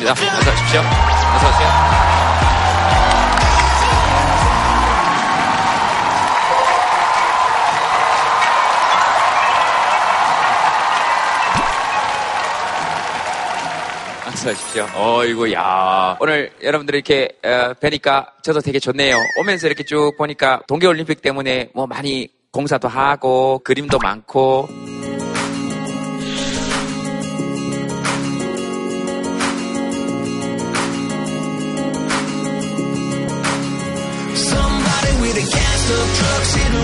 반갑습니다. 0.00 0.38
어서 0.38 0.52
오십시오. 0.52 0.80
어서 0.80 1.48
오세요. 1.48 2.82
말씀하십시오. 14.24 14.86
어이구, 14.96 15.52
야. 15.52 16.16
오늘 16.20 16.52
여러분들 16.62 16.94
이렇게 16.94 17.28
어, 17.44 17.74
뵈니까 17.74 18.32
저도 18.42 18.60
되게 18.60 18.78
좋네요. 18.78 19.16
오면서 19.40 19.66
이렇게 19.66 19.84
쭉 19.84 20.12
보니까 20.16 20.62
동계올림픽 20.66 21.22
때문에 21.22 21.70
뭐 21.74 21.86
많이 21.86 22.28
공사도 22.52 22.88
하고 22.88 23.60
그림도 23.64 23.98
많고 23.98 24.68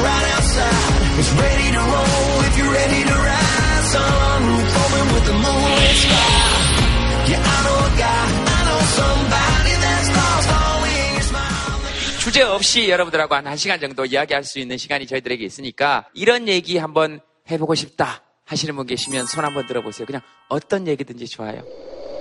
right 0.03 0.27
outside. 0.37 1.19
It's 1.19 1.33
ready 1.35 1.69
to 1.77 1.81
roll 1.83 2.35
if 2.49 2.55
you're 2.59 2.73
ready 2.73 3.01
to 3.11 3.17
ride. 3.17 3.85
Sunroof 3.93 4.71
open 4.83 5.05
with 5.15 5.25
the 5.27 5.37
moonlit 5.45 5.97
sky. 6.03 7.31
Yeah, 7.31 7.43
I 7.43 7.57
know 7.65 7.79
a 7.79 7.91
guy, 7.99 8.25
I 8.57 8.59
know 8.67 8.81
somebody 8.99 9.73
that's 9.85 10.09
lost 10.19 10.49
all 10.55 10.83
in 10.85 11.13
your 11.15 11.27
smile. 11.31 12.21
주제 12.21 12.43
없이 12.43 12.89
여러분들하고 12.89 13.35
한 13.35 13.45
1시간 13.45 13.81
정도 13.81 14.05
이야기할 14.05 14.45
수 14.45 14.59
있는 14.59 14.77
시간이 14.79 15.07
저희들에게 15.07 15.45
있으니까 15.45 16.07
이런 16.15 16.49
얘기 16.49 16.79
한번 16.79 17.21
해보고 17.51 17.75
싶다 17.75 18.23
하시는 18.45 18.75
분 18.77 18.87
계시면 18.87 19.27
손 19.27 19.45
한번 19.45 19.67
들어보세요. 19.67 20.07
그냥 20.07 20.23
어떤 20.49 20.87
얘기든지 20.87 21.27
좋아요. 21.29 21.63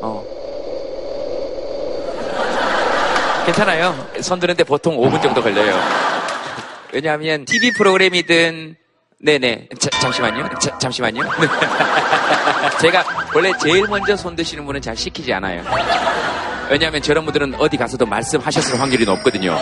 어. 0.01 0.25
괜찮아요. 3.45 3.95
손 4.21 4.39
드는데 4.39 4.63
보통 4.65 4.97
5분 4.97 5.21
정도 5.21 5.41
걸려요. 5.41 6.16
왜냐하면 6.93 7.45
TV 7.45 7.71
프로그램이든 7.71 8.75
네네 9.19 9.69
자, 9.79 9.89
잠시만요. 9.89 10.49
자, 10.59 10.77
잠시만요. 10.77 11.23
제가 12.81 13.03
원래 13.33 13.51
제일 13.61 13.87
먼저 13.87 14.15
손 14.15 14.35
드시는 14.35 14.65
분은 14.65 14.81
잘 14.81 14.95
시키지 14.95 15.33
않아요. 15.33 15.63
왜냐하면 16.69 17.01
저런 17.01 17.23
분들은 17.25 17.55
어디 17.55 17.77
가서도 17.77 18.05
말씀하셨을 18.05 18.79
확률이 18.79 19.05
높거든요. 19.05 19.57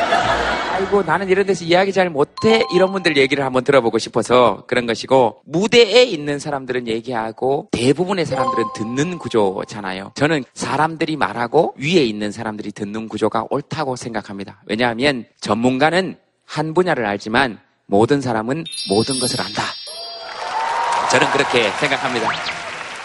아이고 0.76 1.04
나는 1.04 1.30
이런 1.30 1.46
데서 1.46 1.64
이야기 1.64 1.94
잘 1.94 2.10
못해 2.10 2.62
이런 2.74 2.92
분들 2.92 3.16
얘기를 3.16 3.46
한번 3.46 3.64
들어보고 3.64 3.98
싶어서 3.98 4.66
그런 4.68 4.86
것이고 4.86 5.42
무대에 5.46 6.04
있는 6.04 6.38
사람들은 6.38 6.90
얘기하고 6.90 7.70
대부분의 7.72 8.26
사람들은 8.26 8.66
듣는 8.76 9.18
구조잖아요. 9.18 10.12
저는 10.16 10.44
사람들이 10.54 11.16
말하고 11.16 11.76
위에 11.78 12.04
있는 12.04 12.34
사람들이 12.34 12.74
듣는 12.74 13.08
구조가 13.08 13.46
옳다고 13.50 13.96
생각합니다. 13.96 14.62
왜냐하면 14.66 15.26
전문가는 15.40 16.18
한 16.46 16.74
분야를 16.74 17.06
알지만 17.06 17.60
모든 17.88 18.22
사람은 18.22 18.64
모든 18.90 19.20
것을 19.20 19.42
안다. 19.42 19.64
저는 21.12 21.32
그렇게 21.32 21.70
생각합니다. 21.72 22.32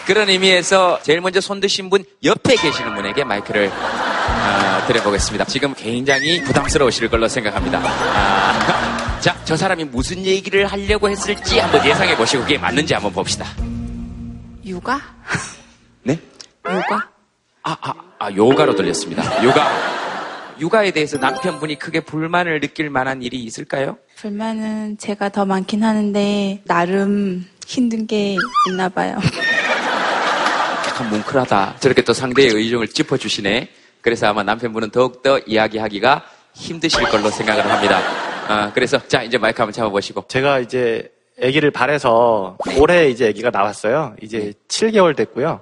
그런 0.05 0.29
의미에서 0.29 0.99
제일 1.03 1.21
먼저 1.21 1.39
손 1.39 1.59
드신 1.59 1.89
분 1.89 2.03
옆에 2.23 2.55
계시는 2.55 2.95
분에게 2.95 3.23
마이크를 3.23 3.69
어, 3.71 4.87
드려보겠습니다. 4.87 5.45
지금 5.45 5.73
굉장히 5.75 6.41
부담스러우실 6.43 7.09
걸로 7.09 7.27
생각합니다. 7.27 7.79
아, 7.83 9.17
자, 9.21 9.39
저 9.45 9.55
사람이 9.55 9.85
무슨 9.85 10.25
얘기를 10.25 10.65
하려고 10.65 11.09
했을지 11.09 11.59
한번 11.59 11.85
예상해 11.85 12.17
보시고 12.17 12.43
그게 12.43 12.57
맞는지 12.57 12.93
한번 12.93 13.13
봅시다. 13.13 13.45
육아? 14.65 14.99
네? 16.03 16.19
육아? 16.67 17.07
아, 17.63 17.77
아, 17.81 17.93
아, 18.17 18.31
요가로 18.31 18.75
들렸습니다. 18.75 19.43
요가. 19.43 20.00
육아에 20.61 20.91
대해서 20.91 21.17
남편분이 21.17 21.79
크게 21.79 22.01
불만을 22.01 22.59
느낄 22.59 22.91
만한 22.91 23.23
일이 23.23 23.37
있을까요? 23.43 23.97
불만은 24.17 24.99
제가 24.99 25.29
더 25.29 25.43
많긴 25.43 25.83
하는데 25.83 26.61
나름 26.65 27.47
힘든 27.65 28.05
게 28.05 28.35
있나 28.69 28.87
봐요. 28.87 29.17
약간 30.87 31.09
뭉클하다. 31.09 31.77
저렇게 31.79 32.03
또 32.03 32.13
상대의 32.13 32.49
의중을 32.49 32.89
짚어주시네. 32.89 33.69
그래서 34.01 34.27
아마 34.27 34.43
남편분은 34.43 34.91
더욱더 34.91 35.39
이야기하기가 35.39 36.23
힘드실 36.53 37.05
걸로 37.05 37.31
생각을 37.31 37.67
합니다. 37.67 37.99
아, 38.47 38.71
그래서 38.71 38.99
자 39.07 39.23
이제 39.23 39.39
마이크 39.39 39.59
한번 39.61 39.73
잡아보시고 39.73 40.25
제가 40.27 40.59
이제 40.59 41.11
아기를 41.41 41.71
발해서 41.71 42.57
올해 42.77 43.09
이제 43.09 43.29
아기가 43.29 43.49
나왔어요. 43.49 44.15
이제 44.21 44.53
7개월 44.67 45.15
됐고요. 45.15 45.61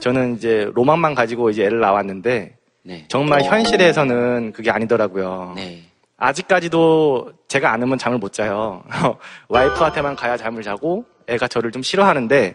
저는 0.00 0.36
이제 0.36 0.70
로망만 0.74 1.14
가지고 1.14 1.48
이제 1.48 1.64
애를 1.64 1.80
낳았는데 1.80 2.56
네. 2.84 3.06
정말 3.08 3.42
현실에서는 3.42 4.52
그게 4.52 4.70
아니더라고요. 4.70 5.54
네. 5.56 5.82
아직까지도 6.18 7.32
제가 7.48 7.72
안 7.72 7.82
오면 7.82 7.98
잠을 7.98 8.18
못 8.18 8.32
자요. 8.32 8.84
와이프한테만 9.48 10.16
가야 10.16 10.36
잠을 10.36 10.62
자고 10.62 11.04
애가 11.26 11.48
저를 11.48 11.72
좀 11.72 11.82
싫어하는데 11.82 12.54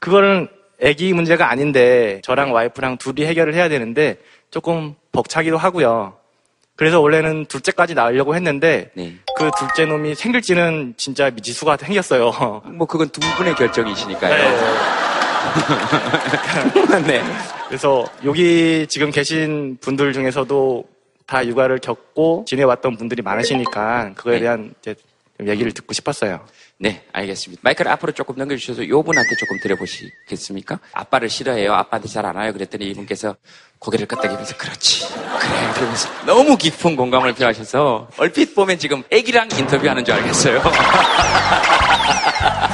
그거는 0.00 0.48
애기 0.80 1.12
문제가 1.12 1.50
아닌데 1.50 2.20
저랑 2.24 2.52
와이프랑 2.52 2.96
둘이 2.96 3.26
해결을 3.26 3.54
해야 3.54 3.68
되는데 3.68 4.16
조금 4.50 4.94
벅차기도 5.12 5.56
하고요. 5.56 6.14
그래서 6.74 7.00
원래는 7.00 7.46
둘째까지 7.46 7.94
낳으려고 7.94 8.34
했는데 8.34 8.90
네. 8.94 9.16
그 9.36 9.50
둘째 9.58 9.86
놈이 9.86 10.14
생길지는 10.14 10.94
진짜 10.96 11.30
미지수가 11.30 11.76
생겼어요. 11.78 12.62
뭐 12.72 12.86
그건 12.86 13.08
두 13.10 13.20
분의 13.36 13.54
결정이시니까요. 13.54 14.34
네. 14.34 14.56
네. 17.06 17.22
그래서 17.68 18.04
여기 18.24 18.86
지금 18.88 19.10
계신 19.10 19.76
분들 19.80 20.12
중에서도 20.12 20.84
다 21.26 21.44
육아를 21.46 21.78
겪고 21.80 22.44
지내왔던 22.46 22.96
분들이 22.96 23.22
많으시니까 23.22 24.12
그거에 24.14 24.34
네. 24.34 24.40
대한 24.40 24.74
이제 24.80 24.94
좀 25.36 25.48
얘기를 25.48 25.72
듣고 25.72 25.92
싶었어요. 25.92 26.40
네, 26.78 27.02
알겠습니다. 27.12 27.60
마이크를 27.64 27.90
앞으로 27.92 28.12
조금 28.12 28.36
넘겨주셔서 28.36 28.88
요 28.88 29.02
분한테 29.02 29.34
조금 29.36 29.58
드려보시겠습니까? 29.60 30.78
아빠를 30.92 31.28
싫어해요. 31.28 31.74
아빠한테 31.74 32.08
잘 32.08 32.24
안 32.24 32.36
와요. 32.36 32.52
그랬더니 32.52 32.86
이분께서 32.90 33.34
고개를 33.78 34.06
끄덕이면서 34.06 34.56
그렇지. 34.56 35.08
그래. 35.08 35.72
그러면서 35.74 36.08
너무 36.26 36.56
깊은 36.56 36.96
공감을 36.96 37.34
표하셔서 37.34 38.08
얼핏 38.18 38.54
보면 38.54 38.78
지금 38.78 39.02
애기랑 39.10 39.48
인터뷰하는 39.58 40.04
줄 40.04 40.14
알겠어요. 40.14 40.62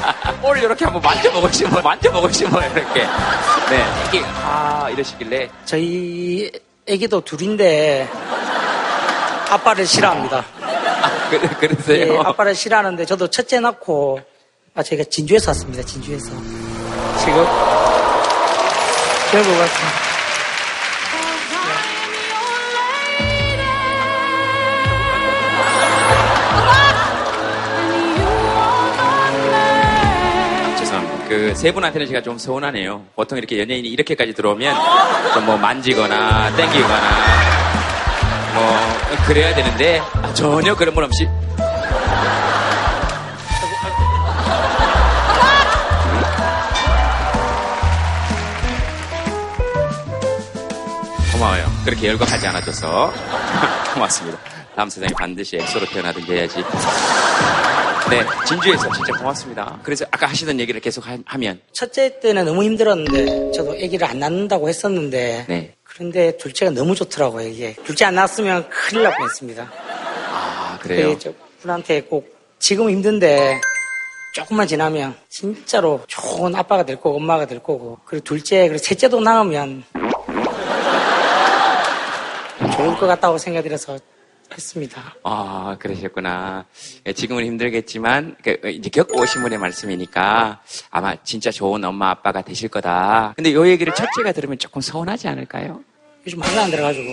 오늘 0.44 0.62
이렇게 0.64 0.84
한번 0.84 1.00
만져보고 1.02 1.50
싶어, 1.50 1.80
만져보고 1.80 2.28
싶어, 2.30 2.60
이렇게. 2.60 3.06
네, 3.70 3.84
애기, 4.08 4.22
아, 4.44 4.88
이러시길래. 4.90 5.48
저희 5.64 6.50
애기도 6.86 7.20
둘인데 7.20 8.08
아빠를 9.50 9.86
싫어합니다. 9.86 10.44
아, 10.60 11.28
그, 11.30 11.38
그러세요? 11.58 12.14
예, 12.14 12.18
아빠를 12.18 12.54
싫어하는데 12.54 13.04
저도 13.06 13.28
첫째 13.28 13.60
낳고 13.60 14.20
아 14.74 14.82
저희가 14.82 15.04
진주에서 15.08 15.50
왔습니다. 15.50 15.82
진주에서 15.84 16.26
지금 17.20 17.44
결국 19.30 19.48
죄송합니다. 19.52 20.11
그 31.52 31.56
세 31.56 31.70
분한테는 31.72 32.06
제가 32.06 32.22
좀 32.22 32.38
서운하네요. 32.38 33.04
보통 33.14 33.36
이렇게 33.38 33.60
연예인이 33.60 33.86
이렇게까지 33.88 34.32
들어오면 34.32 34.74
좀 35.34 35.42
뭐 35.44 35.56
만지거나 35.58 36.54
땡기거나 36.56 37.00
뭐 38.54 38.76
그래야 39.26 39.54
되는데 39.54 40.00
전혀 40.34 40.74
그런 40.74 40.94
분 40.94 41.04
없이 41.04 41.26
고마워요. 51.32 51.64
그렇게 51.84 52.08
열광하지 52.08 52.46
않아줘서 52.48 53.12
고맙습니다. 53.94 54.38
다음 54.76 54.88
세상에 54.88 55.12
반드시 55.18 55.56
엑소로 55.56 55.86
태어나든지 55.86 56.32
해야지. 56.32 56.64
네, 58.12 58.26
진주에서 58.46 58.92
진짜 58.92 59.12
고맙습니다. 59.18 59.80
그래서 59.82 60.04
아까 60.10 60.26
하시던 60.26 60.60
얘기를 60.60 60.80
계속 60.80 61.04
하, 61.06 61.38
면 61.38 61.60
첫째 61.72 62.20
때는 62.20 62.44
너무 62.44 62.62
힘들었는데 62.62 63.52
저도 63.52 63.72
아기를 63.72 64.04
안 64.04 64.18
낳는다고 64.18 64.68
했었는데 64.68 65.46
네. 65.48 65.74
그런데 65.82 66.36
둘째가 66.36 66.72
너무 66.72 66.94
좋더라고요 66.94 67.48
이게 67.48 67.74
둘째 67.84 68.04
안 68.04 68.14
낳았으면 68.16 68.68
큰일 68.68 69.04
날 69.04 69.16
뻔했습니다. 69.16 69.72
아, 70.30 70.78
그래요? 70.82 71.06
그래서 71.06 71.18
저 71.18 71.32
분한테 71.60 72.02
꼭 72.02 72.36
지금 72.58 72.90
힘든데 72.90 73.60
조금만 74.34 74.66
지나면 74.66 75.14
진짜로 75.30 76.02
좋은 76.06 76.54
아빠가 76.54 76.84
될 76.84 76.96
거고 76.96 77.16
엄마가 77.16 77.46
될 77.46 77.60
거고 77.60 77.98
그리고 78.04 78.24
둘째 78.24 78.68
그리고 78.68 78.78
셋째도 78.78 79.20
낳으면 79.20 79.84
좋을 82.76 82.96
것 82.98 83.06
같다고 83.06 83.38
생각이 83.38 83.68
들어서 83.68 83.98
했습니다. 84.54 85.14
아, 85.24 85.76
그러셨구나. 85.78 86.64
예, 87.06 87.12
지금은 87.12 87.44
힘들겠지만, 87.44 88.36
그, 88.42 88.58
이제 88.70 88.88
겪고 88.90 89.20
오신 89.20 89.42
분의 89.42 89.58
말씀이니까 89.58 90.60
아마 90.90 91.14
진짜 91.24 91.50
좋은 91.50 91.84
엄마, 91.84 92.10
아빠가 92.10 92.42
되실 92.42 92.68
거다. 92.68 93.32
근데 93.36 93.52
요 93.52 93.66
얘기를 93.68 93.94
첫째가 93.94 94.32
들으면 94.32 94.58
조금 94.58 94.80
서운하지 94.80 95.28
않을까요? 95.28 95.80
요즘 96.26 96.38
말도 96.38 96.60
안 96.60 96.70
들어가지고. 96.70 97.12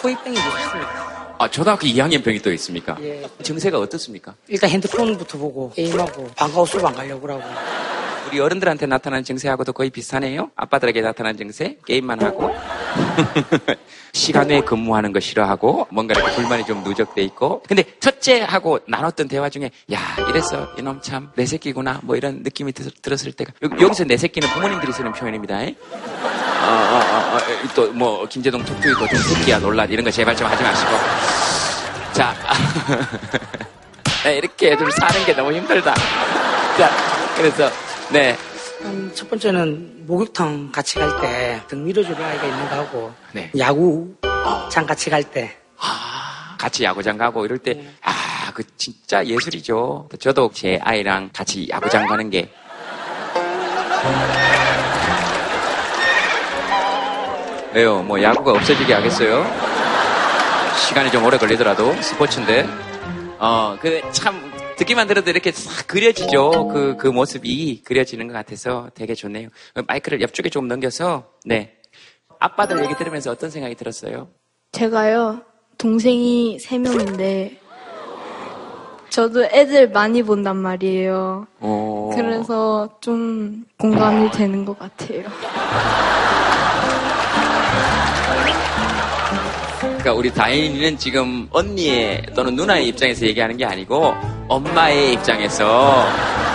초입병이 0.00 0.36
좋습니다. 0.36 1.14
아, 1.38 1.50
초등학교 1.50 1.86
2학년 1.86 2.22
병이 2.22 2.40
또 2.40 2.52
있습니까? 2.52 2.96
예. 3.00 3.22
증세가 3.42 3.78
어떻습니까? 3.78 4.34
일단 4.48 4.70
핸드폰부터 4.70 5.36
보고 5.38 5.70
게임하고 5.72 6.28
방과후 6.36 6.66
수업 6.66 6.86
안 6.86 6.94
가려고 6.94 7.28
하고. 7.30 7.42
우리 8.28 8.40
어른들한테 8.40 8.86
나타나는 8.86 9.24
증세하고도 9.24 9.72
거의 9.72 9.90
비슷하네요. 9.90 10.50
아빠들에게 10.56 11.00
나타나는 11.00 11.36
증세, 11.36 11.76
게임만 11.86 12.22
하고. 12.22 12.54
시간 14.12 14.48
외에 14.48 14.60
근무하는 14.60 15.12
거 15.12 15.20
싫어하고, 15.20 15.88
뭔가 15.90 16.14
이렇게 16.14 16.34
불만이 16.36 16.64
좀 16.64 16.82
누적돼 16.84 17.22
있고. 17.22 17.62
근데 17.66 17.84
첫째하고 17.98 18.80
나눴던 18.86 19.28
대화 19.28 19.48
중에, 19.48 19.70
야, 19.92 19.98
이랬어. 20.30 20.68
이놈 20.78 21.00
참, 21.02 21.30
내 21.34 21.44
새끼구나. 21.46 22.00
뭐 22.02 22.16
이런 22.16 22.42
느낌이 22.42 22.72
들, 22.72 22.90
들었을 23.02 23.32
때가. 23.32 23.52
여, 23.62 23.88
기서내 23.88 24.16
새끼는 24.16 24.48
부모님들이 24.48 24.92
쓰는 24.92 25.12
표현입니다. 25.12 25.56
어, 25.56 25.66
어, 26.66 27.36
어, 27.36 27.38
또, 27.74 27.92
뭐, 27.92 28.26
김재동 28.26 28.64
톡톡이도 28.64 29.08
좀 29.08 29.18
새끼야, 29.18 29.58
논란, 29.58 29.90
이런 29.90 30.04
거 30.04 30.10
제발 30.10 30.36
좀 30.36 30.46
하지 30.46 30.62
마시고. 30.62 30.90
자, 32.12 32.34
네, 34.24 34.36
이렇게 34.38 34.72
애들 34.72 34.90
사는 34.92 35.26
게 35.26 35.34
너무 35.34 35.52
힘들다. 35.52 35.92
자, 35.94 36.90
그래서, 37.36 37.68
네. 38.12 38.36
음, 38.82 39.10
첫 39.14 39.28
번째는 39.30 40.06
목욕탕 40.06 40.70
같이 40.72 40.96
갈 40.98 41.08
때 41.20 41.60
등 41.68 41.84
밀어줄 41.84 42.14
아이가 42.20 42.44
있는 42.44 42.68
거 42.68 42.76
하고 42.76 43.12
네. 43.32 43.50
야구장 43.58 44.86
같이 44.86 45.08
갈 45.10 45.22
때 45.24 45.56
아, 45.78 46.56
같이 46.58 46.84
야구장 46.84 47.16
가고 47.18 47.44
이럴 47.44 47.58
때, 47.58 47.84
아, 48.02 48.50
그 48.54 48.62
진짜 48.76 49.24
예술이죠. 49.24 50.08
저도 50.18 50.50
제 50.54 50.78
아이랑 50.82 51.30
같이 51.32 51.66
야구장 51.68 52.06
가는 52.06 52.30
게. 52.30 52.50
왜요? 57.72 58.02
뭐 58.02 58.22
야구가 58.22 58.52
없어지게 58.52 58.94
하겠어요? 58.94 59.44
시간이 60.86 61.10
좀 61.10 61.24
오래 61.24 61.36
걸리더라도 61.38 61.94
스포츠인데. 62.00 62.66
어, 63.38 63.76
그 63.80 64.00
참 64.12 64.52
듣기만 64.76 65.06
들어도 65.06 65.30
이렇게 65.30 65.52
싹 65.52 65.86
그려지죠. 65.86 66.68
그, 66.68 66.96
그 66.96 67.06
모습이 67.08 67.82
그려지는 67.84 68.26
것 68.26 68.32
같아서 68.32 68.90
되게 68.94 69.14
좋네요. 69.14 69.48
마이크를 69.86 70.20
옆쪽에 70.20 70.48
좀 70.50 70.68
넘겨서, 70.68 71.30
네. 71.44 71.74
아빠들 72.40 72.82
얘기 72.82 72.94
들으면서 72.96 73.30
어떤 73.30 73.50
생각이 73.50 73.74
들었어요? 73.74 74.28
제가요, 74.72 75.42
동생이 75.78 76.58
세명인데 76.58 77.60
저도 79.08 79.44
애들 79.44 79.90
많이 79.90 80.22
본단 80.24 80.56
말이에요. 80.56 81.46
어... 81.60 82.10
그래서 82.14 82.98
좀 83.00 83.64
공감이 83.78 84.30
되는 84.32 84.64
것 84.64 84.76
같아요. 84.76 85.22
그러니까 90.04 90.18
우리 90.18 90.30
다인이는 90.34 90.98
지금 90.98 91.48
언니의 91.50 92.26
또는 92.36 92.54
누나의 92.56 92.88
입장에서 92.88 93.24
얘기하는 93.24 93.56
게 93.56 93.64
아니고 93.64 94.12
엄마의 94.48 95.14
입장에서 95.14 96.04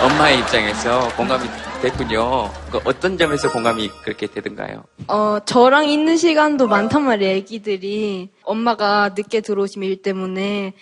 엄마의 0.04 0.38
입장에서 0.38 1.08
공감이 1.16 1.48
됐군요. 1.82 2.48
그 2.70 2.78
어떤 2.84 3.18
점에서 3.18 3.50
공감이 3.50 3.90
그렇게 4.04 4.28
되던가요? 4.28 4.84
어, 5.08 5.38
저랑 5.44 5.88
있는 5.88 6.16
시간도 6.16 6.68
많단 6.68 7.02
말이에요, 7.02 7.34
애기들이. 7.38 8.28
엄마가 8.44 9.14
늦게 9.16 9.40
들어오시면 9.40 9.88
일 9.88 10.00
때문에. 10.00 10.74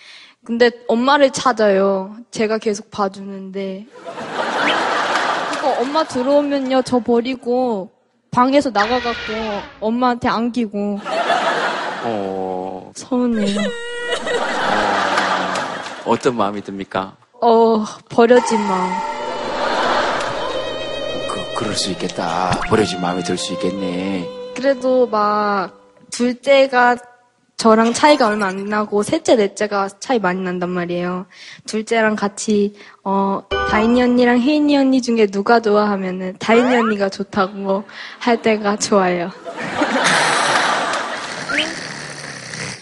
근데 0.45 0.69
엄마를 0.87 1.31
찾아요. 1.31 2.17
제가 2.29 2.59
계속 2.59 2.91
봐주는데. 2.91 3.87
그러니까 5.55 5.81
엄마 5.81 6.03
들어오면요, 6.03 6.83
저 6.83 6.99
버리고 6.99 7.89
방에서 8.29 8.69
나가갖고 8.69 9.33
엄마한테 9.79 10.27
안기고 10.27 10.99
어, 12.03 12.58
서운해요. 12.95 13.61
어떤 16.05 16.35
마음이 16.35 16.61
듭니까? 16.63 17.13
어, 17.41 17.83
버려진 18.09 18.59
마음. 18.61 18.91
그, 21.29 21.55
그럴 21.59 21.75
수 21.75 21.91
있겠다. 21.91 22.49
버려진 22.67 22.99
마음이 23.01 23.23
들 23.23 23.37
수 23.37 23.53
있겠네. 23.53 24.27
그래도 24.55 25.07
막 25.07 25.71
둘째가 26.11 26.97
저랑 27.57 27.93
차이가 27.93 28.27
얼마 28.27 28.47
안 28.47 28.65
나고 28.65 29.03
셋째 29.03 29.35
넷째가 29.35 29.89
차이 29.99 30.17
많이 30.19 30.41
난단 30.41 30.69
말이에요. 30.69 31.25
둘째랑 31.65 32.15
같이 32.15 32.75
어 33.03 33.41
다인이 33.69 34.01
언니랑 34.01 34.39
혜인이 34.39 34.77
언니 34.77 35.01
중에 35.01 35.27
누가 35.27 35.59
좋아하면은 35.59 36.35
다인이 36.39 36.75
언니가 36.75 37.09
좋다고 37.09 37.83
할 38.19 38.41
때가 38.41 38.77
좋아요. 38.77 39.29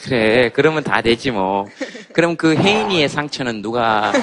그래, 0.08 0.50
그러면 0.54 0.84
다 0.84 1.02
되지 1.02 1.32
뭐. 1.32 1.66
그럼 2.14 2.36
그 2.38 2.56
혜인이의 2.56 3.10
상처는 3.10 3.62
누가. 3.62 4.12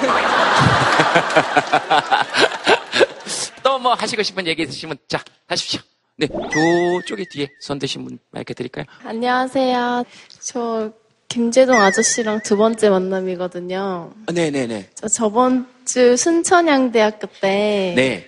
또 3.63 3.77
뭐 3.79 3.93
하시고 3.93 4.23
싶은 4.23 4.47
얘기 4.47 4.63
있으시면, 4.63 4.97
자, 5.07 5.23
하십시오. 5.47 5.79
네, 6.17 6.27
저쪽에 6.27 7.25
뒤에 7.29 7.49
손 7.59 7.77
드신 7.77 8.03
분 8.05 8.17
마이크 8.31 8.53
드릴까요? 8.53 8.85
안녕하세요. 9.03 10.03
저 10.39 10.91
김재동 11.27 11.79
아저씨랑 11.81 12.39
두 12.43 12.55
번째 12.57 12.89
만남이거든요. 12.89 14.11
아, 14.27 14.31
네네네. 14.31 14.89
저 14.95 15.07
저번 15.09 15.67
주 15.83 16.15
순천향대학교 16.15 17.27
때 17.41 17.93
네. 17.97 18.27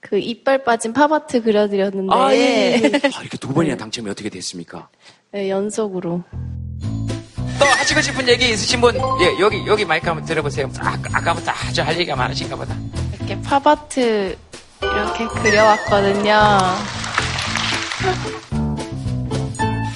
그 0.00 0.18
이빨 0.18 0.64
빠진 0.64 0.92
팝아트 0.92 1.42
그려드렸는데 1.42 2.12
아, 2.12 2.34
예. 2.34 2.80
예. 2.82 2.86
아, 3.14 3.20
이렇게 3.20 3.36
두 3.38 3.52
번이나 3.54 3.76
당첨이 3.76 4.10
어떻게 4.10 4.28
됐습니까? 4.28 4.88
네, 5.30 5.48
연속으로. 5.48 6.24
또 7.62 7.68
하시고 7.68 8.00
싶은 8.00 8.26
얘기 8.28 8.50
있으신 8.50 8.80
분, 8.80 8.92
예, 9.20 9.38
여기, 9.38 9.64
여기 9.66 9.84
마이크 9.84 10.08
한번 10.08 10.24
들어보세요. 10.24 10.68
아, 10.80 10.98
아까부터 11.12 11.52
아주 11.52 11.82
할 11.82 11.94
얘기가 11.94 12.16
많으신가 12.16 12.56
보다. 12.56 12.74
이렇게 13.14 13.40
팝아트 13.42 14.36
이렇게 14.82 15.26
그려왔거든요. 15.26 16.32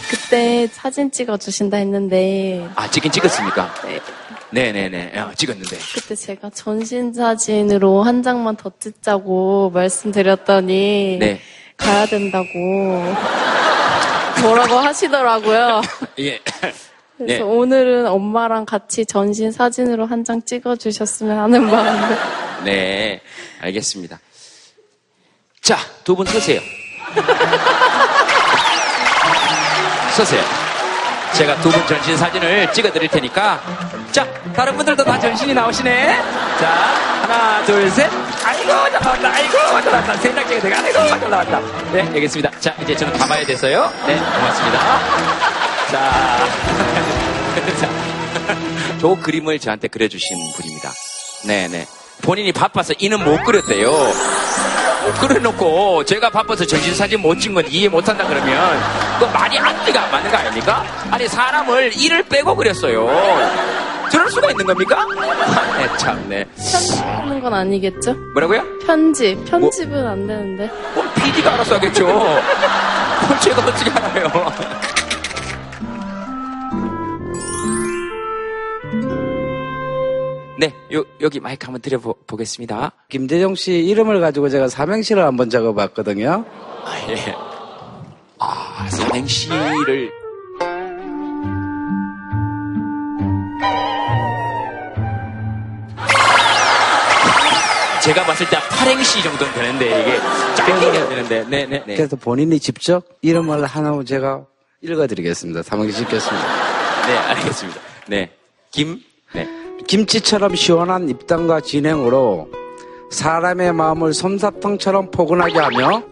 그때 0.09 0.69
사진 0.69 1.11
찍어주신다 1.11 1.77
했는데 1.79 2.69
아, 2.77 2.89
찍긴 2.89 3.11
찍었습니까? 3.11 3.75
네, 3.85 4.01
네네네. 4.51 5.19
어, 5.19 5.33
찍었는데. 5.35 5.77
그때 5.95 6.15
제가 6.15 6.51
전신 6.51 7.13
사진으로 7.13 8.05
한 8.05 8.23
장만 8.23 8.55
더 8.57 8.71
찍자고 8.79 9.71
말씀드렸더니 9.75 11.17
네. 11.19 11.41
가야 11.77 12.07
된다고 12.07 12.47
뭐라고 14.41 14.79
하시더라고요. 14.79 15.81
예. 16.21 16.41
그래서 17.17 17.45
네. 17.45 17.51
오늘은 17.51 18.07
엄마랑 18.07 18.67
같이 18.67 19.07
전신 19.07 19.51
사진으로 19.53 20.07
한 20.07 20.23
장 20.25 20.43
찍어주셨으면 20.43 21.39
하는 21.39 21.71
마음으로. 21.71 22.17
네. 22.65 23.21
알겠습니다. 23.61 24.19
자, 25.63 25.77
두 26.05 26.15
분 26.17 26.27
서세요. 26.27 26.61
서세요. 30.15 30.43
제가 31.33 31.55
두 31.61 31.71
분 31.71 31.87
전신 31.87 32.17
사진을 32.17 32.73
찍어 32.73 32.91
드릴 32.93 33.09
테니까. 33.09 33.61
자, 34.11 34.27
다른 34.55 34.77
분들도 34.77 35.05
다 35.05 35.19
전신이 35.19 35.53
나오시네. 35.55 36.17
자, 36.59 36.69
하나, 37.23 37.65
둘, 37.65 37.91
셋. 37.91 38.11
아이고, 38.45 38.69
잘 38.69 39.01
나왔다. 39.03 39.29
아이고, 39.33 39.53
잘 39.53 39.85
나왔다. 39.93 40.17
세 40.17 40.35
장째가 40.35 40.63
내가 40.63 40.79
아이고, 41.03 41.09
잘 41.21 41.31
나왔다. 41.31 41.61
네, 41.93 42.03
알겠습니다. 42.03 42.51
자, 42.61 42.75
이제 42.83 42.97
저는 42.97 43.13
가봐야 43.19 43.45
돼서요. 43.45 43.93
네, 44.07 44.17
고맙습니다. 44.17 45.66
자, 45.91 46.39
자, 47.81 47.89
저 49.01 49.15
그림을 49.15 49.59
저한테 49.59 49.89
그려주신 49.89 50.37
분입니다. 50.57 50.91
네네. 51.47 51.87
본인이 52.23 52.53
바빠서 52.53 52.93
이는 52.99 53.23
못 53.23 53.43
그렸대요. 53.45 53.93
그래놓고 55.21 56.05
제가 56.05 56.31
바빠서 56.31 56.67
전신사진 56.67 57.21
못 57.21 57.39
찍은 57.39 57.55
건 57.55 57.65
이해 57.69 57.89
못한다 57.89 58.27
그러면 58.27 58.81
그 59.21 59.25
말이 59.27 59.57
앞뒤가 59.59 60.03
안 60.03 60.11
맞는 60.11 60.31
거 60.33 60.37
아닙니까? 60.37 60.85
아니 61.13 61.29
사람을 61.29 61.93
이를 61.97 62.25
빼고 62.25 62.57
그렸어요. 62.57 63.07
저럴 64.11 64.31
수가 64.31 64.51
있는 64.51 64.67
겁니까? 64.67 65.01
아, 65.03 65.79
네, 65.79 65.97
참, 65.99 66.29
네. 66.29 66.45
편집하는 66.57 67.41
건 67.41 67.55
아니겠죠? 67.55 68.15
뭐라고요? 68.35 68.65
편집. 68.87 69.45
편집은 69.45 70.07
안 70.07 70.27
되는데. 70.27 70.71
그럼 70.95 71.13
PD가 71.15 71.55
알아서 71.55 71.75
하겠죠. 71.77 72.07
그럼 72.07 73.41
제가 73.41 73.63
어떻게 73.63 73.91
알아요? 73.91 74.53
네, 80.59 80.73
요, 80.93 81.05
여기 81.21 81.39
마이크 81.39 81.67
한번 81.67 81.83
드려보겠습니다. 81.83 82.93
김대정 83.11 83.55
씨 83.55 83.75
이름을 83.75 84.21
가지고 84.21 84.49
제가 84.49 84.69
삼행시를 84.69 85.23
한번 85.23 85.51
적어봤거든요. 85.51 86.47
아, 86.85 87.07
예. 87.11 87.35
아, 88.39 88.89
삼행시를. 88.89 90.11
제가 98.03 98.25
봤을 98.25 98.49
때 98.49 98.57
팔행시 98.71 99.23
정도는 99.23 99.53
되는데, 99.53 99.87
이게. 99.87 100.19
짧게 100.55 100.87
해야 100.93 101.09
되는데, 101.09 101.45
네, 101.49 101.67
네, 101.67 101.83
네. 101.85 101.97
그래서 101.97 102.17
본인이 102.17 102.59
직접 102.61 103.05
이름을 103.21 103.65
하나 103.67 104.03
제가 104.05 104.45
읽어드리겠습니다. 104.81 105.63
삼행시 105.63 105.99
짓겠습니다. 105.99 106.47
네, 107.09 107.17
알겠습니다. 107.17 107.81
네. 108.07 108.31
김, 108.71 109.03
네. 109.35 109.66
김치처럼 109.87 110.55
시원한 110.55 111.09
입담과 111.09 111.61
진행으로 111.61 112.49
사람의 113.11 113.73
마음을 113.73 114.13
솜사탕처럼 114.13 115.11
포근하게 115.11 115.59
하며 115.59 116.03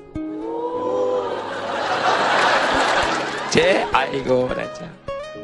제, 3.51 3.87
아이고, 3.93 4.49
나 4.49 4.73
참. 4.75 4.89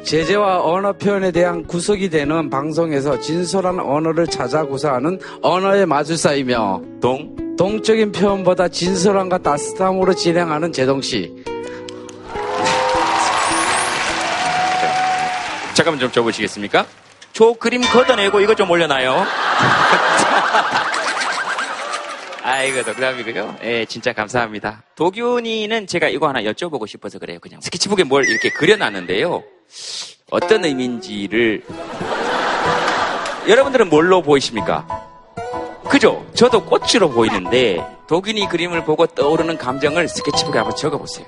제재와 0.03 0.63
언어 0.63 0.93
표현에 0.93 1.31
대한 1.31 1.63
구석이 1.65 2.09
되는 2.09 2.49
방송에서 2.49 3.19
진솔한 3.19 3.79
언어를 3.79 4.27
찾아 4.27 4.65
구사하는 4.65 5.19
언어의 5.41 5.85
마술사이며 5.85 6.81
동, 7.01 7.55
동적인 7.57 8.11
표현보다 8.11 8.67
진솔함과 8.67 9.37
따뜻함으로 9.37 10.13
진행하는 10.13 10.73
제동 10.73 11.01
씨 11.01 11.43
잠깐만 15.73 15.99
좀 15.99 16.11
줘보시겠습니까? 16.11 16.85
저 17.33 17.53
그림 17.53 17.81
걷어내고 17.81 18.41
이거 18.41 18.55
좀 18.55 18.69
올려놔요. 18.69 19.25
아이고, 22.43 22.81
농담이고요. 22.81 23.57
예, 23.63 23.85
진짜 23.85 24.13
감사합니다. 24.13 24.83
도균이는 24.95 25.85
제가 25.87 26.09
이거 26.09 26.27
하나 26.27 26.41
여쭤보고 26.41 26.87
싶어서 26.87 27.19
그래요. 27.19 27.39
그냥 27.39 27.61
스케치북에 27.61 28.03
뭘 28.03 28.27
이렇게 28.27 28.49
그려놨는데요. 28.49 29.43
어떤 30.31 30.65
의미인지를 30.65 31.63
여러분들은 33.47 33.89
뭘로 33.89 34.21
보이십니까? 34.21 34.87
그죠? 35.89 36.25
저도 36.33 36.63
꽃으로 36.65 37.09
보이는데 37.09 37.85
도균이 38.07 38.47
그림을 38.47 38.85
보고 38.85 39.05
떠오르는 39.05 39.57
감정을 39.57 40.07
스케치북에 40.07 40.57
한번 40.57 40.75
적어보세요. 40.75 41.25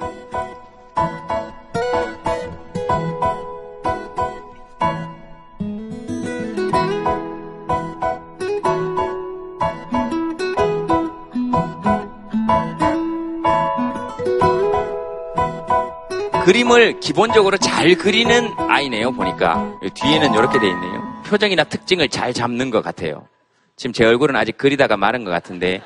그림을 16.44 17.00
기본적으로 17.00 17.58
잘 17.58 17.96
그리는 17.96 18.52
아이네요, 18.70 19.12
보니까. 19.14 19.80
뒤에는 19.94 20.34
이렇게 20.34 20.60
돼 20.60 20.68
있네요. 20.68 21.24
표정이나 21.26 21.64
특징을 21.64 22.10
잘 22.10 22.34
잡는 22.34 22.70
것 22.70 22.84
같아요. 22.84 23.28
지금 23.76 23.94
제 23.94 24.06
얼굴은 24.06 24.36
아직 24.36 24.58
그리다가 24.58 24.98
마른 24.98 25.24
것 25.24 25.32
같은데, 25.32 25.82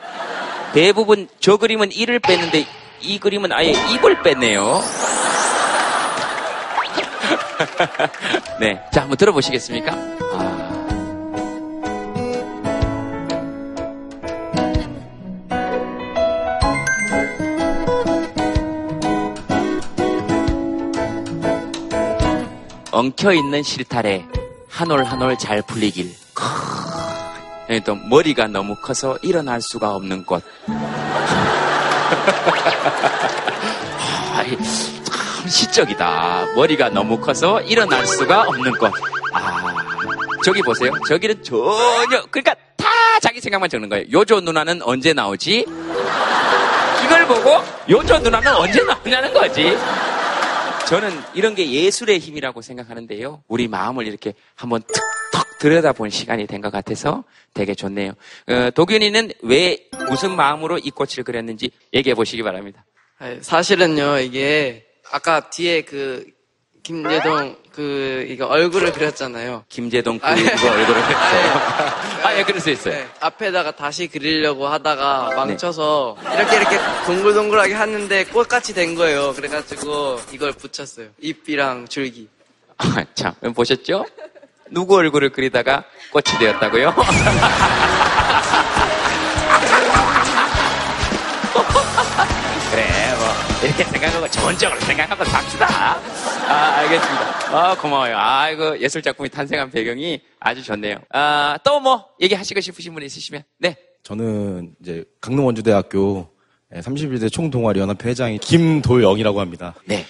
대부분 0.74 1.28
저 1.40 1.58
그림은 1.58 1.92
이를 1.92 2.20
뺐는데, 2.20 2.66
이 3.02 3.20
그림은 3.20 3.52
아예 3.54 3.72
입을 3.94 4.24
뺐네요. 4.24 4.82
네. 8.60 8.82
자, 8.92 9.02
한번 9.02 9.18
들어보시겠습니까? 9.18 9.92
아. 9.94 10.67
엉켜있는 22.98 23.62
실타래 23.62 24.26
한 24.70 24.90
올 24.90 25.06
한 25.06 25.22
올 25.22 25.38
잘 25.38 25.62
풀리길. 25.62 26.10
또 27.86 27.94
머리가 27.96 28.48
너무 28.48 28.76
커서 28.76 29.18
일어날 29.22 29.62
수가 29.62 29.94
없는 29.96 30.26
꽃 30.26 30.42
참 35.04 35.48
시적이다. 35.48 36.46
머리가 36.56 36.90
너무 36.90 37.20
커서 37.20 37.62
일어날 37.62 38.08
수가 38.08 38.44
없는 38.48 38.72
꽃 38.80 38.92
아, 39.34 39.62
저기 40.44 40.62
보세요. 40.64 40.92
저기는 41.08 41.44
전혀 41.44 42.24
그러니까 42.32 42.56
다 42.78 42.88
자기 43.22 43.40
생각만 43.42 43.70
적는 43.70 43.90
거예요. 43.90 44.06
요조 44.12 44.40
누나는 44.42 44.82
언제 44.82 45.14
나오지? 45.14 45.66
이걸 47.06 47.28
보고 47.28 47.62
요조 47.90 48.20
누나는 48.20 48.56
언제 48.56 48.82
나오냐는 48.84 49.34
거지 49.34 49.78
저는 50.90 51.10
이런 51.34 51.54
게 51.54 51.70
예술의 51.70 52.20
힘이라고 52.20 52.62
생각하는데요. 52.62 53.44
우리 53.48 53.68
마음을 53.68 54.08
이렇게 54.08 54.34
한번 54.56 54.82
툭툭 54.84 55.58
들여다본 55.60 56.10
시간이 56.10 56.48
된 56.48 56.62
것 56.62 56.72
같아서 56.72 57.24
되게 57.54 57.76
좋네요. 57.76 58.14
어, 58.48 58.70
도균이는 58.72 59.32
왜 59.44 59.90
무슨 60.10 60.36
마음으로 60.36 60.78
이 60.78 60.90
꽃을 60.92 61.24
그렸는지 61.26 61.72
얘기해 61.94 62.16
보시기 62.16 62.42
바랍니다. 62.44 62.86
아니, 63.18 63.42
사실은요, 63.42 64.20
이게, 64.20 64.86
아까 65.12 65.50
뒤에 65.50 65.82
그, 65.82 66.26
김예동, 66.88 67.58
그, 67.76 68.26
이거 68.30 68.46
얼굴을 68.46 68.94
그렸잖아요. 68.94 69.66
김재동 69.68 70.20
그 70.20 70.26
아, 70.26 70.38
예. 70.38 70.44
얼굴을 70.44 71.02
했어요. 71.04 71.54
아, 72.24 72.34
예, 72.38 72.44
그럴 72.46 72.62
수 72.62 72.70
있어요. 72.70 72.94
네, 72.94 73.08
앞에다가 73.20 73.72
다시 73.72 74.08
그리려고 74.08 74.68
하다가 74.70 75.34
망쳐서, 75.36 76.16
이렇게 76.34 76.56
이렇게 76.56 76.78
동글동글하게 77.06 77.74
하는데 77.74 78.24
꽃같이 78.28 78.74
된 78.74 78.96
거예요. 78.96 79.34
그래가지고, 79.34 80.22
이걸 80.32 80.54
붙였어요. 80.54 81.08
잎이랑 81.20 81.90
줄기. 81.90 82.30
아, 82.78 83.04
참, 83.14 83.34
보셨죠? 83.54 84.06
누구 84.72 84.96
얼굴을 84.96 85.32
그리다가 85.32 85.84
꽃이 86.14 86.40
되었다고요? 86.40 86.96
이렇게 93.64 93.84
생각하고 93.84 94.28
쪽으로 94.58 94.80
생각하고 94.82 95.26
삽시다. 95.26 95.68
아, 96.48 96.78
알겠습니다. 96.78 97.58
아, 97.58 97.78
고마워요. 97.78 98.16
아, 98.16 98.50
이거 98.50 98.80
예술 98.80 99.02
작품이 99.02 99.30
탄생한 99.30 99.72
배경이 99.72 100.22
아주 100.40 100.64
좋네요. 100.64 100.98
아, 101.12 101.58
또 101.64 101.80
뭐, 101.80 102.06
얘기하시고 102.22 102.62
싶으신 102.62 102.94
분 102.94 103.04
있으시면, 103.04 103.44
네. 103.58 103.76
저는 104.04 104.76
이제 104.82 105.04
강릉 105.20 105.46
원주대학교 105.48 106.30
31대 106.72 107.32
총동아리 107.32 107.80
연합회 107.80 108.10
회장이 108.10 108.38
김도영이라고 108.38 109.42
합니다. 109.42 109.74
네. 109.86 110.06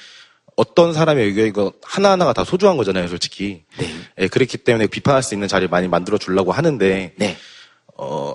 어떤 0.58 0.94
사람의 0.94 1.25
의견 1.25 1.46
이거 1.48 1.72
하나하나가 1.84 2.34
다 2.34 2.44
소중한 2.44 2.77
거잖아요, 2.77 3.08
솔직히. 3.08 3.63
네. 3.77 3.88
예, 4.20 4.27
그렇기 4.27 4.58
때문에 4.58 4.88
비판할 4.88 5.24
수 5.24 5.36
있는 5.36 5.48
자리를 5.48 5.70
많이 5.70 5.88
만들어 5.88 6.18
주려고 6.18 6.51
하는데 6.51 7.13
네. 7.16 7.38
어, 7.96 8.34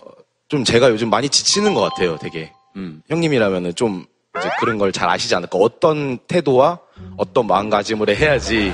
좀 0.48 0.64
제가 0.64 0.90
요즘 0.90 1.10
많이 1.10 1.28
지치는 1.28 1.74
것 1.74 1.80
같아요, 1.80 2.16
되게. 2.18 2.52
음. 2.76 3.02
형님이라면은 3.08 3.74
좀 3.74 4.06
이제 4.38 4.48
그런 4.60 4.78
걸 4.78 4.92
잘 4.92 5.08
아시지 5.08 5.34
않을까. 5.34 5.58
어떤 5.58 6.18
태도와 6.26 6.78
어떤 7.16 7.46
마음가짐으로 7.46 8.14
해야지 8.14 8.72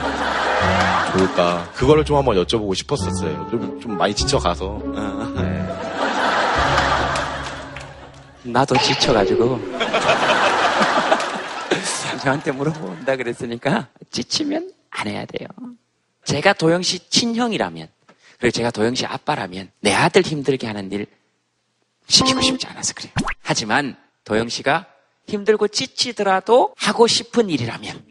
좋을까. 1.13 1.71
그거를 1.75 2.05
좀 2.05 2.17
한번 2.17 2.37
여쭤보고 2.37 2.75
싶었었어요. 2.77 3.49
좀, 3.51 3.81
좀 3.81 3.97
많이 3.97 4.15
지쳐가서. 4.15 4.67
어. 4.67 5.33
네. 5.37 5.69
나도 8.53 8.77
지쳐가지고. 8.77 9.59
저한테 12.23 12.53
물어본다 12.53 13.17
그랬으니까 13.17 13.89
지치면 14.11 14.73
안 14.91 15.07
해야 15.09 15.25
돼요. 15.25 15.49
제가 16.25 16.53
도영 16.53 16.83
씨 16.83 16.99
친형이라면, 17.09 17.89
그리고 18.39 18.51
제가 18.53 18.71
도영 18.71 18.95
씨 18.95 19.07
아빠라면 19.07 19.71
내 19.81 19.95
아들 19.95 20.23
힘들게 20.23 20.67
하는 20.67 20.91
일 20.93 21.07
시키고 22.09 22.41
싶지 22.43 22.67
않아서 22.69 22.93
그래요. 22.95 23.13
하지만 23.43 23.97
도영 24.25 24.49
씨가 24.49 24.87
힘들고 25.29 25.69
지치더라도 25.69 26.75
하고 26.77 27.07
싶은 27.07 27.51
일이라면, 27.51 28.03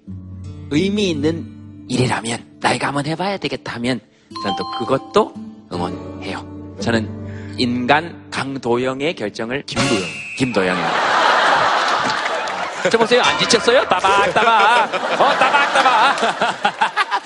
의미 0.71 1.09
있는 1.09 1.85
일이라면, 1.89 2.59
나이가 2.61 2.87
한번 2.87 3.05
해봐야 3.05 3.37
되겠다 3.37 3.75
하면 3.75 3.99
저는 4.43 4.57
또 4.57 4.71
그것도 4.79 5.33
응원해요. 5.71 6.75
저는 6.79 7.55
인간 7.57 8.29
강도영의 8.29 9.15
결정을 9.15 9.63
김도영, 9.63 10.01
김도영입니다. 10.37 11.17
저 12.91 12.97
보세요. 12.97 13.21
안 13.21 13.37
지쳤어요? 13.39 13.83
따박따박. 13.85 14.93
어, 14.93 15.37
따박따박. 15.37 16.17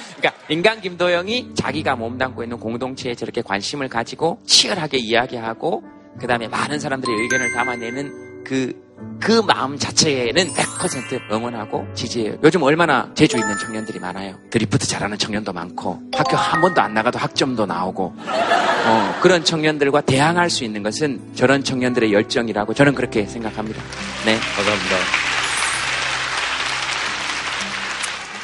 그러니까 0.18 0.44
인간 0.50 0.82
김도영이 0.82 1.54
자기가 1.56 1.96
몸담고 1.96 2.44
있는 2.44 2.60
공동체에 2.60 3.14
저렇게 3.16 3.42
관심을 3.42 3.90
가지고 3.90 4.40
치열하게 4.46 4.98
이야기하고 4.98 5.84
그 6.20 6.28
다음에 6.28 6.48
많은 6.48 6.80
사람들의 6.80 7.16
의견을 7.22 7.54
담아내는 7.54 8.44
그, 8.44 8.74
그 9.20 9.32
마음 9.46 9.78
자체는 9.78 10.52
100% 10.54 11.32
응원하고 11.32 11.88
지지해요. 11.94 12.38
요즘 12.44 12.64
얼마나 12.64 13.10
재주 13.14 13.38
있는 13.38 13.58
청년들이 13.58 14.00
많아요. 14.00 14.36
드리프트 14.50 14.88
잘하는 14.88 15.18
청년도 15.18 15.54
많고 15.54 16.02
학교 16.16 16.36
한 16.36 16.60
번도 16.60 16.82
안 16.82 16.94
나가도 16.94 17.20
학점도 17.20 17.68
나오고 17.68 18.16
어, 18.18 19.20
그런 19.22 19.46
청년들과 19.46 20.02
대항할 20.02 20.50
수 20.50 20.64
있는 20.64 20.82
것은 20.82 21.22
저런 21.36 21.64
청년들의 21.64 22.12
열정이라고 22.12 22.74
저는 22.74 22.96
그렇게 22.96 23.28
생각합니다. 23.28 23.82
네. 24.26 24.40
감사합니다. 24.56 24.96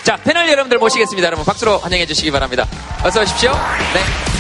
자, 0.04 0.16
패널 0.18 0.48
여러분들 0.48 0.78
모시겠습니다. 0.78 1.26
여러분 1.26 1.44
박수로 1.44 1.80
환영해 1.80 2.06
주시기 2.06 2.32
바랍니다. 2.32 2.66
어서 3.04 3.22
오십시오. 3.24 3.52
네. 3.52 4.37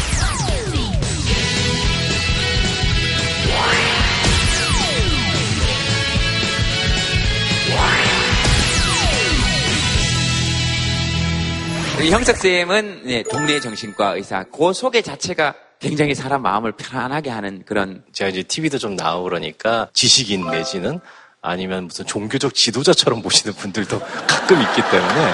우리 12.08 12.14
형석쌤은 12.14 13.02
네, 13.04 13.22
동네 13.24 13.60
정신과 13.60 14.16
의사. 14.16 14.46
그 14.46 14.72
소개 14.72 15.02
자체가 15.02 15.54
굉장히 15.78 16.16
사람 16.16 16.42
마음을 16.42 16.72
편안하게 16.72 17.30
하는 17.30 17.64
그런 17.66 18.02
제가 18.14 18.30
이제 18.30 18.44
TV도 18.44 18.78
좀 18.78 18.96
나오고 18.96 19.26
그러니까 19.26 19.90
지식인 19.92 20.50
내지는 20.50 21.02
아니면 21.42 21.88
무슨 21.88 22.06
종교적 22.06 22.54
지도자처럼 22.54 23.22
보시는 23.22 23.54
분들도 23.58 24.00
가끔 24.00 24.62
있기 24.62 24.82
때문에 24.90 25.34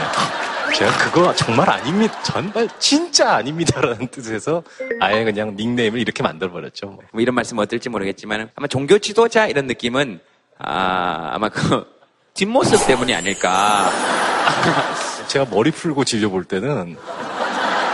제가 0.75 0.97
그거 0.97 1.35
정말 1.35 1.69
아닙니다. 1.69 2.19
정말 2.23 2.67
진짜 2.79 3.35
아닙니다라는 3.35 4.07
뜻에서 4.07 4.63
아예 4.99 5.23
그냥 5.23 5.55
닉네임을 5.55 5.99
이렇게 5.99 6.23
만들어버렸죠. 6.23 6.87
뭐. 6.87 6.99
뭐 7.11 7.21
이런 7.21 7.35
말씀 7.35 7.59
어떨지 7.59 7.89
모르겠지만 7.89 8.49
아마 8.55 8.65
종교 8.65 8.97
지도자 8.97 9.45
이런 9.45 9.67
느낌은 9.67 10.19
아, 10.57 11.29
아마 11.33 11.49
그 11.49 11.85
뒷모습 12.33 12.87
때문이 12.87 13.13
아닐까. 13.13 13.91
제가 15.33 15.45
머리 15.49 15.71
풀고 15.71 16.03
진료 16.03 16.29
볼 16.29 16.43
때는 16.43 16.95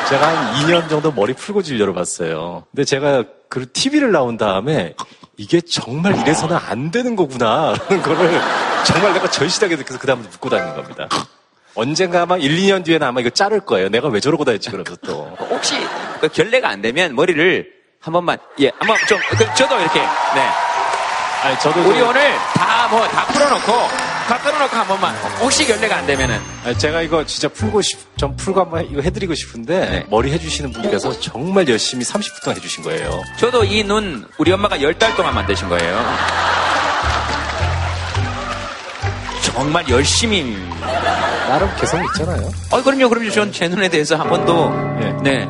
제가 0.10 0.28
한 0.28 0.56
2년 0.66 0.90
정도 0.90 1.10
머리 1.12 1.34
풀고 1.34 1.62
진료를 1.62 1.94
봤어요. 1.94 2.66
근데 2.72 2.84
제가 2.84 3.24
그 3.48 3.72
TV를 3.72 4.12
나온 4.12 4.36
다음에 4.36 4.94
이게 5.38 5.62
정말 5.62 6.18
이래서는 6.20 6.58
안 6.58 6.92
되는 6.92 7.16
거구나. 7.16 7.74
라는 7.88 8.04
거를 8.04 8.42
정말 8.86 9.14
내가 9.14 9.30
절실하게 9.32 9.78
느껴서 9.78 10.00
그다음부터 10.00 10.32
묶고 10.34 10.50
다니는 10.50 10.76
겁니다. 10.76 11.08
언젠가 11.76 12.24
아마 12.24 12.36
1, 12.36 12.58
2년 12.58 12.84
뒤에는 12.84 13.08
아마 13.08 13.22
이거 13.22 13.30
자를 13.30 13.62
거예요. 13.62 13.88
내가 13.88 14.10
왜 14.10 14.20
저러고 14.20 14.44
다녔지 14.44 14.70
그러면서 14.70 14.98
또. 15.06 15.34
혹시 15.50 15.76
그 16.20 16.28
결례가 16.28 16.68
안 16.68 16.82
되면 16.82 17.16
머리를 17.16 17.66
한 18.02 18.12
번만 18.14 18.38
예 18.60 18.70
한번 18.80 18.98
좀 19.08 19.18
그, 19.30 19.38
저도 19.56 19.80
이렇게 19.80 20.00
네 20.00 20.50
아니 21.44 21.58
저도 21.60 21.80
우리 21.88 22.00
좀- 22.00 22.10
오늘 22.10 22.22
다 22.54 22.90
뭐 22.92 23.08
다 23.08 23.26
풀어놓고 23.28 24.09
다 24.30 24.38
털어놓고 24.38 24.76
한 24.78 24.88
번만 24.88 25.16
혹시 25.42 25.66
결례가 25.66 25.98
안 25.98 26.06
되면은 26.06 26.40
아니, 26.64 26.78
제가 26.78 27.02
이거 27.02 27.26
진짜 27.26 27.48
풀고 27.50 27.82
싶, 27.82 27.98
좀 28.16 28.36
풀고 28.36 28.62
한번 28.62 28.86
이거 28.92 29.02
해드리고 29.02 29.34
싶은데 29.34 29.80
네. 29.90 30.06
머리 30.08 30.32
해주시는 30.32 30.72
분께서 30.72 31.20
정말 31.20 31.68
열심히 31.68 32.06
30분 32.06 32.44
동안 32.44 32.58
해주신 32.58 32.84
거예요. 32.84 33.24
저도 33.38 33.64
이 33.64 33.84
눈 33.84 34.28
우리 34.38 34.52
엄마가 34.52 34.80
열달 34.84 35.16
동안 35.16 35.34
만드신 35.34 35.68
거예요. 35.68 36.06
정말 39.42 39.88
열심히. 39.90 40.56
나름 41.48 41.68
개성 41.80 42.04
있잖아요. 42.06 42.52
아, 42.72 42.82
그럼요, 42.84 43.10
그럼요. 43.10 43.32
전 43.32 43.52
제 43.52 43.68
눈에 43.68 43.90
대해서 43.90 44.16
한 44.16 44.30
번도, 44.30 44.72
예. 45.02 45.12
네. 45.24 45.46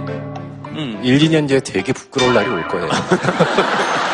음, 0.70 1.02
1, 1.04 1.20
2년 1.20 1.48
뒤에 1.50 1.60
되게 1.60 1.92
부끄러울 1.92 2.34
날이 2.34 2.48
올 2.50 2.66
거예요. 2.70 2.88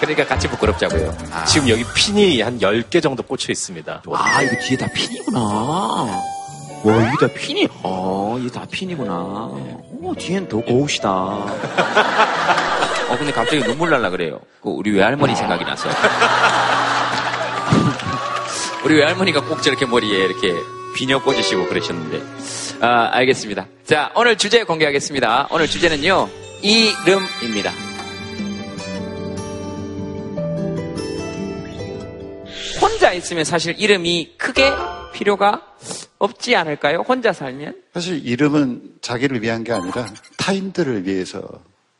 그러니까 0.00 0.26
같이 0.26 0.48
부끄럽자고요. 0.48 1.14
아, 1.30 1.44
지금 1.44 1.68
여기 1.68 1.84
핀이 1.94 2.40
한 2.40 2.58
10개 2.58 3.02
정도 3.02 3.22
꽂혀 3.22 3.52
있습니다. 3.52 4.02
아, 4.12 4.42
이거 4.42 4.56
뒤에 4.56 4.76
다 4.78 4.86
핀이구나. 4.92 5.38
와, 6.82 6.96
이게 7.12 7.26
다 7.26 7.32
핀이, 7.34 7.68
어, 7.82 8.38
이게 8.40 8.50
다 8.50 8.64
핀이구나. 8.70 9.14
오, 10.00 10.14
뒤엔 10.18 10.48
더 10.48 10.58
고우시다. 10.60 11.10
어, 11.10 11.46
근데 13.18 13.30
갑자기 13.32 13.62
눈물 13.62 13.90
날라 13.90 14.08
그래요. 14.10 14.40
그 14.62 14.70
우리 14.70 14.90
외할머니 14.92 15.36
생각이 15.36 15.62
나서. 15.64 15.90
우리 18.84 18.94
외할머니가 18.96 19.42
꼭 19.44 19.62
저렇게 19.62 19.84
머리에 19.84 20.24
이렇게 20.24 20.54
비녀 20.96 21.22
꽂으시고 21.22 21.68
그러셨는데. 21.68 22.22
아, 22.80 23.10
알겠습니다. 23.12 23.66
자, 23.84 24.10
오늘 24.14 24.38
주제 24.38 24.64
공개하겠습니다. 24.64 25.48
오늘 25.50 25.66
주제는요, 25.66 26.30
이름입니다. 26.62 27.89
혼자 32.80 33.12
있으면 33.12 33.44
사실 33.44 33.74
이름이 33.78 34.34
크게 34.38 34.72
필요가 35.12 35.62
없지 36.18 36.56
않을까요? 36.56 37.04
혼자 37.06 37.32
살면? 37.32 37.74
사실 37.94 38.26
이름은 38.26 38.94
자기를 39.02 39.42
위한 39.42 39.64
게 39.64 39.72
아니라 39.72 40.06
타인들을 40.36 41.06
위해서 41.06 41.42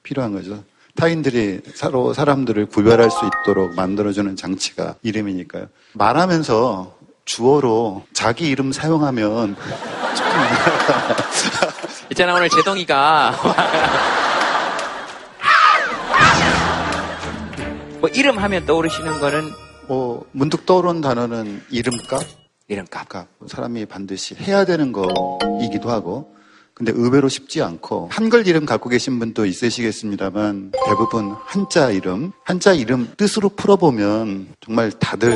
필요한 0.02 0.32
거죠. 0.32 0.64
타인들이 0.96 1.60
서로 1.74 2.12
사람들을 2.12 2.66
구별할 2.66 3.10
수 3.10 3.18
있도록 3.26 3.74
만들어주는 3.74 4.36
장치가 4.36 4.96
이름이니까요. 5.02 5.68
말하면서 5.94 6.98
주어로 7.24 8.04
자기 8.12 8.48
이름 8.48 8.72
사용하면 8.72 9.56
있잖아, 12.10 12.34
오늘 12.34 12.48
제동이가. 12.48 13.36
뭐, 18.00 18.08
이름 18.10 18.38
하면 18.38 18.66
떠오르시는 18.66 19.20
거는 19.20 19.52
뭐 19.90 20.24
문득 20.30 20.66
떠오른 20.66 21.00
단어는 21.00 21.64
이름값, 21.68 22.22
이름값. 22.68 23.08
값. 23.08 23.26
사람이 23.48 23.86
반드시 23.86 24.36
해야 24.36 24.64
되는 24.64 24.92
거이기도 24.92 25.90
하고, 25.90 26.32
근데 26.74 26.92
의외로 26.94 27.28
쉽지 27.28 27.60
않고 27.60 28.08
한글 28.12 28.46
이름 28.46 28.66
갖고 28.66 28.88
계신 28.88 29.18
분도 29.18 29.44
있으시겠습니다만 29.44 30.70
대부분 30.86 31.34
한자 31.44 31.90
이름, 31.90 32.30
한자 32.44 32.72
이름 32.72 33.12
뜻으로 33.16 33.48
풀어보면 33.48 34.54
정말 34.60 34.92
다들 34.92 35.34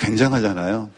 굉장하잖아요. 0.00 0.90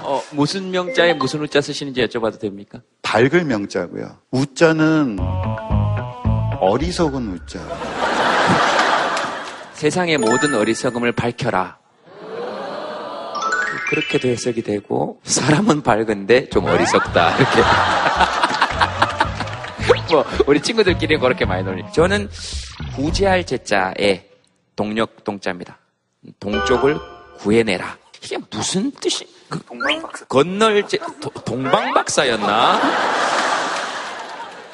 어, 0.02 0.22
무슨 0.30 0.70
명자에 0.70 1.12
무슨 1.12 1.42
우자 1.42 1.60
쓰시는지 1.60 2.00
여쭤봐도 2.06 2.40
됩니까? 2.40 2.80
밝을 3.02 3.44
명자고요. 3.44 4.16
우자는 4.30 5.18
어리석은 6.58 7.34
우자. 7.34 8.15
세상의 9.76 10.18
모든 10.18 10.54
어리석음을 10.54 11.12
밝혀라. 11.12 11.78
그렇게도 13.90 14.28
해석이 14.28 14.62
되고, 14.62 15.20
사람은 15.24 15.82
밝은데 15.82 16.48
좀 16.48 16.64
어리석다. 16.64 17.36
이렇게. 17.36 17.60
뭐, 20.10 20.24
우리 20.46 20.60
친구들끼리 20.60 21.18
그렇게 21.18 21.44
많이 21.44 21.62
놀리. 21.62 21.84
저는 21.92 22.28
구제할 22.96 23.44
제자에 23.44 24.24
동력 24.74 25.24
동자입니다. 25.24 25.78
동쪽을 26.40 26.98
구해내라. 27.38 27.96
이게 28.22 28.38
무슨 28.50 28.90
뜻이, 28.92 29.28
그, 29.48 29.60
건널 30.28 30.86
제, 30.88 30.96
도- 31.20 31.30
동방박사였나? 31.44 32.80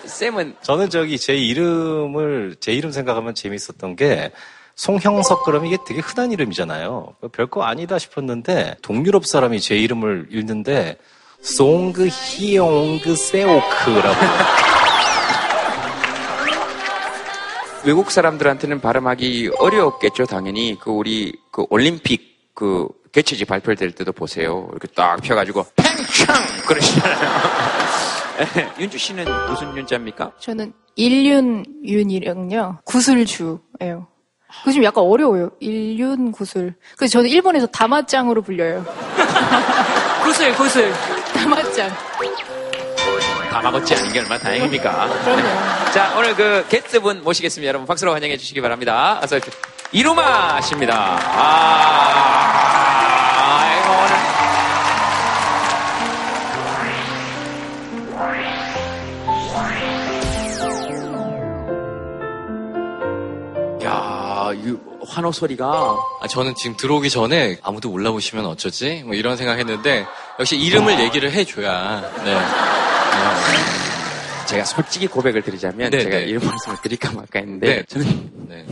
쌤은 0.07 0.57
저는 0.63 0.89
저기 0.91 1.19
제 1.19 1.35
이름을, 1.35 2.57
제 2.61 2.73
이름 2.73 2.93
생각하면 2.93 3.35
재밌었던 3.35 3.97
게 3.97 4.33
송형석 4.75 5.45
그러면 5.45 5.69
이게 5.69 5.79
되게 5.87 6.01
흔한 6.01 6.33
이름이잖아요. 6.33 7.15
별거 7.33 7.63
아니다 7.63 7.99
싶었는데 7.99 8.77
동유럽 8.83 9.27
사람이 9.27 9.61
제 9.61 9.77
이름을 9.77 10.29
읽는데 10.31 10.97
송그 11.43 12.09
히옹그 12.09 13.17
세오크라고 13.17 14.17
외국 17.85 18.13
사람들한테는 18.13 18.81
발음하기 18.81 19.51
어려웠겠죠, 19.59 20.27
당연히. 20.27 20.79
그 20.79 20.91
우리 20.91 21.33
그 21.51 21.67
올림픽 21.69 22.53
그 22.55 22.87
개최지 23.11 23.45
발표될 23.45 23.93
때도 23.93 24.13
보세요. 24.13 24.69
이렇게 24.71 24.87
딱 24.95 25.21
펴가지고 25.21 25.67
팽창 25.77 26.37
그러시잖아요. 26.67 27.29
윤주 28.79 28.99
씨는 28.99 29.25
무슨 29.49 29.77
윤자입니까? 29.77 30.33
저는 30.39 30.73
일륜 30.97 31.65
윤이랑요 31.85 32.81
구슬주예요. 32.85 34.07
그좀 34.65 34.85
약간 34.85 35.05
어려워요. 35.05 35.51
일륜 35.61 36.31
구슬. 36.33 36.75
그래서 36.97 37.13
저는 37.13 37.29
일본에서 37.31 37.67
다마짱으로 37.67 38.43
불려요. 38.43 38.85
구슬 40.23 40.53
구슬 40.55 40.93
다마짱. 41.35 41.91
다마고치 43.51 43.95
아닌 43.95 44.13
게 44.13 44.21
얼마나 44.21 44.39
다행입니까? 44.41 45.09
그럼요. 45.25 45.43
자, 45.93 46.15
오늘 46.17 46.35
그 46.35 46.65
게스트분 46.69 47.23
모시겠습니다. 47.23 47.69
여러분 47.69 47.87
박수로 47.87 48.13
환영해 48.15 48.37
주시기 48.39 48.61
바랍니다. 48.63 49.21
어서 49.23 49.37
오십시오. 49.37 49.53
이루마 49.93 50.59
씨입니다. 50.63 50.95
아, 51.21 52.63
아이고, 53.61 53.93
오늘. 53.93 54.11
야, 54.17 54.32
환호 65.13 65.31
소리가 65.31 65.67
아, 66.21 66.27
저는 66.27 66.55
지금 66.55 66.77
들어오기 66.77 67.11
전에 67.11 67.59
아무도 67.63 67.91
올라오시면 67.91 68.47
어쩌지? 68.47 69.03
뭐 69.05 69.15
이런 69.15 69.37
생각했는데 69.37 70.07
역시 70.39 70.57
이름을 70.57 71.01
얘기를 71.01 71.31
해줘야. 71.31 72.01
네. 72.25 72.39
제가 74.47 74.65
솔직히 74.65 75.07
고백을 75.07 75.43
드리자면 75.43 75.91
네, 75.91 76.03
제가 76.03 76.17
네. 76.17 76.25
이런 76.25 76.47
말씀을 76.47 76.79
드릴까 76.83 77.13
말까 77.13 77.39
했는데 77.41 77.77
네. 77.77 77.83
저는 77.89 78.31
네. 78.49 78.67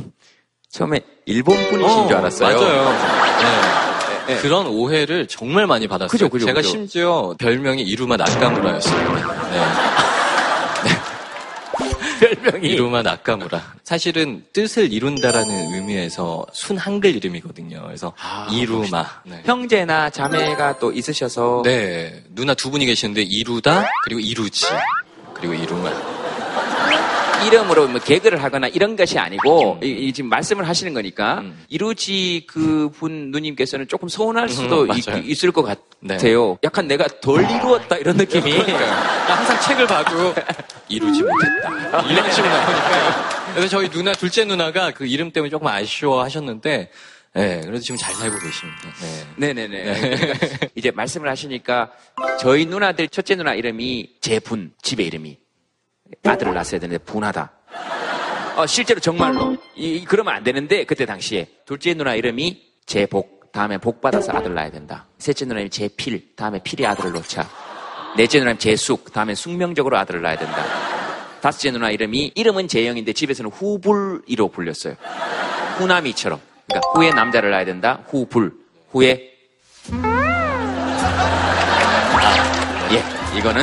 처음에 0.71 1.01
일본 1.27 1.57
분이신 1.69 2.09
줄 2.09 2.17
알았어요. 2.17 2.59
맞아요. 2.59 4.27
네. 4.27 4.37
그런 4.39 4.67
오해를 4.67 5.27
정말 5.27 5.67
많이 5.67 5.89
받았어요. 5.89 6.09
그죠, 6.09 6.29
그죠, 6.29 6.47
제가 6.47 6.61
그죠. 6.61 6.71
심지어 6.71 7.35
별명이 7.39 7.83
이루마 7.83 8.17
나카무라였습니다. 8.17 9.51
네. 9.51 10.10
별명이. 12.43 12.69
이루마 12.69 13.03
나카무라. 13.03 13.75
사실은 13.85 14.45
뜻을 14.53 14.93
이룬다라는 14.93 15.75
의미에서 15.75 16.47
순 16.53 16.77
한글 16.77 17.15
이름이거든요. 17.17 17.83
그래서 17.87 18.13
이루마. 18.53 19.05
네. 19.25 19.43
형제나 19.45 20.11
자매가 20.11 20.79
또 20.79 20.93
있으셔서 20.93 21.63
네, 21.65 22.23
누나 22.31 22.55
두 22.55 22.71
분이 22.71 22.87
계시는데 22.87 23.23
이루다 23.23 23.87
그리고 24.05 24.21
이루지 24.21 24.67
그리고 25.35 25.55
이루마. 25.55 25.91
이름으로 27.47 27.89
뭐 27.89 28.01
개그를 28.01 28.43
하거나 28.43 28.69
이런 28.69 28.97
것이 28.97 29.19
아니고 29.19 29.81
이, 29.83 29.89
이 29.89 30.13
지금 30.13 30.31
말씀을 30.31 30.69
하시는 30.69 30.93
거니까 30.95 31.41
음. 31.41 31.65
이루지 31.69 32.45
그분 32.47 33.31
누님께서는 33.31 33.89
조금 33.89 34.09
서운할 34.09 34.49
수도 34.49 34.83
음, 34.83 34.91
있. 35.25 35.45
을것 35.45 35.79
네. 36.01 36.15
같아요. 36.15 36.59
약간 36.65 36.87
내가 36.87 37.07
덜 37.21 37.43
이루었다 37.43 37.97
이런 37.97 38.17
느낌이. 38.17 38.51
그러니까요. 38.51 38.87
나 38.87 39.35
항상 39.35 39.61
책을 39.61 39.87
봐도 39.87 40.35
이루지 40.89 41.23
못했다. 41.23 42.03
이런 42.11 42.31
식으로 42.31 42.49
나오니까요. 42.53 43.31
그래서 43.55 43.69
저희 43.69 43.89
누나, 43.89 44.13
둘째 44.13 44.45
누나가 44.45 44.91
그 44.91 45.07
이름 45.07 45.31
때문에 45.31 45.51
조금 45.51 45.67
아쉬워하셨는데, 45.67 46.91
네, 47.35 47.61
그래도 47.61 47.79
지금 47.79 47.97
잘 47.97 48.15
살고 48.15 48.37
계십니다. 48.39 48.89
네. 49.37 49.53
네네네. 49.55 50.01
그러니까 50.01 50.47
이제 50.75 50.91
말씀을 50.91 51.29
하시니까 51.29 51.91
저희 52.41 52.67
누나들 52.67 53.09
첫째 53.09 53.37
누나 53.37 53.55
이름이 53.55 54.17
재분 54.21 54.73
집의 54.83 55.07
이름이 55.07 55.39
아들을 56.25 56.55
낳았어야 56.55 56.81
되는데 56.81 57.03
분하다. 57.05 57.51
어, 58.57 58.67
실제로 58.67 59.01
정말로 59.01 59.57
이, 59.77 59.97
이- 59.97 60.05
그러면 60.05 60.35
안 60.35 60.45
되는데 60.45 60.85
그때 60.85 61.07
당시에 61.07 61.49
둘째 61.67 61.95
누나 61.95 62.15
이름이 62.15 62.63
재복 62.87 63.53
다음에 63.53 63.79
복 63.79 64.01
받아서 64.01 64.33
아들 64.33 64.55
낳아야 64.55 64.71
된다. 64.71 65.07
셋째 65.19 65.45
누나 65.45 65.61
이름이 65.61 65.71
재필 65.71 66.35
다음에 66.37 66.61
필이 66.63 66.87
아들을 66.87 67.13
놓자. 67.13 67.49
넷째 68.17 68.39
누나 68.39 68.51
이름 68.51 68.59
재숙 68.59 69.13
다음에 69.13 69.35
숙명적으로 69.35 69.97
아들을 69.99 70.21
낳아야 70.23 70.37
된다. 70.37 70.65
다섯째 71.41 71.71
누나 71.71 71.91
이름이 71.91 72.33
이름은 72.35 72.69
재영인데 72.69 73.13
집에서는 73.15 73.51
후불이로 73.51 74.49
불렸어요. 74.49 74.95
후남이처럼. 75.79 76.39
그러니까 76.69 76.91
후에 76.95 77.11
남자를 77.13 77.51
낳아야 77.51 77.65
된다. 77.65 78.03
후불. 78.09 78.53
후에 78.93 79.30
이거는 83.37 83.63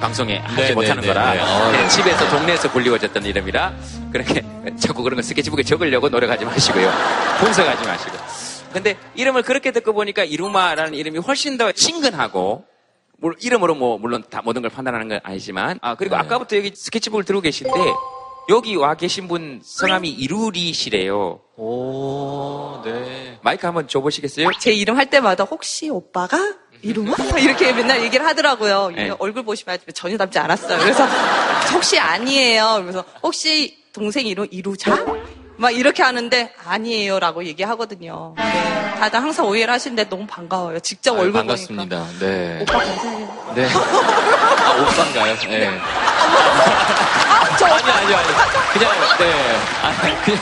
방송에 0.00 0.38
하지 0.38 0.68
네, 0.68 0.74
못하는 0.74 1.00
네, 1.02 1.08
거라 1.08 1.30
네, 1.32 1.36
네. 1.36 1.42
어, 1.42 1.70
네, 1.72 1.78
네. 1.82 1.88
집에서 1.88 2.28
동네에서 2.30 2.70
불리워졌던 2.72 3.24
이름이라 3.24 3.74
그렇게 4.12 4.42
자꾸 4.78 5.02
그런 5.02 5.16
거 5.16 5.22
스케치북에 5.22 5.62
적으려고 5.62 6.08
노력하지 6.08 6.44
마시고요. 6.44 6.90
분석하지 7.40 7.86
마시고. 7.86 8.16
근데 8.72 8.96
이름을 9.14 9.42
그렇게 9.42 9.70
듣고 9.70 9.92
보니까 9.92 10.24
이루마라는 10.24 10.94
이름이 10.94 11.18
훨씬 11.20 11.56
더 11.58 11.72
친근하고 11.72 12.64
물- 13.18 13.36
이름으로 13.40 13.74
뭐 13.74 13.98
물론 13.98 14.24
다 14.28 14.42
모든 14.44 14.62
걸 14.62 14.70
판단하는 14.70 15.08
건 15.08 15.20
아니지만 15.22 15.78
아 15.82 15.94
그리고 15.94 16.16
아까부터 16.16 16.56
여기 16.56 16.72
스케치북을 16.74 17.24
들고 17.24 17.40
계신데 17.42 17.72
여기 18.48 18.74
와 18.76 18.94
계신 18.94 19.28
분 19.28 19.60
성함이 19.64 20.10
이루리시래요. 20.10 21.40
오, 21.56 22.80
네. 22.84 23.38
마이크 23.42 23.64
한번 23.66 23.86
줘보시겠어요? 23.86 24.50
제 24.58 24.72
이름 24.72 24.96
할 24.98 25.06
때마다 25.08 25.44
혹시 25.44 25.88
오빠가 25.88 26.38
이루마? 26.82 27.14
이렇게 27.38 27.72
맨날 27.72 28.02
얘기를 28.02 28.26
하더라고요. 28.26 28.90
네. 28.94 29.12
얼굴 29.18 29.44
보시면 29.44 29.78
전혀 29.94 30.16
닮지 30.16 30.38
않았어요. 30.38 30.78
그래서 30.78 31.04
혹시 31.72 31.98
아니에요. 31.98 32.78
그래서 32.82 33.04
혹시 33.22 33.78
동생 33.92 34.26
이름 34.26 34.46
이루자? 34.50 34.96
막 35.56 35.70
이렇게 35.70 36.02
하는데 36.02 36.52
아니에요라고 36.66 37.44
얘기하거든요. 37.44 38.34
네. 38.36 38.94
다들 38.98 39.20
항상 39.22 39.46
오해를 39.46 39.72
하시는데 39.72 40.08
너무 40.08 40.26
반가워요. 40.26 40.80
직접 40.80 41.12
아유, 41.14 41.20
얼굴 41.22 41.40
반갑습니다. 41.40 42.06
네. 42.20 42.58
보니까. 42.58 42.76
오빠 42.78 42.84
감사해요. 42.84 43.52
네. 43.54 43.68
아, 44.62 44.70
오빠인가요? 44.80 45.36
네. 45.48 45.66
아니, 47.64 47.90
아니, 47.90 48.14
아니. 48.14 48.28
그냥, 48.72 48.92
네. 49.18 49.58
아니, 49.82 50.22
그냥, 50.24 50.40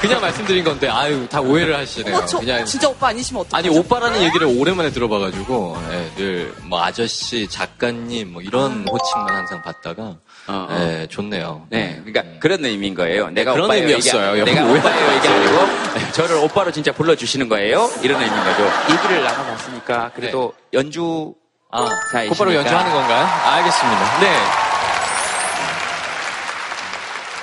그냥 0.00 0.20
말씀드린 0.20 0.64
건데, 0.64 0.88
아유, 0.88 1.26
다 1.28 1.40
오해를 1.40 1.76
하시네요. 1.76 2.16
어, 2.16 2.26
저 2.26 2.38
그냥. 2.38 2.64
진짜 2.64 2.88
오빠 2.88 3.08
아니시면 3.08 3.42
어떡하죠? 3.42 3.68
아니, 3.68 3.78
오빠라는 3.78 4.22
얘기를 4.22 4.46
오랜만에 4.46 4.90
들어봐가지고, 4.90 5.76
예, 5.92 6.10
늘, 6.16 6.54
뭐, 6.62 6.82
아저씨, 6.82 7.46
작가님, 7.48 8.32
뭐, 8.32 8.42
이런 8.42 8.86
호칭만 8.88 9.34
항상 9.34 9.62
받다가, 9.62 10.02
어, 10.02 10.16
어. 10.48 10.76
예, 10.80 11.06
좋네요. 11.06 11.66
네, 11.68 12.00
그러니까 12.04 12.38
그런 12.40 12.64
의미인 12.64 12.94
거예요. 12.94 13.30
내가 13.30 13.52
그런 13.52 13.66
오빠예요, 13.66 13.82
의미였어요. 13.88 14.36
이게, 14.36 14.52
내가 14.52 14.64
오빠예요 14.64 15.16
이게 15.18 15.28
오해하지 15.28 15.28
아니고 15.28 16.12
저를 16.12 16.36
오빠로 16.36 16.72
진짜 16.72 16.92
불러주시는 16.92 17.48
거예요. 17.48 17.90
이런 18.02 18.20
의미인 18.22 18.44
거죠. 18.44 18.70
얘기를 18.90 19.22
나눠봤으니까 19.22 20.12
그래도 20.14 20.54
연주 20.72 21.34
아, 21.70 21.88
곧바로 22.28 22.54
연주하는 22.54 22.90
건가요? 22.92 23.26
알겠습니다. 23.26 24.20
네. 24.20 24.59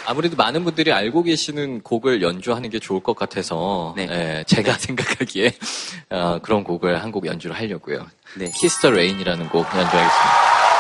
아무래도 0.10 0.38
많은 0.38 0.64
분들이 0.64 0.94
알고 0.94 1.24
계시는 1.24 1.82
곡을 1.82 2.22
연주하는 2.22 2.70
게 2.70 2.80
좋을 2.80 3.02
것 3.02 3.16
같아서 3.16 3.94
예, 3.98 4.44
제가 4.48 4.74
생각하기에 4.80 5.52
어, 6.12 6.40
그런 6.42 6.64
곡을 6.64 7.04
한 7.04 7.12
곡 7.12 7.26
연주를 7.26 7.56
하려고요. 7.58 8.06
Kiss 8.56 8.76
the 8.76 8.92
Rain이라는 8.92 9.50
곡 9.50 9.66
연주하겠습니다. 9.66 10.77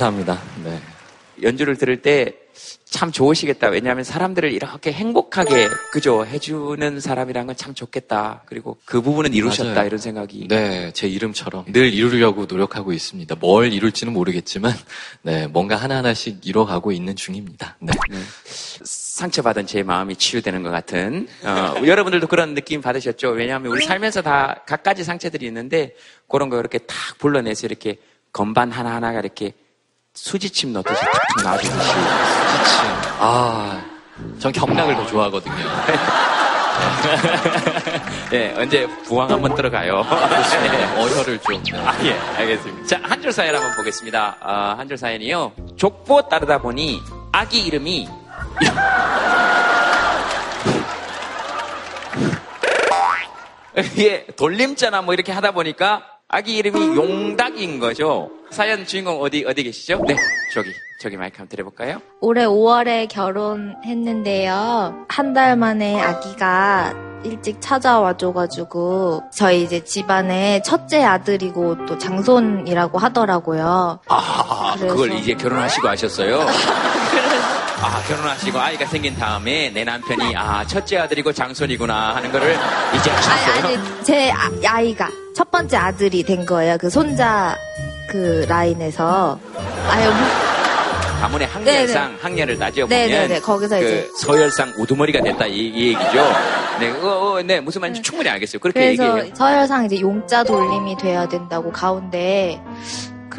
감사합니다. 0.00 0.40
네. 0.64 0.80
연주를 1.42 1.76
들을 1.76 2.00
때 2.00 2.40
참 2.84 3.12
좋으시겠다. 3.12 3.68
왜냐하면 3.68 4.02
사람들을 4.04 4.52
이렇게 4.52 4.92
행복하게 4.92 5.68
그죠 5.92 6.26
해주는 6.26 7.00
사람이란 7.00 7.46
건 7.46 7.50
참 7.60 7.74
좋겠다. 7.74 8.42
그리고 8.46 8.78
그 8.86 9.02
부분은 9.02 9.34
이루셨다 9.34 9.70
맞아요. 9.74 9.86
이런 9.86 9.98
생각이. 9.98 10.48
네, 10.48 10.90
제 10.92 11.06
이름처럼 11.08 11.66
늘 11.72 11.92
이루려고 11.92 12.46
노력하고 12.46 12.92
있습니다. 12.92 13.34
뭘 13.36 13.72
이룰지는 13.72 14.12
모르겠지만, 14.14 14.72
네, 15.22 15.46
뭔가 15.46 15.76
하나 15.76 15.98
하나씩 15.98 16.46
이뤄가고 16.46 16.92
있는 16.92 17.16
중입니다. 17.16 17.76
네. 17.80 17.92
상처받은 18.82 19.66
제 19.66 19.82
마음이 19.82 20.16
치유되는 20.16 20.62
것 20.62 20.70
같은 20.70 21.28
어, 21.44 21.74
여러분들도 21.84 22.26
그런 22.28 22.54
느낌 22.54 22.80
받으셨죠? 22.80 23.30
왜냐하면 23.30 23.72
우리 23.72 23.84
살면서 23.84 24.22
다 24.22 24.62
각가지 24.66 25.04
상처들이 25.04 25.44
있는데 25.46 25.94
그런 26.28 26.48
거 26.48 26.58
이렇게 26.58 26.78
탁 26.78 27.18
불러내서 27.18 27.66
이렇게 27.66 27.98
건반 28.32 28.70
하나 28.70 28.94
하나가 28.94 29.20
이렇게 29.20 29.52
수지침 30.14 30.72
넣듯이 30.72 31.00
툭툭 31.00 31.44
놔주듯이 31.44 31.78
수지침. 31.78 32.84
아, 33.20 33.80
전 34.38 34.52
경락을 34.52 34.94
더 34.96 35.06
좋아하거든요. 35.06 35.54
네, 38.30 38.54
언제 38.58 38.86
부항 39.04 39.30
한번 39.30 39.54
들어가요. 39.54 40.02
네, 40.02 40.84
어혈을 41.00 41.38
좀. 41.38 41.62
아, 41.86 41.96
예, 42.04 42.18
알겠습니다. 42.38 42.86
자, 42.86 43.00
한 43.04 43.20
줄 43.22 43.32
사연 43.32 43.54
한번 43.54 43.74
보겠습니다. 43.76 44.36
아, 44.40 44.74
한 44.76 44.88
줄 44.88 44.98
사연이요. 44.98 45.52
족보 45.76 46.28
따르다 46.28 46.58
보니 46.58 47.00
아기 47.32 47.60
이름이 47.66 48.08
예, 53.98 54.26
돌림자나 54.36 55.02
뭐 55.02 55.14
이렇게 55.14 55.32
하다 55.32 55.52
보니까 55.52 56.02
아기 56.32 56.56
이름이 56.58 56.96
용닭인 56.96 57.80
거죠. 57.80 58.30
사연 58.50 58.86
주인공 58.86 59.20
어디 59.20 59.44
어디 59.48 59.64
계시죠? 59.64 60.02
네, 60.06 60.16
저기 60.54 60.70
저기 61.00 61.16
마이크 61.16 61.38
한번 61.38 61.48
드려볼까요? 61.48 62.00
올해 62.20 62.44
5월에 62.46 63.08
결혼했는데요. 63.08 65.06
한 65.08 65.34
달 65.34 65.56
만에 65.56 66.00
아기가 66.00 66.92
일찍 67.24 67.60
찾아와줘가지고 67.60 69.22
저희 69.32 69.62
이제 69.64 69.82
집안의 69.84 70.62
첫째 70.62 71.02
아들이고 71.02 71.86
또 71.86 71.98
장손이라고 71.98 72.98
하더라고요. 72.98 73.98
아, 74.08 74.74
그래서- 74.76 74.94
그걸 74.94 75.12
이제 75.12 75.34
결혼하시고 75.34 75.88
하셨어요? 75.88 76.46
아, 77.82 78.02
결혼하시고 78.06 78.58
아이가 78.58 78.84
생긴 78.86 79.16
다음에 79.16 79.70
내 79.70 79.84
남편이 79.84 80.36
아, 80.36 80.64
첫째 80.66 80.98
아들이고 80.98 81.32
장손이구나 81.32 82.16
하는 82.16 82.30
거를 82.30 82.54
이제 82.94 83.10
아셨어요? 83.10 83.64
아니, 83.66 83.76
아니, 83.76 84.04
제 84.04 84.30
아, 84.30 84.50
아이가 84.66 85.08
첫 85.34 85.50
번째 85.50 85.76
아들이 85.78 86.22
된 86.22 86.44
거예요. 86.44 86.76
그 86.78 86.90
손자 86.90 87.56
그 88.10 88.44
라인에서. 88.48 89.38
아유, 89.88 90.08
뭐- 90.10 90.50
가문의 91.20 91.46
학렬상 91.48 92.18
학렬을 92.20 92.58
따져 92.58 92.86
보면 92.86 92.98
네네네, 93.08 93.40
거기서 93.40 93.78
그 93.78 93.84
이제- 93.84 94.08
서열상 94.22 94.72
우두머리가 94.78 95.20
됐다 95.22 95.46
이, 95.46 95.52
이 95.68 95.88
얘기죠. 95.88 96.32
네, 96.80 96.90
어, 96.92 97.06
어, 97.34 97.42
네, 97.42 97.60
무슨 97.60 97.82
말인지 97.82 98.00
충분히 98.02 98.28
알겠어요. 98.30 98.58
그렇게 98.58 98.86
얘기해요. 98.88 99.24
서열상 99.34 99.84
이제 99.84 100.00
용자 100.00 100.42
돌림이 100.44 100.96
돼야 100.96 101.28
된다고 101.28 101.70
가운데 101.70 102.58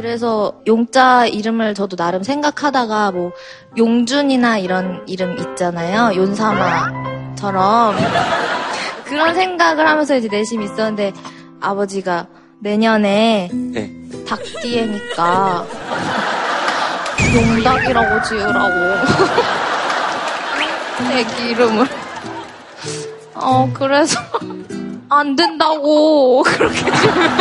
그래서 0.01 0.55
용자 0.65 1.27
이름을 1.27 1.75
저도 1.75 1.95
나름 1.95 2.23
생각하다가 2.23 3.11
뭐 3.11 3.31
용준이나 3.77 4.57
이런 4.57 5.03
이름 5.07 5.37
있잖아요. 5.37 6.19
윤사마처럼. 6.19 7.95
그런 9.05 9.35
생각을 9.35 9.87
하면서 9.87 10.15
이제 10.17 10.27
내심 10.27 10.63
있었는데 10.63 11.13
아버지가 11.59 12.25
내년에 12.61 13.51
네. 13.53 13.91
닭띠에니까 14.27 15.67
용닭이라고 17.35 18.23
지으라고. 18.23 19.07
애기 21.13 21.49
이름을. 21.51 21.85
어 23.35 23.69
그래서 23.71 24.19
안 25.09 25.35
된다고. 25.35 26.41
그렇게 26.41 26.77
지으면 26.77 27.37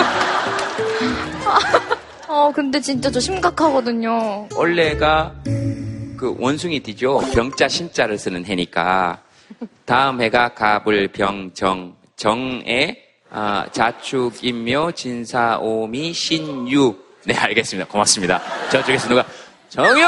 어 2.31 2.53
근데 2.55 2.81
진짜 2.81 3.11
저 3.11 3.19
심각하거든요 3.19 4.47
원래가 4.55 5.35
그 5.45 6.37
원숭이 6.39 6.79
띠죠. 6.79 7.19
병자 7.35 7.67
신자를 7.67 8.19
쓰는 8.19 8.45
해니까 8.45 9.19
다음 9.85 10.21
해가 10.21 10.51
갑을 10.51 11.09
병정 11.09 11.97
정에 12.15 12.99
아, 13.33 13.67
자축 13.73 14.45
인묘 14.45 14.93
진사오미 14.93 16.13
신유. 16.13 16.95
네 17.25 17.35
알겠습니다. 17.35 17.91
고맙습니다. 17.91 18.41
저쪽에서 18.71 19.09
누가 19.09 19.25
정유 19.69 20.07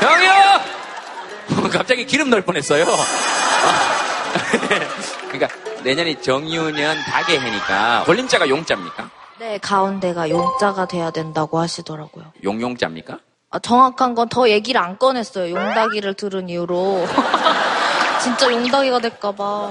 정유 0.00 0.30
갑자기 1.72 2.06
기름 2.06 2.30
넣을 2.30 2.42
뻔했어요. 2.42 2.84
그러니까 5.28 5.48
내년이 5.82 6.22
정유년 6.22 6.98
닭의 6.98 7.40
해니까 7.40 8.04
돌림자가 8.04 8.48
용자입니까? 8.48 9.15
네 9.38 9.58
가운데가 9.58 10.30
용자가 10.30 10.86
돼야 10.86 11.10
된다고 11.10 11.58
하시더라고요 11.58 12.24
용용자입니까? 12.42 13.18
아, 13.50 13.58
정확한 13.58 14.14
건 14.14 14.28
더 14.28 14.48
얘기를 14.48 14.80
안 14.80 14.98
꺼냈어요 14.98 15.54
용닭이를 15.54 16.14
들은 16.14 16.48
이후로 16.48 17.04
진짜 18.22 18.50
용닭이가 18.50 18.98
될까봐 19.00 19.70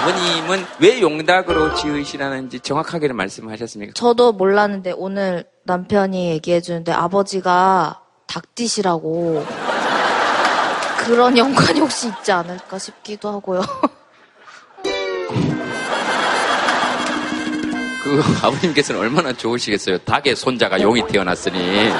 아버님은 0.00 0.66
왜 0.80 1.00
용닭으로 1.00 1.74
지으시라는지 1.74 2.60
정확하게는 2.60 3.16
말씀하셨습니까? 3.16 3.92
저도 3.94 4.32
몰랐는데 4.32 4.92
오늘 4.96 5.44
남편이 5.64 6.30
얘기해 6.30 6.60
주는데 6.60 6.92
아버지가 6.92 8.00
닭띠시라고 8.26 9.44
그런 10.98 11.36
연관이 11.38 11.80
혹시 11.80 12.08
있지 12.08 12.32
않을까 12.32 12.78
싶기도 12.78 13.30
하고요. 13.30 13.62
그 18.04 18.20
아버님께서는 18.42 19.00
얼마나 19.00 19.32
좋으시겠어요. 19.32 19.98
닭의 19.98 20.36
손자가 20.36 20.80
용이 20.82 21.06
태어났으니. 21.08 21.90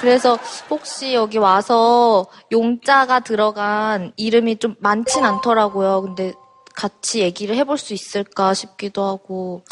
그래서 0.00 0.38
혹시 0.70 1.14
여기 1.14 1.38
와서 1.38 2.26
용자가 2.52 3.20
들어간 3.20 4.12
이름이 4.16 4.58
좀 4.58 4.76
많진 4.78 5.24
않더라고요. 5.24 6.02
근데 6.02 6.32
같이 6.76 7.18
얘기를 7.20 7.56
해볼 7.56 7.76
수 7.76 7.92
있을까 7.92 8.54
싶기도 8.54 9.04
하고 9.04 9.64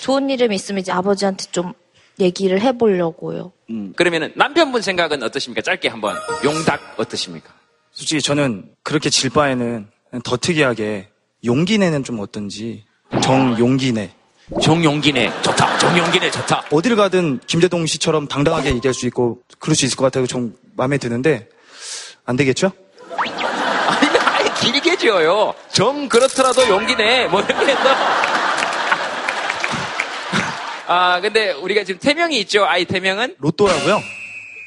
좋은 0.00 0.30
이름이 0.30 0.54
있으면 0.56 0.80
이제 0.80 0.92
아버지한테 0.92 1.44
좀 1.52 1.74
얘기를 2.18 2.58
해보려고요. 2.62 3.52
음, 3.68 3.92
그러면은 3.96 4.32
남편분 4.34 4.80
생각은 4.80 5.22
어떠십니까? 5.22 5.60
짧게 5.60 5.88
한번 5.88 6.16
용닭 6.42 6.94
어떠십니까? 6.96 7.52
솔직히 7.92 8.22
저는 8.22 8.70
그렇게 8.82 9.10
질 9.10 9.28
바에는 9.28 9.88
더 10.24 10.36
특이하게 10.38 11.08
용기내는 11.44 12.02
좀 12.02 12.20
어떤지 12.20 12.84
정용기내 13.22 14.14
정용기내 14.62 15.32
좋다 15.42 15.78
정용기내 15.78 16.30
좋다 16.30 16.64
어디를 16.70 16.96
가든 16.96 17.40
김대동 17.46 17.86
씨처럼 17.86 18.28
당당하게 18.28 18.74
얘기할 18.74 18.94
수 18.94 19.06
있고 19.06 19.38
그럴 19.58 19.74
수 19.74 19.84
있을 19.86 19.96
것 19.96 20.04
같아요 20.04 20.26
좀 20.26 20.54
마음에 20.76 20.98
드는데 20.98 21.48
안 22.26 22.36
되겠죠? 22.36 22.72
아니 23.16 23.30
아예 24.18 24.50
길게 24.60 24.96
지어요. 24.96 25.54
정 25.72 26.08
그렇더라도 26.08 26.66
용기내 26.68 27.28
뭐 27.28 27.40
이렇게 27.42 27.72
해서. 27.72 27.80
아 30.86 31.20
근데 31.20 31.52
우리가 31.52 31.84
지금 31.84 31.98
태명이 32.00 32.38
있죠. 32.40 32.64
아이 32.64 32.84
태명은 32.84 33.36
로또라고요. 33.38 34.00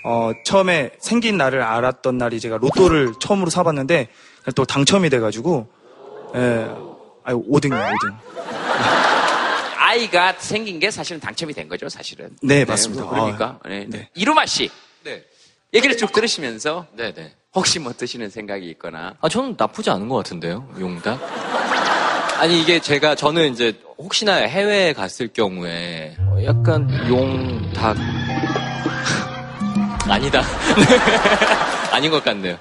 어, 0.03 0.31
처음에 0.45 0.91
생긴 0.99 1.37
날을 1.37 1.61
알았던 1.61 2.17
날이 2.17 2.39
제가 2.39 2.57
로또를 2.57 3.13
처음으로 3.19 3.49
사봤는데 3.49 4.07
또 4.55 4.65
당첨이 4.65 5.09
돼가지고 5.09 5.67
예, 6.35 6.67
아유 7.23 7.43
5등이요 7.49 7.91
5등. 7.93 9.16
아이가 9.97 10.33
생긴 10.37 10.79
게 10.79 10.91
사실은 10.91 11.19
당첨이 11.19 11.53
된 11.53 11.67
거죠. 11.67 11.89
사실은. 11.89 12.29
네, 12.43 12.63
맞습니다. 12.65 13.03
뭐 13.03 13.11
그러니까 13.11 13.59
아, 13.63 13.69
네. 13.69 13.85
네. 13.87 14.09
이루마 14.13 14.45
씨 14.45 14.69
네. 15.03 15.23
얘기를 15.73 15.97
쭉 15.97 16.11
들으시면서 16.11 16.85
네 16.93 17.13
네. 17.13 17.33
혹시 17.55 17.79
뭐 17.79 17.93
드시는 17.93 18.29
생각이 18.29 18.69
있거나 18.71 19.15
아, 19.19 19.27
저는 19.27 19.55
나쁘지 19.57 19.89
않은 19.89 20.07
것 20.07 20.17
같은데요, 20.17 20.69
용닭? 20.79 21.19
아니, 22.39 22.61
이게 22.61 22.79
제가, 22.79 23.15
저는 23.15 23.51
이제, 23.51 23.81
혹시나 23.97 24.35
해외에 24.35 24.93
갔을 24.93 25.27
경우에, 25.27 26.15
어, 26.19 26.37
약간, 26.43 26.87
용, 27.09 27.73
닭. 27.73 27.97
아니다. 30.07 30.43
아닌 31.91 32.11
것 32.11 32.23
같네요. 32.23 32.59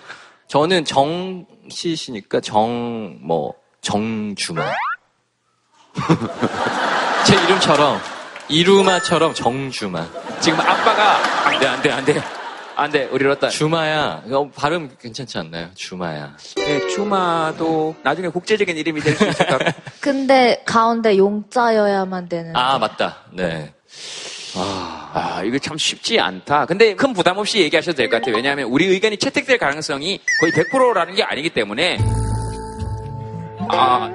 저는 0.49 0.87
정씨시니까 0.87 2.41
정, 2.41 3.19
뭐, 3.21 3.53
정주마. 3.83 4.63
제 7.27 7.35
이름처럼, 7.45 7.99
이루마처럼 8.49 9.35
정주마. 9.35 10.07
지금 10.41 10.61
아빠가 10.61 11.17
안 11.49 11.59
돼 11.61 11.67
안 11.67 11.83
돼 11.83 11.91
안 11.91 12.05
돼 12.05 12.21
안 12.77 12.91
돼 12.93 13.09
우리 13.11 13.25
로따 13.25 13.49
주마야. 13.49 14.23
어, 14.31 14.51
발음 14.55 14.91
괜찮지 15.01 15.39
않나요? 15.39 15.71
주마야. 15.75 16.37
네, 16.57 16.87
주마도 16.89 17.97
나중에 18.03 18.29
국제적인 18.29 18.77
이름이 18.77 19.01
될 19.01 19.17
수 19.17 19.27
있을 19.27 19.47
것 19.47 19.59
같고 19.59 19.83
근데 20.01 20.63
가운데 20.67 21.17
용자여야만 21.17 22.29
되는. 22.29 22.55
아, 22.55 22.79
맞다. 22.79 23.17
네. 23.33 23.73
아, 24.57 25.11
아, 25.15 25.43
이거 25.43 25.59
참 25.59 25.77
쉽지 25.79 26.21
않다. 26.21 26.67
근데 26.67 26.95
큰 26.95 27.13
부담 27.15 27.39
없이 27.39 27.61
얘기하셔도 27.61 27.97
될 27.97 28.09
것 28.11 28.19
같아요. 28.19 28.37
왜냐하면 28.37 28.67
우리 28.67 28.87
의견이 28.87 29.17
채택될 29.17 29.59
가능성이 29.59 30.21
거의 30.41 30.53
100%라는 30.53 31.15
게 31.15 31.23
아니기 31.25 31.51
때문에, 31.51 31.97
아, 33.71 34.11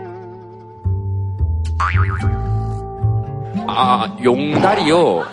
아, 3.67 4.07
용달이요. 4.23 5.25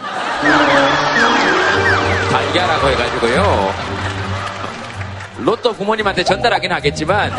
달걀하고 2.30 2.88
해가지고요. 2.88 3.74
로또 5.38 5.72
부모님한테 5.72 6.24
전달하긴 6.24 6.72
하겠지만, 6.72 7.32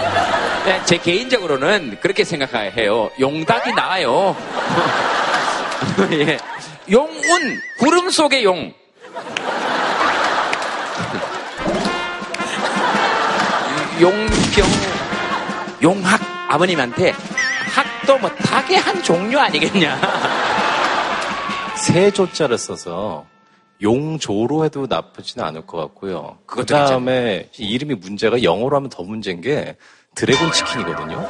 네, 0.65 0.81
제 0.85 0.97
개인적으로는 0.97 1.97
그렇게 2.01 2.23
생각해요. 2.23 3.09
용닭이 3.19 3.73
나아요. 3.73 4.35
예. 6.11 6.37
용운, 6.91 7.61
구름 7.79 8.09
속의 8.09 8.43
용. 8.43 8.73
용병, 14.01 14.67
용학, 15.83 16.21
아버님한테 16.47 17.13
학도 17.73 18.17
뭐 18.17 18.29
닭의 18.29 18.77
한 18.77 19.03
종류 19.03 19.37
아니겠냐. 19.37 19.99
세 21.79 22.11
조자를 22.11 22.57
써서 22.57 23.25
용조로 23.81 24.65
해도 24.65 24.85
나쁘지는 24.89 25.45
않을 25.45 25.65
것 25.65 25.77
같고요. 25.77 26.37
그 26.45 26.65
다음에 26.65 27.49
이름이 27.57 27.95
문제가 27.95 28.43
영어로 28.43 28.75
하면 28.75 28.89
더 28.89 29.03
문제인 29.03 29.41
게 29.41 29.77
드래곤 30.15 30.51
치킨이거든요. 30.51 31.29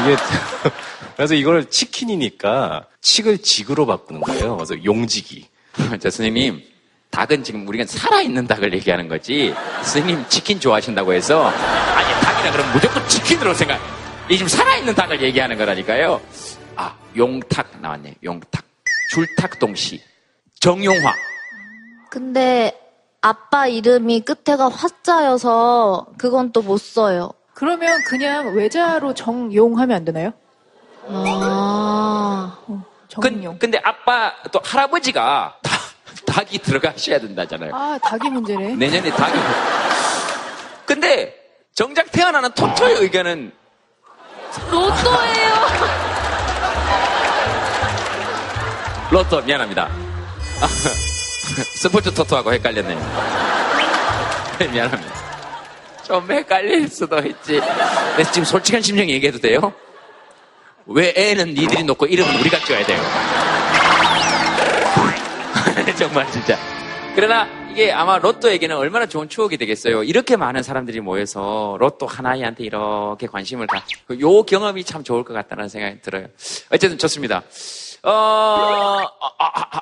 이게 0.00 0.16
그래서 1.16 1.34
이걸 1.34 1.68
치킨이니까 1.68 2.86
칙을 3.02 3.38
직으로 3.38 3.86
바꾸는 3.86 4.22
거예요. 4.22 4.56
그래서 4.56 4.82
용지기. 4.82 5.48
저 6.00 6.10
스님님, 6.10 6.62
닭은 7.10 7.44
지금 7.44 7.66
우리가 7.68 7.84
살아있는 7.86 8.46
닭을 8.46 8.72
얘기하는 8.74 9.08
거지. 9.08 9.54
스님 9.82 10.24
치킨 10.28 10.58
좋아하신다고 10.60 11.12
해서, 11.12 11.44
아니, 11.46 12.20
닭이라 12.22 12.52
그러면 12.52 12.72
무조건 12.72 13.08
치킨으로 13.08 13.54
생각. 13.54 13.80
이 14.30 14.36
지금 14.36 14.48
살아있는 14.48 14.94
닭을 14.94 15.22
얘기하는 15.22 15.58
거라니까요. 15.58 16.20
아, 16.76 16.94
용탁 17.16 17.80
나왔네. 17.80 18.14
용탁. 18.22 18.67
줄탁동시. 19.10 20.02
정용화. 20.60 21.14
근데 22.10 22.72
아빠 23.20 23.66
이름이 23.66 24.20
끝에가 24.24 24.68
화자여서 24.68 26.08
그건 26.18 26.52
또 26.52 26.62
못 26.62 26.78
써요. 26.78 27.30
그러면 27.54 28.00
그냥 28.04 28.54
외자로 28.54 29.14
정용 29.14 29.78
하면 29.78 29.96
안 29.96 30.04
되나요? 30.04 30.32
아. 31.08 32.58
근, 33.20 33.58
근데 33.58 33.80
아빠 33.82 34.32
또 34.52 34.60
할아버지가 34.62 35.56
닭, 35.62 35.80
닭이 36.26 36.58
들어가셔야 36.58 37.18
된다잖아요. 37.18 37.74
아, 37.74 37.98
닭이 38.02 38.30
문제네. 38.30 38.76
내년에 38.76 39.10
닭이. 39.10 39.32
근데 40.86 41.34
정작 41.74 42.10
태어나는 42.12 42.50
토토의 42.52 42.96
의견은 43.02 43.52
로또예요. 44.70 45.47
로또 49.10 49.40
미안합니다. 49.42 49.88
아, 50.60 50.66
스포츠 51.80 52.12
토토하고 52.12 52.52
헷갈렸네요. 52.52 52.98
미안합니다. 54.72 55.14
좀 56.04 56.30
헷갈릴 56.30 56.88
수도 56.88 57.18
있지. 57.20 57.60
내 58.16 58.24
지금 58.24 58.44
솔직한 58.44 58.82
심정 58.82 59.08
얘기해도 59.08 59.38
돼요? 59.38 59.72
왜 60.86 61.12
애는 61.16 61.54
니들이 61.54 61.84
놓고 61.84 62.06
이름은 62.06 62.40
우리가 62.40 62.58
껴야 62.60 62.84
돼요? 62.84 63.02
정말 65.98 66.30
진짜. 66.30 66.56
그러나 67.14 67.46
이게 67.70 67.92
아마 67.92 68.18
로또에게는 68.18 68.76
얼마나 68.76 69.06
좋은 69.06 69.28
추억이 69.28 69.56
되겠어요. 69.56 70.02
이렇게 70.02 70.36
많은 70.36 70.62
사람들이 70.62 71.00
모여서 71.00 71.76
로또 71.78 72.06
하나이한테 72.06 72.64
이렇게 72.64 73.26
관심을 73.26 73.66
가. 73.66 73.82
요 74.20 74.42
경험이 74.42 74.84
참 74.84 75.04
좋을 75.04 75.24
것 75.24 75.32
같다는 75.34 75.68
생각이 75.68 76.00
들어요. 76.00 76.26
어쨌든 76.70 76.98
좋습니다. 76.98 77.42
어, 78.02 78.10
아, 78.10 79.06
아, 79.38 79.64
아, 79.70 79.80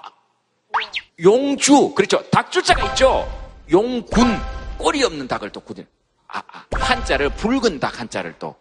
용주. 1.23 1.95
그렇죠. 1.95 2.23
닭줄자가 2.31 2.87
있죠. 2.91 3.27
용군. 3.71 4.41
꼬리 4.79 5.03
없는 5.05 5.29
닭을 5.29 5.51
또 5.51 5.61
구들. 5.61 5.87
아, 6.29 6.39
아, 6.53 6.65
한자를 6.73 7.31
붉은 7.31 7.81
닭 7.81 8.01
한자를 8.01 8.35
또. 8.39 8.55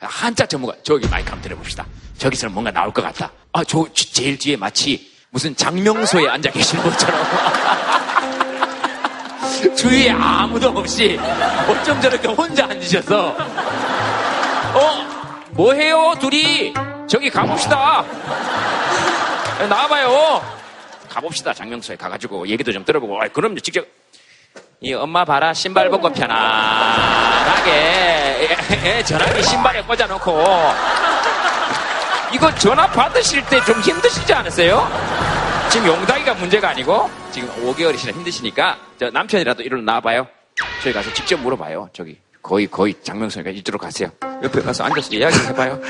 한자 0.00 0.46
전문가 0.46 0.76
저기 0.82 1.08
마이크 1.08 1.30
한번 1.30 1.42
들어봅시다. 1.42 1.86
저기서는 2.18 2.52
뭔가 2.52 2.70
나올 2.70 2.92
것 2.92 3.02
같다. 3.02 3.30
아, 3.52 3.64
저 3.64 3.86
제일 3.92 4.38
뒤에 4.38 4.56
마치 4.56 5.12
무슨 5.30 5.54
장명소에 5.56 6.28
앉아 6.28 6.50
계신 6.50 6.80
것처럼 6.80 7.20
주위에 9.76 10.10
아무도 10.10 10.68
없이 10.68 11.18
어쩜 11.68 12.00
저렇게 12.00 12.28
혼자 12.28 12.64
앉으셔서 12.66 13.36
어 14.74 15.40
뭐해요 15.50 16.14
둘이 16.20 16.72
저기 17.08 17.30
가봅시다 17.30 18.04
나와봐요 19.68 20.42
가봅시다 21.08 21.52
장명소에 21.54 21.96
가가지고 21.96 22.48
얘기도 22.48 22.72
좀 22.72 22.84
들어보고 22.84 23.20
아, 23.22 23.28
그럼요 23.28 23.60
직접 23.60 23.86
이 24.80 24.92
엄마 24.92 25.24
봐라 25.24 25.54
신발 25.54 25.88
벗고 25.88 26.10
편안하게 26.12 27.70
애, 27.70 28.48
애 28.98 29.02
전화기 29.04 29.42
신발에 29.42 29.82
꽂아놓고 29.82 30.44
이거 32.32 32.54
전화 32.56 32.86
받으실 32.88 33.44
때 33.46 33.60
좀 33.64 33.80
힘드시지 33.80 34.32
않으세요? 34.34 34.86
지금 35.70 35.86
용다기가 35.88 36.34
문제가 36.34 36.70
아니고 36.70 37.08
지금 37.30 37.48
5개월이시나 37.64 38.12
힘드시니까 38.12 38.76
저 38.98 39.08
남편이라도 39.10 39.62
이리로 39.62 39.80
나와봐요. 39.82 40.26
저희 40.82 40.92
가서 40.92 41.12
직접 41.14 41.38
물어봐요. 41.40 41.88
저기 41.92 42.18
거의 42.42 42.66
거의 42.66 42.94
장명선이가 43.02 43.50
이쪽으로 43.50 43.78
가세요. 43.78 44.10
옆에 44.42 44.60
가서 44.60 44.84
앉아서 44.84 45.14
이야기 45.14 45.36
해봐요. 45.46 45.80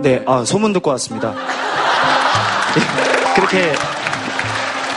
네, 0.00 0.22
아, 0.26 0.44
소문 0.44 0.72
듣고 0.74 0.90
왔습니다. 0.90 1.34
예, 2.76 3.34
그렇게 3.34 3.72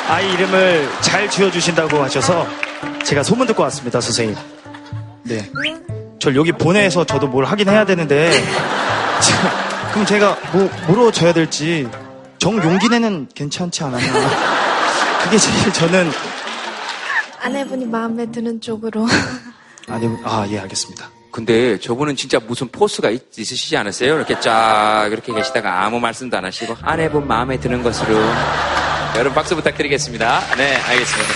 아이 0.10 0.32
이름을 0.34 0.90
잘 1.02 1.30
지어주신다고 1.30 2.02
하셔서 2.02 2.48
제가 3.04 3.24
소문 3.24 3.48
듣고 3.48 3.63
왔습니다, 3.63 4.00
선생님. 4.00 4.36
네. 5.24 5.50
절 6.20 6.36
여기 6.36 6.52
보내서 6.52 7.06
저도 7.06 7.28
뭘 7.28 7.46
하긴 7.46 7.70
해야 7.70 7.86
되는데, 7.86 8.32
자, 9.22 9.92
그럼 9.92 10.06
제가 10.06 10.38
뭐, 10.54 10.70
뭐로 10.88 11.12
져야 11.12 11.34
될지, 11.34 11.90
정용기내는 12.40 13.30
괜찮지 13.34 13.84
않았나. 13.84 14.08
그게 15.24 15.38
제일 15.38 15.74
저는, 15.74 16.12
아내분이 17.42 17.86
마음에 17.86 18.26
드는 18.32 18.62
쪽으로. 18.62 19.08
아니, 19.90 20.08
아, 20.24 20.46
예, 20.50 20.60
알겠습니다. 20.60 21.10
근데 21.38 21.78
저분은 21.78 22.15
진짜 22.15 22.39
무슨 22.39 22.67
포스가 22.67 23.12
있, 23.12 23.21
으시지 23.38 23.78
않으세요? 23.78 24.15
이렇게 24.15 24.39
쫙 24.39 25.08
이렇게 25.12 25.32
계시다가 25.32 25.86
아무 25.86 26.00
말씀도 26.00 26.36
안 26.36 26.45
하시고 26.45 26.76
아내분 26.82 27.28
마음에 27.28 27.60
드는 27.60 27.84
것으로 27.84 28.15
여러분 29.15 29.36
박수 29.36 29.56
부탁드리겠습니다. 29.56 30.56
네, 30.56 30.78
알겠습니다. 30.78 31.34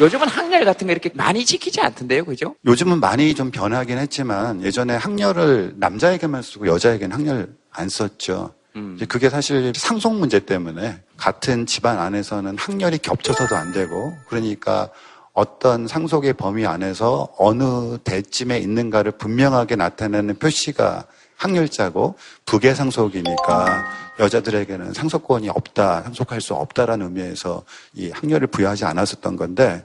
요즘은 0.00 0.28
학렬 0.28 0.64
같은 0.64 0.86
거 0.86 0.92
이렇게 0.92 1.10
많이 1.12 1.44
지키지 1.44 1.82
않던데요, 1.82 2.24
그죠? 2.24 2.54
요즘은 2.64 3.00
많이 3.00 3.34
좀 3.34 3.50
변하긴 3.50 3.98
했지만 3.98 4.62
예전에 4.62 4.96
학렬을 4.96 5.74
남자에게만 5.76 6.40
쓰고 6.40 6.66
여자에게는 6.66 7.14
학렬 7.14 7.54
안 7.70 7.90
썼죠. 7.90 8.54
이제 8.96 9.04
그게 9.04 9.28
사실 9.28 9.74
상속 9.76 10.14
문제 10.14 10.38
때문에 10.40 11.02
같은 11.18 11.66
집안 11.66 11.98
안에서는 11.98 12.56
학렬이 12.56 12.96
겹쳐서도 12.98 13.54
안 13.54 13.72
되고 13.72 14.14
그러니까 14.26 14.88
어떤 15.32 15.86
상속의 15.86 16.34
범위 16.34 16.66
안에서 16.66 17.28
어느 17.38 17.98
대쯤에 18.04 18.58
있는가를 18.58 19.12
분명하게 19.12 19.76
나타내는 19.76 20.38
표시가 20.38 21.06
학렬자고 21.36 22.16
북의 22.44 22.74
상속이니까 22.74 23.84
여자들에게는 24.20 24.92
상속권이 24.92 25.48
없다, 25.48 26.02
상속할 26.02 26.40
수 26.40 26.54
없다라는 26.54 27.06
의미에서 27.06 27.64
이 27.94 28.10
학렬을 28.10 28.46
부여하지 28.48 28.84
않았었던 28.84 29.36
건데 29.36 29.84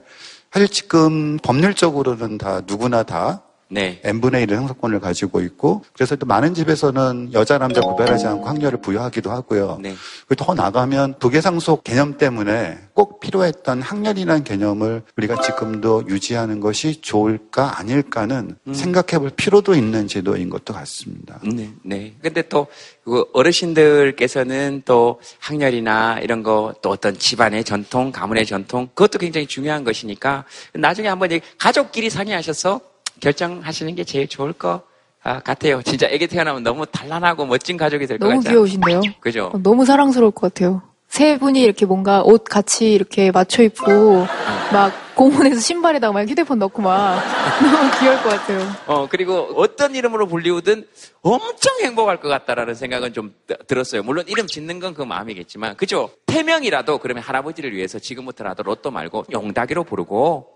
사실 0.52 0.68
지금 0.68 1.38
법률적으로는 1.38 2.38
다 2.38 2.60
누구나 2.66 3.02
다 3.02 3.42
네. 3.70 4.00
n분의 4.02 4.46
1의 4.46 4.54
상속권을 4.56 5.00
가지고 5.00 5.40
있고 5.42 5.84
그래서 5.92 6.16
또 6.16 6.26
많은 6.26 6.54
집에서는 6.54 7.32
여자 7.34 7.58
남자 7.58 7.80
구별하지 7.80 8.26
않고 8.26 8.46
학렬을 8.46 8.80
부여하기도 8.80 9.30
하고요. 9.30 9.78
네. 9.82 9.94
그리고 10.26 10.44
더 10.44 10.54
나가면 10.54 11.18
북의상속 11.18 11.84
개념 11.84 12.16
때문에 12.16 12.78
꼭 12.94 13.20
필요했던 13.20 13.82
학렬이라는 13.82 14.44
개념을 14.44 15.02
우리가 15.16 15.40
지금도 15.40 16.04
유지하는 16.08 16.60
것이 16.60 17.00
좋을까 17.00 17.78
아닐까는 17.78 18.56
음. 18.66 18.74
생각해 18.74 19.20
볼 19.20 19.30
필요도 19.30 19.74
있는 19.74 20.08
제도인 20.08 20.48
것도 20.48 20.72
같습니다. 20.74 21.40
네, 21.44 21.70
네. 21.82 22.14
근데 22.22 22.42
또, 22.48 22.66
그 23.04 23.24
어르신들께서는 23.32 24.82
또 24.84 25.20
학렬이나 25.38 26.20
이런 26.20 26.42
거, 26.42 26.74
또 26.82 26.90
어떤 26.90 27.16
집안의 27.16 27.64
전통, 27.64 28.12
가문의 28.12 28.46
전통, 28.46 28.88
그것도 28.88 29.18
굉장히 29.18 29.46
중요한 29.46 29.84
것이니까, 29.84 30.44
나중에 30.74 31.08
한번 31.08 31.28
가족끼리 31.58 32.10
상의하셔서 32.10 32.80
결정하시는 33.20 33.94
게 33.94 34.04
제일 34.04 34.28
좋을 34.28 34.52
것 34.52 34.82
아, 35.22 35.40
같아요. 35.40 35.82
진짜 35.82 36.06
애기 36.08 36.26
태어나면 36.26 36.62
너무 36.62 36.86
단란하고 36.86 37.44
멋진 37.46 37.76
가족이 37.76 38.06
될것 38.06 38.26
너무 38.26 38.40
같아요. 38.40 38.52
귀여우신데요? 38.52 39.00
그죠? 39.20 39.50
어, 39.52 39.58
너무 39.62 39.84
사랑스러울 39.84 40.30
것 40.30 40.52
같아요. 40.54 40.82
세 41.08 41.38
분이 41.38 41.62
이렇게 41.62 41.86
뭔가 41.86 42.22
옷 42.22 42.44
같이 42.44 42.92
이렇게 42.92 43.30
맞춰 43.30 43.62
입고 43.62 44.26
막 44.72 44.92
공원에서 45.14 45.58
신발에다가 45.58 46.12
막 46.12 46.28
휴대폰 46.28 46.58
넣고 46.58 46.82
막 46.82 47.18
너무 47.62 47.90
귀여울 47.98 48.22
것 48.22 48.28
같아요. 48.28 48.60
어, 48.86 49.08
그리고 49.08 49.48
어떤 49.56 49.94
이름으로 49.94 50.26
불리우든 50.28 50.86
엄청 51.22 51.80
행복할 51.82 52.20
것 52.20 52.28
같다라는 52.28 52.74
생각은 52.74 53.14
좀 53.14 53.34
드- 53.46 53.56
들었어요. 53.66 54.02
물론 54.02 54.24
이름 54.28 54.46
짓는 54.46 54.80
건 54.80 54.94
그 54.94 55.02
마음이겠지만, 55.02 55.76
그죠? 55.76 56.10
태명이라도 56.26 56.98
그러면 56.98 57.22
할아버지를 57.22 57.72
위해서 57.74 57.98
지금부터라도 57.98 58.62
로또 58.62 58.90
말고 58.90 59.24
용다기로 59.32 59.84
부르고, 59.84 60.46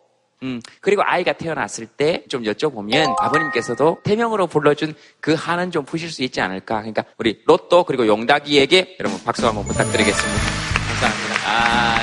음, 0.43 0.61
그리고 0.81 1.03
아이가 1.05 1.33
태어났을 1.33 1.87
때 1.87 2.23
좀 2.29 2.43
여쭤보면 2.45 3.15
아버님께서도 3.19 3.99
태명으로 4.05 4.47
불러준 4.47 4.95
그 5.21 5.35
한은 5.35 5.71
좀 5.71 5.85
푸실 5.85 6.11
수 6.11 6.23
있지 6.23 6.41
않을까. 6.41 6.77
그러니까 6.77 7.05
우리 7.19 7.41
로또 7.47 7.85
그리고 7.85 8.07
용다기에게 8.07 8.97
여러분 9.01 9.21
박수 9.25 9.47
한번 9.47 9.65
부탁드리겠습니다. 9.65 10.41
감사합니다. 10.89 11.35
아. 11.47 11.97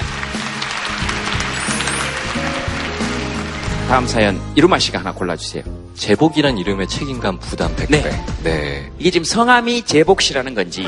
다음 3.88 4.06
사연 4.06 4.40
이루마 4.56 4.78
씨가 4.78 5.00
하나 5.00 5.12
골라주세요. 5.14 5.64
제복이란 5.96 6.58
이름의 6.60 6.88
책임감 6.88 7.40
부담 7.40 7.76
100배. 7.76 7.90
네. 7.90 8.24
네. 8.44 8.92
이게 9.00 9.10
지금 9.10 9.24
성함이 9.24 9.82
제복 9.84 10.22
씨라는 10.22 10.54
건지 10.54 10.86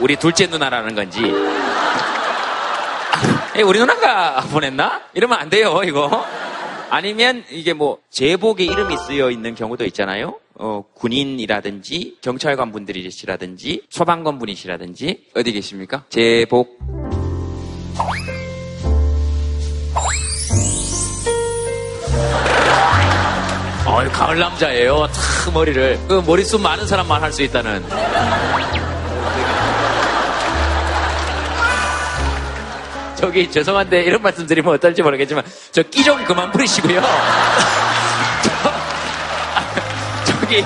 우리 0.00 0.14
둘째 0.14 0.46
누나라는 0.46 0.94
건지 0.94 1.24
에, 1.24 1.32
우리 3.62 3.78
누나가 3.78 4.40
보냈나? 4.52 5.02
이러면 5.14 5.38
안 5.38 5.50
돼요 5.50 5.80
이거 5.84 6.24
아니면 6.90 7.44
이게 7.50 7.72
뭐 7.72 7.98
제복에 8.10 8.64
이름이 8.64 8.96
쓰여 8.96 9.30
있는 9.30 9.54
경우도 9.54 9.84
있잖아요 9.86 10.38
어, 10.54 10.84
군인이라든지 10.94 12.18
경찰관 12.20 12.72
분들이시라든지 12.72 13.82
소방관 13.90 14.38
분이시라든지 14.38 15.26
어디 15.36 15.52
계십니까? 15.52 16.04
제복 16.08 16.78
어, 23.86 24.04
가을 24.12 24.38
남자예요. 24.38 25.06
탁 25.06 25.52
머리를 25.54 25.98
그 26.08 26.22
머리숱 26.26 26.60
많은 26.60 26.86
사람만 26.86 27.22
할 27.22 27.32
수 27.32 27.42
있다는. 27.42 27.82
저기 33.18 33.50
죄송한데 33.50 34.02
이런 34.02 34.22
말씀 34.22 34.46
드리면 34.46 34.74
어떨지 34.74 35.02
모르겠지만 35.02 35.44
저 35.72 35.82
끼 35.82 36.04
좀 36.04 36.22
그만 36.24 36.50
부리시고요. 36.52 37.00
저, 40.24 40.32
저기 40.40 40.62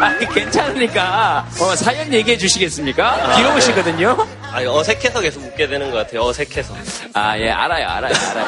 아니 0.00 0.26
괜찮으니까 0.32 1.46
어, 1.60 1.74
사연 1.76 2.12
얘기해 2.12 2.38
주시겠습니까? 2.38 3.36
귀여우시거든요. 3.36 4.16
아니, 4.52 4.66
어색해서 4.66 5.20
계속 5.20 5.40
묻게 5.42 5.66
되는 5.66 5.90
것 5.90 5.96
같아요. 5.98 6.22
어색해서. 6.22 6.74
아 7.14 7.36
예 7.38 7.50
알아요 7.50 7.86
알아요 7.88 8.12
알아요. 8.30 8.46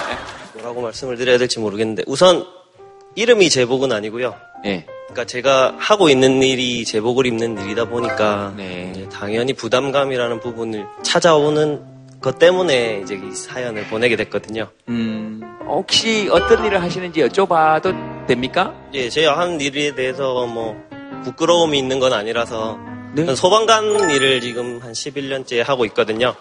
뭐라고 0.54 0.80
말씀을 0.80 1.16
드려야 1.18 1.36
될지 1.36 1.60
모르겠는데, 1.60 2.04
우선, 2.06 2.46
이름이 3.14 3.50
제복은 3.50 3.92
아니고요. 3.92 4.34
예. 4.64 4.86
그러니까 5.08 5.24
제가 5.26 5.74
하고 5.78 6.08
있는 6.08 6.42
일이 6.42 6.84
제복을 6.86 7.26
입는 7.26 7.62
일이다 7.64 7.84
보니까 7.84 8.52
네. 8.56 9.06
당연히 9.12 9.52
부담감이라는 9.52 10.40
부분을 10.40 10.86
찾아오는 11.02 11.93
것 12.24 12.38
때문에 12.38 13.02
이제 13.02 13.20
이 13.22 13.34
사연을 13.34 13.86
보내게 13.88 14.16
됐거든요. 14.16 14.70
음 14.88 15.42
혹시 15.66 16.26
어떤 16.32 16.64
일을 16.64 16.80
하시는지 16.80 17.20
여쭤봐도 17.20 18.26
됩니까? 18.26 18.74
예, 18.94 19.10
제가 19.10 19.38
하는 19.38 19.60
일에 19.60 19.94
대해서 19.94 20.46
뭐 20.46 20.74
부끄러움이 21.24 21.78
있는 21.78 22.00
건 22.00 22.14
아니라서 22.14 22.78
네. 23.14 23.22
저는 23.22 23.36
소방관 23.36 24.08
일을 24.08 24.40
지금 24.40 24.80
한 24.80 24.92
11년째 24.92 25.62
하고 25.62 25.84
있거든요. 25.84 26.34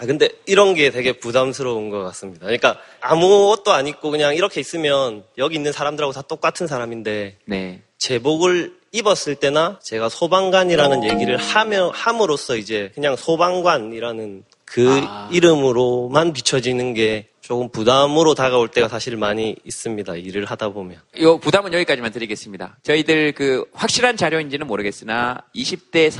아, 0.00 0.06
근데 0.06 0.30
이런 0.46 0.74
게 0.74 0.90
되게 0.90 1.12
부담스러운 1.12 1.90
것 1.90 2.02
같습니다. 2.04 2.46
그러니까 2.46 2.78
아무것도 3.02 3.70
안 3.70 3.86
입고 3.86 4.10
그냥 4.10 4.34
이렇게 4.34 4.58
있으면 4.58 5.24
여기 5.36 5.56
있는 5.56 5.72
사람들하고 5.72 6.14
다 6.14 6.22
똑같은 6.22 6.66
사람인데 6.66 7.36
네. 7.44 7.82
제복을 8.00 8.74
입었을 8.92 9.36
때나 9.36 9.78
제가 9.82 10.08
소방관이라는 10.08 11.04
얘기를 11.04 11.36
하며, 11.36 11.90
함으로써 11.94 12.56
이제 12.56 12.90
그냥 12.94 13.14
소방관이라는 13.14 14.42
그 14.64 15.02
이름으로만 15.30 16.32
비춰지는 16.32 16.94
게 16.94 17.28
조금 17.40 17.68
부담으로 17.68 18.34
다가올 18.34 18.68
때가 18.68 18.88
사실 18.88 19.16
많이 19.16 19.54
있습니다. 19.64 20.16
일을 20.16 20.44
하다 20.46 20.70
보면. 20.70 20.98
요 21.20 21.38
부담은 21.38 21.72
여기까지만 21.74 22.10
드리겠습니다. 22.12 22.78
저희들 22.82 23.32
그 23.32 23.64
확실한 23.74 24.16
자료인지는 24.16 24.66
모르겠으나 24.66 25.38
20대, 25.54 26.10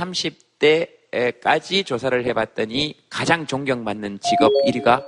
30대까지 1.11 1.85
조사를 1.85 2.25
해봤더니 2.25 2.95
가장 3.09 3.47
존경받는 3.47 4.19
직업 4.21 4.51
1위가 4.67 5.03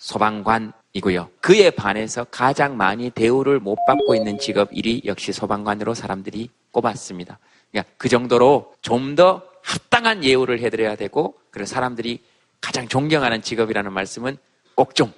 소방관이고요. 0.00 1.30
그에 1.40 1.70
반해서 1.70 2.24
가장 2.24 2.76
많이 2.76 3.10
대우를 3.10 3.60
못 3.60 3.76
받고 3.86 4.14
있는 4.14 4.38
직업 4.38 4.70
1위 4.72 5.04
역시 5.04 5.32
소방관으로 5.32 5.94
사람들이 5.94 6.50
꼽았습니다. 6.72 7.38
그러니까 7.70 7.92
그 7.96 8.08
정도로 8.08 8.74
좀 8.82 9.14
더 9.14 9.42
합당한 9.62 10.24
예우를 10.24 10.60
해드려야 10.60 10.96
되고 10.96 11.34
그래서 11.50 11.74
사람들이 11.74 12.22
가장 12.60 12.88
존경하는 12.88 13.42
직업이라는 13.42 13.92
말씀은 13.92 14.38
꼭 14.74 14.94
좀 14.94 15.12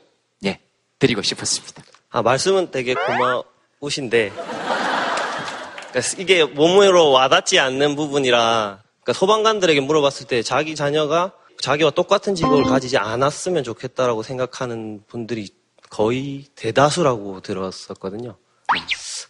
예, 0.45 0.59
드리고 0.99 1.23
싶었습니다. 1.23 1.83
아, 2.11 2.23
말씀은 2.23 2.71
되게 2.73 2.95
고마우신데, 2.95 4.33
그러니까 4.33 6.01
이게 6.19 6.45
몸으로 6.45 7.11
와닿지 7.13 7.59
않는 7.61 7.95
부분이라, 7.97 8.83
그러니까 9.03 9.13
소방관들에게 9.13 9.81
물어봤을 9.81 10.27
때 10.27 10.43
자기 10.43 10.75
자녀가 10.75 11.33
자기와 11.63 11.91
똑같은 11.91 12.35
직업을 12.35 12.65
가지지 12.65 12.99
않았으면 12.99 13.63
좋겠다라고 13.63 14.23
생각하는 14.23 15.03
분들이 15.07 15.49
거의 15.89 16.45
대다수라고 16.57 17.41
들었었거든요. 17.41 18.37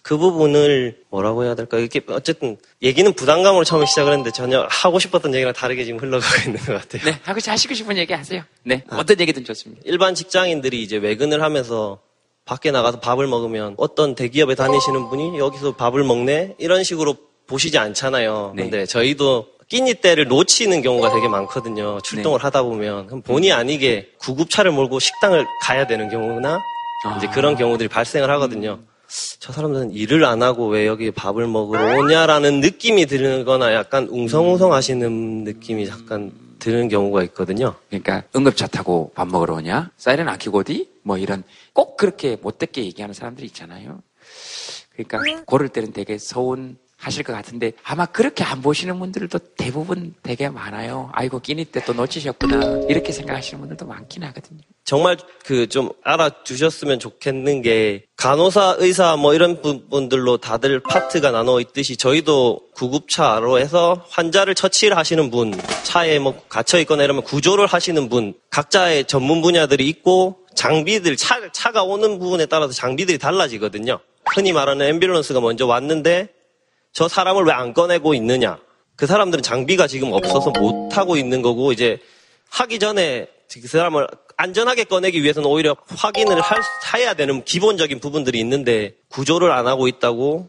그 0.00 0.16
부분을 0.16 1.02
뭐라고 1.10 1.44
해야 1.44 1.54
될까? 1.54 1.78
이게 1.78 2.00
어쨌든 2.08 2.56
얘기는 2.80 3.12
부담감으로 3.12 3.64
처음에 3.64 3.86
시작을 3.86 4.12
했는데 4.12 4.32
전혀 4.32 4.66
하고 4.70 4.98
싶었던 4.98 5.34
얘기랑 5.34 5.52
다르게 5.52 5.84
지금 5.84 6.00
흘러가고 6.00 6.42
있는 6.48 6.60
것 6.64 6.80
같아요. 6.80 7.02
네, 7.04 7.20
하고 7.22 7.38
하시고 7.44 7.74
싶은 7.74 7.96
얘기 7.98 8.12
하세요. 8.12 8.42
네, 8.64 8.82
어떤 8.90 9.20
얘기든 9.20 9.44
좋습니다. 9.44 9.82
일반 9.84 10.14
직장인들이 10.14 10.82
이제 10.82 10.96
외근을 10.96 11.42
하면서 11.42 12.00
밖에 12.44 12.70
나가서 12.70 12.98
밥을 13.00 13.26
먹으면 13.26 13.74
어떤 13.76 14.14
대기업에 14.14 14.54
다니시는 14.54 15.08
분이 15.10 15.38
여기서 15.38 15.76
밥을 15.76 16.02
먹네? 16.02 16.56
이런 16.58 16.82
식으로 16.82 17.16
보시지 17.46 17.78
않잖아요. 17.78 18.54
근데 18.56 18.86
저희도 18.86 19.46
끼니 19.72 19.94
때를 19.94 20.28
놓치는 20.28 20.82
경우가 20.82 21.14
되게 21.14 21.28
많거든요. 21.28 21.98
출동을 22.02 22.44
하다 22.44 22.62
보면. 22.64 23.06
그럼 23.06 23.22
본의 23.22 23.52
아니게 23.52 24.12
구급차를 24.18 24.70
몰고 24.70 24.98
식당을 24.98 25.46
가야 25.62 25.86
되는 25.86 26.10
경우나 26.10 26.60
이제 27.16 27.26
그런 27.28 27.56
경우들이 27.56 27.88
발생을 27.88 28.28
하거든요. 28.32 28.80
저 29.38 29.50
사람들은 29.50 29.92
일을 29.92 30.26
안 30.26 30.42
하고 30.42 30.68
왜 30.68 30.86
여기 30.86 31.10
밥을 31.10 31.46
먹으러 31.46 31.98
오냐라는 31.98 32.60
느낌이 32.60 33.06
들거나 33.06 33.72
약간 33.72 34.08
웅성웅성 34.10 34.74
하시는 34.74 35.44
느낌이 35.44 35.86
잠깐 35.86 36.32
드는 36.58 36.88
경우가 36.88 37.22
있거든요. 37.24 37.74
그러니까 37.88 38.24
응급차 38.36 38.66
타고 38.66 39.10
밥 39.14 39.26
먹으러 39.26 39.54
오냐? 39.54 39.90
사이렌 39.96 40.28
안 40.28 40.38
켜고 40.38 40.58
어디? 40.58 40.90
뭐 41.02 41.16
이런 41.16 41.44
꼭 41.72 41.96
그렇게 41.96 42.36
못됐게 42.42 42.84
얘기하는 42.84 43.14
사람들이 43.14 43.46
있잖아요. 43.46 44.02
그러니까 44.90 45.44
고를 45.46 45.70
때는 45.70 45.94
되게 45.94 46.18
서운 46.18 46.76
하실 47.02 47.24
것 47.24 47.32
같은데 47.32 47.72
아마 47.82 48.06
그렇게 48.06 48.44
안 48.44 48.62
보시는 48.62 48.98
분들도 49.00 49.38
대부분 49.58 50.14
되게 50.22 50.48
많아요. 50.48 51.10
아이고 51.12 51.40
끼니 51.40 51.64
때 51.66 51.82
또 51.84 51.92
놓치셨구나 51.92 52.86
이렇게 52.88 53.10
생각하시는 53.12 53.58
분들도 53.60 53.84
많긴 53.86 54.22
하거든요. 54.22 54.60
정말 54.84 55.16
그 55.44 55.66
좀 55.68 55.90
알아주셨으면 56.04 57.00
좋겠는 57.00 57.62
게 57.62 58.04
간호사, 58.16 58.76
의사 58.78 59.16
뭐 59.16 59.34
이런 59.34 59.60
분- 59.60 59.88
분들로 59.90 60.36
다들 60.36 60.78
파트가 60.80 61.32
나눠 61.32 61.60
있듯이 61.60 61.96
저희도 61.96 62.60
구급차로 62.74 63.58
해서 63.58 64.04
환자를 64.10 64.54
처치를 64.54 64.96
하시는 64.96 65.30
분, 65.30 65.52
차에 65.82 66.20
뭐 66.20 66.40
갇혀 66.48 66.78
있거나 66.80 67.02
이러면 67.02 67.24
구조를 67.24 67.66
하시는 67.66 68.08
분, 68.08 68.34
각자의 68.50 69.06
전문 69.06 69.42
분야들이 69.42 69.88
있고 69.88 70.36
장비들 70.54 71.16
차, 71.16 71.40
차가 71.52 71.82
오는 71.82 72.18
부분에 72.20 72.46
따라서 72.46 72.72
장비들이 72.72 73.18
달라지거든요. 73.18 73.98
흔히 74.34 74.52
말하는 74.52 75.00
앰뷸런스가 75.00 75.40
먼저 75.40 75.66
왔는데 75.66 76.28
저 76.92 77.08
사람을 77.08 77.44
왜 77.44 77.52
안 77.52 77.72
꺼내고 77.72 78.14
있느냐? 78.14 78.58
그 78.96 79.06
사람들은 79.06 79.42
장비가 79.42 79.86
지금 79.86 80.12
없어서 80.12 80.50
못 80.50 80.96
하고 80.96 81.16
있는 81.16 81.42
거고 81.42 81.72
이제 81.72 81.98
하기 82.50 82.78
전에 82.78 83.28
그 83.52 83.66
사람을 83.66 84.06
안전하게 84.36 84.84
꺼내기 84.84 85.22
위해서는 85.22 85.48
오히려 85.48 85.76
확인을 85.88 86.40
할, 86.40 86.60
해야 86.94 87.14
되는 87.14 87.44
기본적인 87.44 88.00
부분들이 88.00 88.38
있는데 88.40 88.94
구조를 89.08 89.50
안 89.50 89.66
하고 89.66 89.88
있다고 89.88 90.48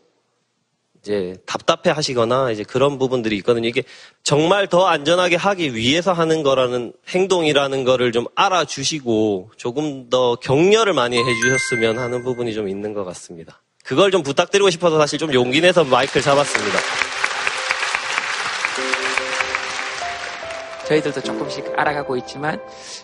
이제 1.01 1.35
답답해 1.45 1.93
하시거나 1.93 2.51
이제 2.51 2.63
그런 2.63 2.97
부분들이 2.97 3.35
있거든요. 3.37 3.67
이게 3.67 3.83
정말 4.23 4.67
더 4.67 4.85
안전하게 4.85 5.35
하기 5.35 5.75
위해서 5.75 6.13
하는 6.13 6.43
거라는 6.43 6.93
행동이라는 7.09 7.83
거를 7.83 8.13
좀 8.13 8.25
알아주시고 8.35 9.51
조금 9.57 10.09
더 10.09 10.35
격려를 10.35 10.93
많이 10.93 11.17
해주셨으면 11.17 11.99
하는 11.99 12.23
부분이 12.23 12.53
좀 12.53 12.69
있는 12.69 12.93
것 12.93 13.03
같습니다. 13.03 13.62
그걸 13.83 14.11
좀 14.11 14.23
부탁드리고 14.23 14.69
싶어서 14.69 14.97
사실 14.97 15.19
좀 15.19 15.33
용기 15.33 15.61
내서 15.61 15.83
마이크를 15.83 16.21
잡았습니다. 16.21 16.79
저희들도 20.87 21.21
조금씩 21.21 21.73
알아가고 21.75 22.17
있지만 22.17 22.61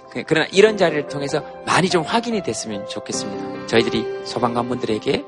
그, 0.09 0.23
그러나 0.25 0.47
이런 0.51 0.77
자리를 0.77 1.07
통해서 1.07 1.43
많이 1.65 1.89
좀 1.89 2.03
확인이 2.03 2.41
됐으면 2.41 2.88
좋겠습니다. 2.88 3.67
저희들이 3.67 4.25
소방관분들에게 4.25 5.23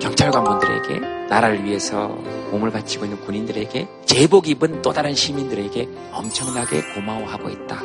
경찰관분들에게 0.00 1.26
나라를 1.28 1.64
위해서 1.64 2.08
몸을 2.50 2.70
바치고 2.70 3.04
있는 3.04 3.20
군인들에게 3.20 3.88
제복 4.06 4.48
입은 4.48 4.82
또 4.82 4.92
다른 4.92 5.14
시민들에게 5.14 5.88
엄청나게 6.12 6.94
고마워하고 6.94 7.50
있다. 7.50 7.82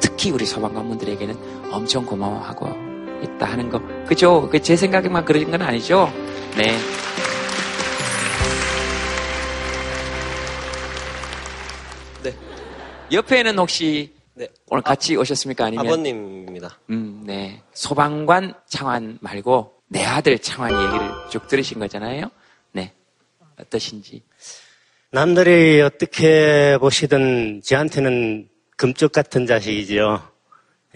특히 0.00 0.30
우리 0.30 0.46
소방관분들에게는 0.46 1.72
엄청 1.72 2.06
고마워하고 2.06 2.93
있다 3.22 3.46
하는 3.46 3.68
거. 3.70 3.80
그죠? 4.06 4.48
그 4.50 4.58
제 4.60 4.76
생각에만 4.76 5.24
그런 5.24 5.50
건 5.50 5.62
아니죠? 5.62 6.12
네. 6.56 6.76
네. 12.22 12.34
옆에는 13.12 13.58
혹시 13.58 14.14
네. 14.34 14.48
오늘 14.68 14.82
같이 14.82 15.16
오셨습니까? 15.16 15.66
아니면 15.66 15.86
아버님입니다. 15.86 16.78
음, 16.90 17.22
네. 17.26 17.62
소방관 17.72 18.54
창환 18.68 19.18
말고 19.20 19.72
내 19.88 20.04
아들 20.04 20.38
창환 20.38 20.70
얘기를 20.72 21.10
쭉 21.30 21.46
들으신 21.46 21.78
거잖아요. 21.78 22.30
네. 22.72 22.92
어떠신지. 23.60 24.22
남들이 25.10 25.80
어떻게 25.80 26.76
보시든 26.80 27.62
저한테는 27.64 28.48
금쪽 28.76 29.12
같은 29.12 29.46
자식이지요. 29.46 30.20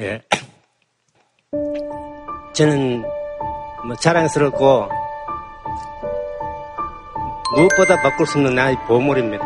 예. 0.01 0.23
저는 2.59 3.05
뭐 3.87 3.95
자랑스럽고 3.95 4.89
무엇보다 7.55 8.03
바꿀 8.03 8.27
수 8.27 8.39
없는 8.39 8.57
나의 8.57 8.77
보물입니다. 8.89 9.45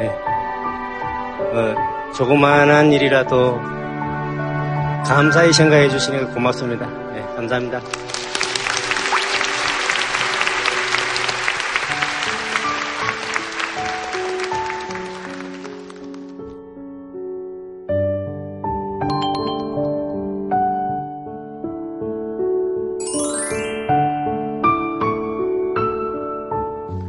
예. 0.00 0.06
어, 1.56 2.12
조그마한 2.16 2.90
일이라도 2.90 3.60
감사히 5.06 5.52
생각해 5.52 5.88
주시니까 5.88 6.34
고맙습니다. 6.34 6.84
예, 7.14 7.20
감사합니다. 7.36 7.80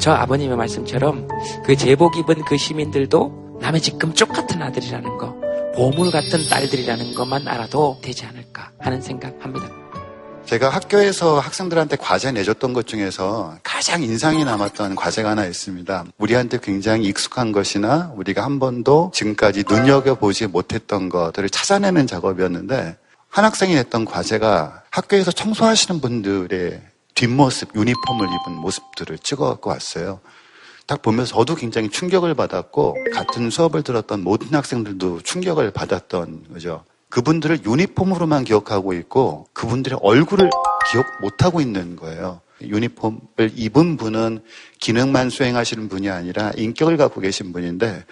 저 0.05 0.11
아버님의 0.11 0.55
말씀처럼 0.55 1.27
그 1.65 1.75
제복 1.75 2.15
입은 2.15 2.43
그 2.45 2.57
시민들도 2.57 3.57
남의 3.59 3.81
집 3.81 3.97
금쪽 3.97 4.29
같은 4.29 4.61
아들이라는 4.61 5.17
거, 5.17 5.33
보물 5.75 6.11
같은 6.11 6.47
딸들이라는 6.47 7.15
것만 7.15 7.47
알아도 7.47 7.97
되지 8.03 8.23
않을까 8.27 8.69
하는 8.77 9.01
생각합니다. 9.01 9.67
제가 10.45 10.69
학교에서 10.69 11.39
학생들한테 11.39 11.95
과제 11.95 12.31
내줬던 12.33 12.73
것 12.73 12.85
중에서 12.85 13.57
가장 13.63 14.03
인상이 14.03 14.45
남았던 14.45 14.93
과제가 14.93 15.31
하나 15.31 15.47
있습니다. 15.47 16.05
우리한테 16.19 16.59
굉장히 16.61 17.05
익숙한 17.05 17.51
것이나 17.51 18.13
우리가 18.15 18.43
한 18.43 18.59
번도 18.59 19.09
지금까지 19.11 19.63
눈여겨보지 19.67 20.45
못했던 20.45 21.09
것들을 21.09 21.49
찾아내는 21.49 22.05
작업이었는데 22.05 22.95
한 23.29 23.43
학생이 23.43 23.73
냈던 23.73 24.05
과제가 24.05 24.83
학교에서 24.91 25.31
청소하시는 25.31 25.99
분들의 25.99 26.94
뒷모습, 27.15 27.75
유니폼을 27.75 28.27
입은 28.27 28.55
모습들을 28.59 29.17
찍어갖고 29.19 29.69
왔어요. 29.69 30.19
딱 30.85 31.01
보면서 31.01 31.35
저도 31.35 31.55
굉장히 31.55 31.89
충격을 31.89 32.35
받았고 32.35 32.95
같은 33.13 33.49
수업을 33.49 33.81
들었던 33.81 34.23
모든 34.23 34.53
학생들도 34.53 35.21
충격을 35.21 35.71
받았던 35.71 36.45
거죠. 36.53 36.83
그분들을 37.09 37.65
유니폼으로만 37.65 38.43
기억하고 38.43 38.93
있고 38.93 39.47
그분들의 39.53 39.99
얼굴을 40.01 40.49
기억 40.91 41.05
못하고 41.21 41.61
있는 41.61 41.95
거예요. 41.95 42.41
유니폼을 42.61 43.51
입은 43.55 43.97
분은 43.97 44.43
기능만 44.79 45.29
수행하시는 45.29 45.89
분이 45.89 46.09
아니라 46.09 46.51
인격을 46.55 46.97
갖고 46.97 47.21
계신 47.21 47.51
분인데 47.51 48.05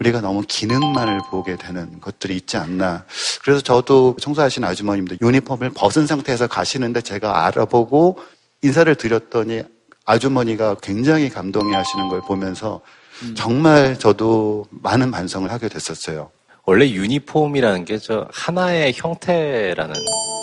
우리가 0.00 0.20
너무 0.20 0.42
기능만을 0.46 1.20
보게 1.30 1.56
되는 1.56 2.00
것들이 2.00 2.36
있지 2.36 2.56
않나. 2.56 3.04
그래서 3.42 3.60
저도 3.60 4.16
청소하신 4.20 4.64
아주머님들 4.64 5.18
유니폼을 5.20 5.70
벗은 5.70 6.06
상태에서 6.06 6.46
가시는데 6.46 7.00
제가 7.00 7.46
알아보고 7.46 8.18
인사를 8.62 8.92
드렸더니 8.94 9.62
아주머니가 10.04 10.76
굉장히 10.82 11.28
감동해 11.28 11.76
하시는 11.76 12.08
걸 12.08 12.20
보면서 12.22 12.80
정말 13.34 13.98
저도 13.98 14.66
많은 14.70 15.10
반성을 15.10 15.50
하게 15.50 15.68
됐었어요. 15.68 16.30
원래 16.64 16.88
유니폼이라는 16.90 17.84
게 17.84 17.98
저 17.98 18.28
하나의 18.32 18.92
형태라는 18.94 19.94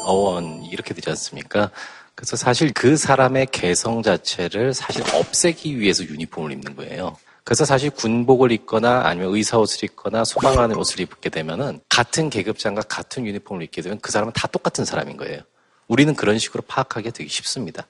어원이 0.05 0.68
이렇게 0.68 0.93
되지 0.93 1.09
않습니까? 1.11 1.72
그래서 2.16 2.36
사실 2.36 2.72
그 2.74 2.95
사람의 2.95 3.47
개성 3.51 4.01
자체를 4.01 4.74
사실 4.74 5.03
없애기 5.13 5.80
위해서 5.80 6.03
유니폼을 6.03 6.51
입는 6.53 6.76
거예요. 6.76 7.18
그래서 7.43 7.63
사실 7.66 7.89
군복을 7.91 8.51
입거나 8.51 9.01
아니면 9.05 9.36
의사 9.36 9.57
옷을 9.59 9.84
입거나 9.84 10.24
소방관의 10.26 10.78
옷을 10.78 11.01
입게 11.01 11.30
되면은 11.30 11.82
같은 11.89 12.30
계급장과 12.30 12.84
같은 12.84 13.26
유니폼을 13.26 13.63
입게 13.63 13.82
되면 13.82 13.99
그 13.99 14.11
사람은 14.11 14.34
다 14.34 14.47
똑같은 14.47 14.84
사람인 14.86 15.18
거예요. 15.18 15.41
우리는 15.88 16.16
그런 16.16 16.39
식으로 16.39 16.63
파악하기 16.68 17.11
되게 17.11 17.30
쉽습니다. 17.30 17.86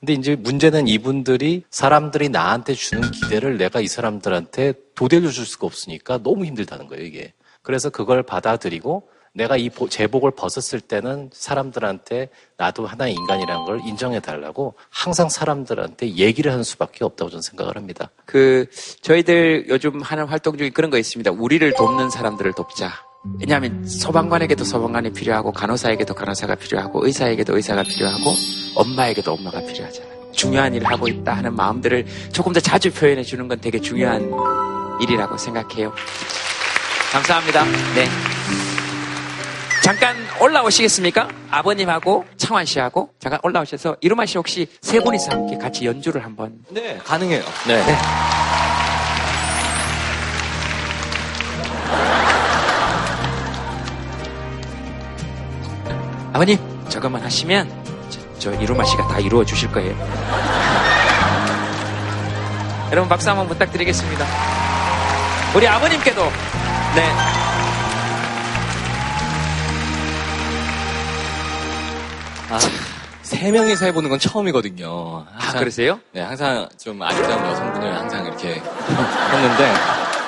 근데 0.00 0.14
이제 0.14 0.34
문제는 0.34 0.88
이분들이 0.88 1.62
사람들이 1.70 2.30
나한테 2.30 2.72
주는 2.74 3.10
기대를 3.10 3.58
내가 3.58 3.80
이 3.80 3.86
사람들한테 3.86 4.72
도대로 4.94 5.30
줄 5.30 5.44
수가 5.44 5.66
없으니까 5.66 6.18
너무 6.22 6.46
힘들다는 6.46 6.86
거예요, 6.86 7.04
이게. 7.04 7.32
그래서 7.62 7.90
그걸 7.90 8.22
받아들이고 8.22 9.08
내가 9.34 9.56
이 9.58 9.68
보- 9.70 9.88
제복을 9.88 10.32
벗었을 10.32 10.80
때는 10.80 11.30
사람들한테 11.32 12.30
나도 12.56 12.86
하나의 12.86 13.12
인간이라는 13.14 13.64
걸 13.64 13.80
인정해 13.86 14.18
달라고 14.20 14.74
항상 14.88 15.28
사람들한테 15.28 16.14
얘기를 16.16 16.50
하는 16.50 16.64
수밖에 16.64 17.04
없다고 17.04 17.30
저는 17.30 17.42
생각을 17.42 17.76
합니다. 17.76 18.10
그 18.24 18.66
저희들 19.02 19.66
요즘 19.68 20.00
하는 20.00 20.24
활동 20.26 20.56
중에 20.56 20.70
그런 20.70 20.90
거 20.90 20.98
있습니다. 20.98 21.30
우리를 21.30 21.74
돕는 21.74 22.10
사람들을 22.10 22.54
돕자. 22.54 22.90
왜냐하면 23.38 23.86
소방관에게도 23.86 24.64
소방관이 24.64 25.12
필요하고 25.12 25.52
간호사에게도 25.52 26.14
간호사가 26.14 26.54
필요하고 26.56 27.04
의사에게도 27.06 27.54
의사가 27.54 27.82
필요하고 27.84 28.32
엄마에게도 28.74 29.32
엄마가 29.32 29.60
필요하잖아요. 29.60 30.32
중요한 30.32 30.74
일을 30.74 30.86
하고 30.88 31.08
있다 31.08 31.36
하는 31.36 31.54
마음들을 31.54 32.06
조금 32.32 32.52
더 32.52 32.60
자주 32.60 32.92
표현해 32.92 33.22
주는 33.22 33.48
건 33.48 33.60
되게 33.60 33.80
중요한 33.80 34.30
일이라고 35.00 35.36
생각해요. 35.36 35.92
감사합니다. 37.12 37.64
네. 37.94 38.06
잠깐 39.82 40.14
올라오시겠습니까? 40.40 41.28
아버님하고 41.50 42.24
창환 42.36 42.64
씨하고 42.64 43.10
잠깐 43.18 43.40
올라오셔서 43.42 43.96
이루마 44.00 44.26
씨 44.26 44.36
혹시 44.38 44.66
세 44.80 45.00
분이서 45.00 45.32
함께 45.32 45.58
같이 45.58 45.86
연주를 45.86 46.24
한번 46.24 46.58
네, 46.70 46.98
가능해요. 46.98 47.42
네. 47.66 47.82
아버님 56.32 56.58
저것만 56.88 57.22
하시면 57.22 57.79
저, 58.40 58.50
저 58.50 58.60
이루마 58.60 58.82
씨가 58.84 59.06
다 59.06 59.18
이루어 59.20 59.44
주실 59.44 59.70
거예요. 59.70 59.94
여러분 62.90 63.08
박수 63.08 63.28
한번 63.28 63.46
부탁드리겠습니다. 63.46 64.26
우리 65.54 65.68
아버님께도 65.68 66.22
네. 66.96 67.12
아, 72.52 72.58
세 73.22 73.52
명이서 73.52 73.84
해보는 73.86 74.10
건 74.10 74.18
처음이거든요. 74.18 75.24
아, 75.38 75.52
그러세요? 75.52 76.00
네, 76.12 76.20
항상 76.22 76.68
좀 76.76 77.00
아리따운 77.00 77.46
여성분을 77.46 77.94
항상 77.96 78.26
이렇게 78.26 78.54
했는데, 79.30 79.74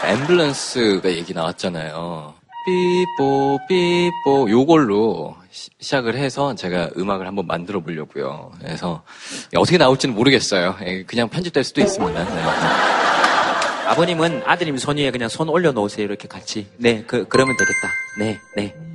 앰뷸런스가 0.02 1.06
얘기 1.06 1.34
나왔잖아요. 1.34 2.34
삐뽀, 2.64 3.58
삐뽀, 3.68 4.50
요걸로 4.50 5.36
시, 5.50 5.70
시작을 5.80 6.16
해서 6.16 6.54
제가 6.54 6.90
음악을 6.96 7.26
한번 7.26 7.46
만들어 7.46 7.80
보려고요. 7.80 8.52
그래서 8.60 9.02
어떻게 9.56 9.78
나올지는 9.78 10.14
모르겠어요. 10.14 10.76
예, 10.84 11.02
그냥 11.02 11.28
편집될 11.28 11.64
수도 11.64 11.80
있습니다. 11.80 12.24
네. 12.24 12.42
아버님은 13.88 14.42
아드님 14.46 14.78
손 14.78 14.96
위에 14.96 15.10
그냥 15.10 15.28
손 15.28 15.48
올려놓으세요 15.48 16.04
이렇게 16.04 16.28
같이. 16.28 16.66
네, 16.78 17.04
그 17.06 17.26
그러면 17.28 17.56
되겠다. 17.56 17.88
네, 18.18 18.38
네. 18.56 18.91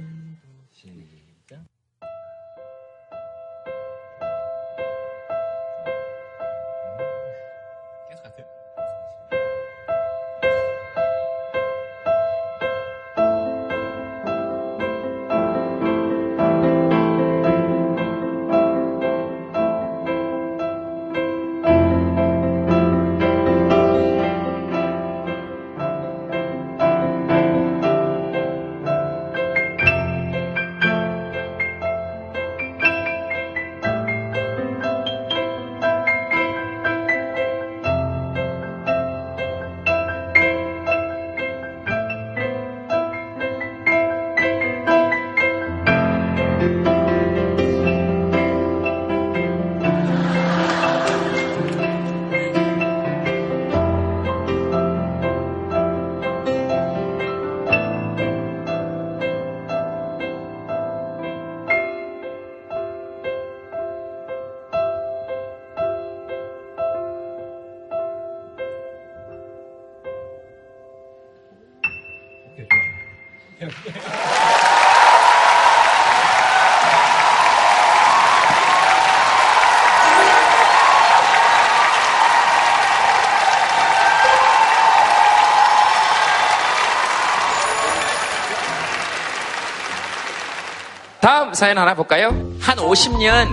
다음 91.28 91.54
사연 91.54 91.78
하나 91.78 91.94
볼까요? 91.94 92.30
한 92.62 92.78
50년 92.78 93.50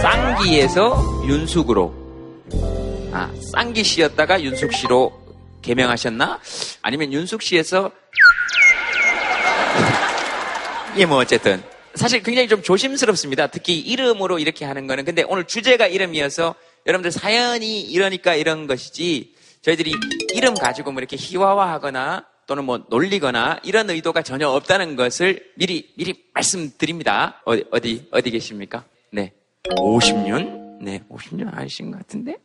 쌍기에서 0.00 1.24
윤숙으로 1.26 1.92
아 3.12 3.28
쌍기 3.52 3.82
씨였다가 3.82 4.40
윤숙 4.40 4.72
씨로 4.72 5.12
개명하셨나? 5.60 6.38
아니면 6.82 7.12
윤숙 7.12 7.42
씨에서 7.42 7.90
예, 10.98 11.04
뭐 11.04 11.18
어쨌든 11.18 11.60
사실 11.96 12.22
굉장히 12.22 12.46
좀 12.46 12.62
조심스럽습니다. 12.62 13.48
특히 13.48 13.80
이름으로 13.80 14.38
이렇게 14.38 14.64
하는 14.64 14.86
거는 14.86 15.04
근데 15.04 15.24
오늘 15.26 15.42
주제가 15.48 15.88
이름이어서 15.88 16.54
여러분들 16.86 17.10
사연이 17.10 17.80
이러니까 17.80 18.36
이런 18.36 18.68
것이지 18.68 19.34
저희들이 19.62 19.94
이름 20.32 20.54
가지고 20.54 20.92
뭐 20.92 21.00
이렇게 21.00 21.16
희화화하거나 21.18 22.29
또는 22.50 22.64
뭐 22.64 22.80
놀리거나 22.88 23.60
이런 23.62 23.88
의도가 23.90 24.22
전혀 24.22 24.48
없다는 24.48 24.96
것을 24.96 25.40
미리 25.54 25.88
미리 25.96 26.24
말씀드립니다. 26.34 27.40
어디 27.44 27.64
어디 27.70 28.08
어디 28.10 28.32
계십니까? 28.32 28.82
네. 29.12 29.32
50년? 29.78 30.80
네, 30.82 31.00
50년 31.08 31.56
아니신 31.56 31.92
것 31.92 31.98
같은데? 31.98 32.38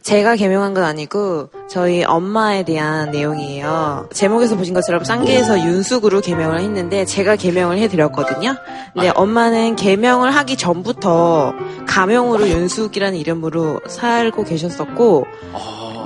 제가 0.00 0.36
개명한 0.36 0.72
건 0.72 0.84
아니고 0.84 1.50
저희 1.68 2.02
엄마에 2.02 2.64
대한 2.64 3.10
내용이에요. 3.10 4.08
제목에서 4.14 4.56
보신 4.56 4.72
것처럼 4.72 5.04
쌍계에서 5.04 5.60
윤숙으로 5.60 6.22
개명을 6.22 6.60
했는데 6.60 7.04
제가 7.04 7.36
개명을 7.36 7.76
해드렸거든요. 7.76 8.56
근데 8.94 9.10
엄마는 9.14 9.76
개명을 9.76 10.30
하기 10.30 10.56
전부터 10.56 11.52
가명으로 11.86 12.48
윤숙이라는 12.48 13.18
이름으로 13.18 13.82
살고 13.86 14.44
계셨었고 14.44 15.26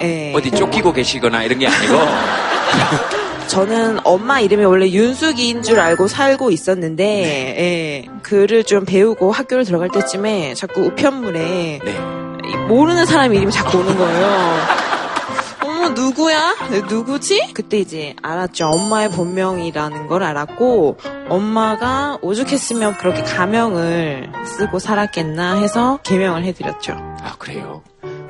예. 0.03 0.32
어디 0.34 0.51
쫓기고 0.51 0.92
계시거나 0.92 1.44
이런 1.44 1.61
게 1.61 1.68
아니고 1.68 1.94
저는 3.49 3.99
엄마 4.05 4.40
이름이 4.40 4.64
원래 4.64 4.88
윤숙이인 4.90 5.62
줄 5.62 5.80
알고 5.80 6.09
살고 6.09 6.51
있었는데 6.51 7.05
예, 7.05 8.09
글을 8.22 8.64
좀 8.64 8.84
배우고 8.84 9.32
학교를 9.32 9.64
들어갈 9.64 9.88
때쯤에 9.88 10.55
자꾸 10.55 10.82
우편물에 10.82 11.80
이 12.44 12.57
모르는 12.68 13.07
사람 13.07 13.32
이름이 13.34 13.53
자꾸 13.53 13.78
오는 13.78 13.97
거예요. 13.97 14.57
어머 15.64 15.88
누구야? 15.90 16.55
네, 16.70 16.80
누구지? 16.88 17.53
그때 17.55 17.78
이제 17.78 18.14
알았죠. 18.22 18.66
엄마의 18.68 19.11
본명이라는 19.11 20.07
걸 20.07 20.22
알았고 20.22 20.99
엄마가 21.28 22.18
오죽했으면 22.22 22.97
그렇게 22.99 23.22
가명을 23.22 24.32
쓰고 24.44 24.78
살았겠나 24.78 25.59
해서 25.61 25.99
개명을 26.03 26.44
해드렸죠. 26.44 26.92
아 27.22 27.34
그래요? 27.38 27.82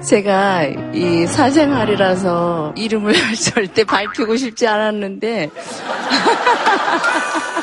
제가 0.02 0.64
이 0.92 1.26
사생활이라서 1.26 2.74
이름을 2.76 3.14
절대 3.36 3.84
밝히고 3.84 4.36
싶지 4.36 4.66
않았는데 4.66 5.50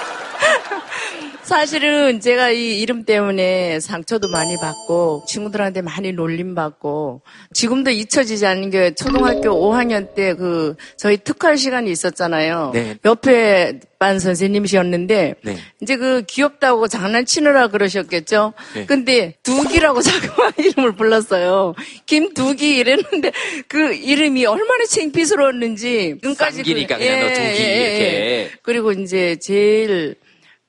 사실은 1.43 2.19
제가 2.19 2.49
이 2.51 2.79
이름 2.79 3.03
때문에 3.03 3.79
상처도 3.79 4.29
많이 4.29 4.55
받고 4.57 5.25
친구들한테 5.27 5.81
많이 5.81 6.11
놀림받고 6.13 7.21
지금도 7.53 7.91
잊혀지지 7.91 8.45
않는 8.45 8.69
게 8.69 8.93
초등학교 8.95 9.49
5학년 9.49 10.13
때 10.15 10.33
그 10.33 10.75
저희 10.97 11.17
특활 11.17 11.57
시간이 11.57 11.91
있었잖아요. 11.91 12.71
네. 12.73 12.97
옆에 13.05 13.79
반 13.99 14.19
선생님이셨는데 14.19 15.35
네. 15.43 15.57
이제 15.81 15.95
그 15.95 16.23
귀엽다고 16.27 16.87
장난치느라 16.87 17.67
그러셨겠죠. 17.67 18.53
네. 18.75 18.85
근데 18.85 19.35
두기라고 19.43 20.01
자꾸만 20.03 20.53
이름을 20.57 20.95
불렀어요. 20.95 21.75
김두기 22.05 22.77
이랬는데 22.77 23.31
그 23.67 23.93
이름이 23.93 24.45
얼마나 24.45 24.85
창피스러웠는지 24.85 26.17
끝까지 26.21 26.57
쌍기니까 26.57 26.97
그냥 26.97 27.19
너 27.21 27.27
두기 27.33 27.63
이렇게. 27.63 28.51
그리고 28.61 28.91
이제 28.91 29.37
제일 29.37 30.15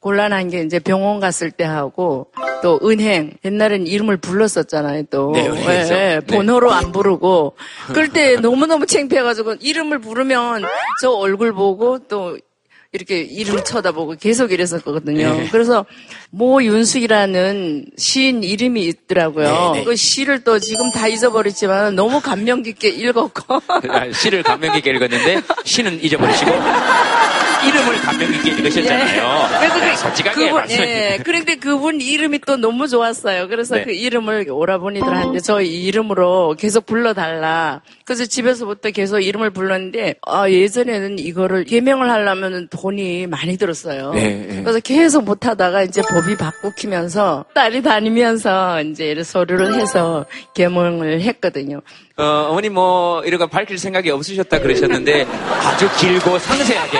곤란한 0.04 0.50
게 0.50 0.60
이제 0.60 0.78
병원 0.78 1.18
갔을 1.18 1.50
때 1.50 1.64
하고 1.64 2.26
또 2.62 2.78
은행 2.84 3.32
옛날엔 3.42 3.86
이름을 3.86 4.18
불렀었잖아요 4.18 5.04
또 5.04 5.32
네. 5.32 5.46
예, 5.46 5.70
예, 5.70 5.84
네. 5.88 6.20
번호로 6.20 6.72
안 6.72 6.92
부르고 6.92 7.56
그럴 7.86 8.08
때 8.08 8.36
너무 8.36 8.66
너무 8.66 8.84
창피해가지고 8.84 9.54
이름을 9.60 10.00
부르면 10.00 10.64
저 11.00 11.10
얼굴 11.10 11.54
보고 11.54 12.00
또 12.00 12.36
이렇게 12.92 13.20
이름 13.20 13.64
쳐다보고 13.64 14.14
계속 14.20 14.52
이랬었거든요. 14.52 15.36
네. 15.36 15.48
그래서 15.50 15.84
모 16.30 16.62
윤숙이라는 16.62 17.86
시인 17.96 18.44
이름이 18.44 18.84
있더라고요. 18.84 19.72
네, 19.72 19.78
네. 19.80 19.84
그 19.84 19.96
시를 19.96 20.44
또 20.44 20.60
지금 20.60 20.92
다 20.92 21.08
잊어버렸지만 21.08 21.96
너무 21.96 22.20
감명 22.20 22.62
깊게 22.62 22.90
읽었고 22.90 23.54
아, 23.88 24.12
시를 24.12 24.44
감명 24.44 24.74
깊게 24.74 24.90
읽었는데 24.90 25.40
시는 25.64 26.04
잊어버리시고 26.04 26.52
이름을 27.66 27.96
감명 28.02 28.32
깊게 28.32 28.50
읽으셨잖아요. 28.50 29.48
예. 29.52 29.58
그래서 29.58 29.80
그, 29.80 29.96
솔직하게 29.96 30.48
그분, 30.48 30.70
예. 30.70 31.18
그런데 31.24 31.56
그분 31.56 32.00
이름이 32.00 32.40
또 32.46 32.56
너무 32.56 32.88
좋았어요. 32.88 33.48
그래서 33.48 33.76
네. 33.76 33.84
그 33.84 33.90
이름을 33.92 34.46
오라버니들한테 34.50 35.40
저 35.40 35.60
이름으로 35.60 36.56
계속 36.58 36.86
불러달라. 36.86 37.82
그래서 38.04 38.26
집에서부터 38.26 38.90
계속 38.90 39.20
이름을 39.20 39.50
불렀는데, 39.50 40.16
아, 40.26 40.48
예전에는 40.48 41.18
이거를 41.18 41.64
개명을 41.64 42.10
하려면 42.10 42.68
돈이 42.68 43.26
많이 43.26 43.56
들었어요. 43.56 44.12
네, 44.12 44.46
네. 44.48 44.62
그래서 44.62 44.80
계속 44.80 45.24
못하다가 45.24 45.82
이제 45.82 46.02
법이 46.02 46.36
바꾸면서 46.36 47.44
딸이 47.54 47.82
다니면서 47.82 48.82
이제 48.82 49.14
서류를 49.22 49.80
해서 49.80 50.26
개명을 50.54 51.20
했거든요. 51.22 51.80
어, 52.16 52.46
어머니 52.50 52.68
뭐 52.68 53.24
이런 53.24 53.38
거 53.40 53.46
밝힐 53.46 53.78
생각이 53.78 54.10
없으셨다 54.10 54.60
그러셨는데 54.60 55.24
아주 55.24 55.88
길고 55.98 56.38
상세하게 56.38 56.98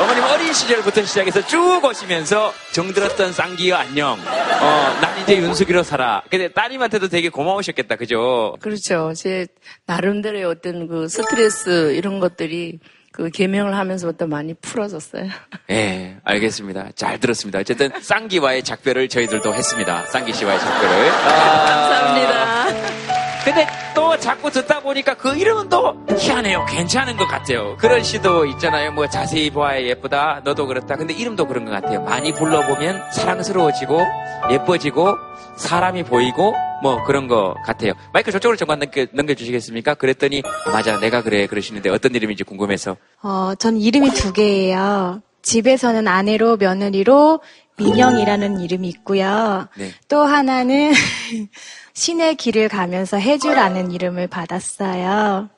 어머님 0.00 0.22
어린 0.24 0.52
시절부터 0.52 1.04
시작해서 1.04 1.44
쭉 1.46 1.84
오시면서 1.84 2.52
정들었던 2.72 3.32
쌍기여 3.32 3.74
안녕. 3.76 4.12
어, 4.12 4.98
난 5.00 5.20
이제 5.22 5.36
윤숙이로 5.36 5.82
살아. 5.82 6.22
근데 6.30 6.48
따님한테도 6.48 7.08
되게 7.08 7.28
고마우셨겠다, 7.28 7.96
그죠? 7.96 8.56
그렇죠. 8.60 9.12
제 9.16 9.46
나름대로의 9.86 10.44
어떤 10.44 10.86
그 10.86 11.08
스트레스 11.08 11.94
이런 11.94 12.20
것들이 12.20 12.78
그 13.10 13.30
개명을 13.30 13.76
하면서부터 13.76 14.28
많이 14.28 14.54
풀어졌어요. 14.54 15.28
예, 15.70 16.16
알겠습니다. 16.22 16.90
잘 16.94 17.18
들었습니다. 17.18 17.58
어쨌든 17.58 17.90
쌍기와의 18.00 18.62
작별을 18.62 19.08
저희들도 19.08 19.52
했습니다. 19.52 20.06
쌍기 20.06 20.32
씨와의 20.32 20.60
작별을. 20.60 21.10
감사합니다. 21.10 23.17
근데 23.48 23.66
또 23.94 24.14
자꾸 24.18 24.50
듣다 24.50 24.80
보니까 24.80 25.14
그 25.14 25.34
이름은 25.34 25.70
또 25.70 25.96
희한해요. 26.10 26.66
괜찮은 26.66 27.16
것 27.16 27.26
같아요. 27.26 27.76
그런 27.78 28.02
시도 28.02 28.44
있잖아요. 28.44 28.92
뭐 28.92 29.08
자세히 29.08 29.48
보아야 29.48 29.80
예쁘다. 29.80 30.42
너도 30.44 30.66
그렇다. 30.66 30.96
근데 30.96 31.14
이름도 31.14 31.46
그런 31.46 31.64
것 31.64 31.70
같아요. 31.70 32.02
많이 32.02 32.32
불러보면 32.34 33.10
사랑스러워지고 33.10 34.02
예뻐지고 34.50 35.16
사람이 35.56 36.02
보이고 36.02 36.54
뭐 36.82 37.02
그런 37.04 37.26
것 37.26 37.54
같아요. 37.64 37.94
마이크 38.12 38.30
저쪽으로 38.30 38.58
잠깐 38.58 38.80
넘겨, 38.80 39.06
넘겨주시겠습니까? 39.12 39.94
그랬더니 39.94 40.42
아, 40.66 40.70
맞아 40.70 41.00
내가 41.00 41.22
그래 41.22 41.46
그러시는데 41.46 41.88
어떤 41.88 42.14
이름인지 42.14 42.44
궁금해서 42.44 42.96
어, 43.22 43.54
전 43.58 43.78
이름이 43.78 44.10
두 44.10 44.34
개예요. 44.34 45.22
집에서는 45.40 46.06
아내로 46.06 46.58
며느리로 46.58 47.40
민영이라는 47.78 48.60
이름이 48.60 48.88
있고요. 48.88 49.68
네. 49.76 49.92
또 50.08 50.22
하나는 50.22 50.92
신의 51.94 52.36
길을 52.36 52.68
가면서 52.68 53.16
해주라는 53.16 53.92
이름을 53.92 54.26
받았어요. 54.28 55.48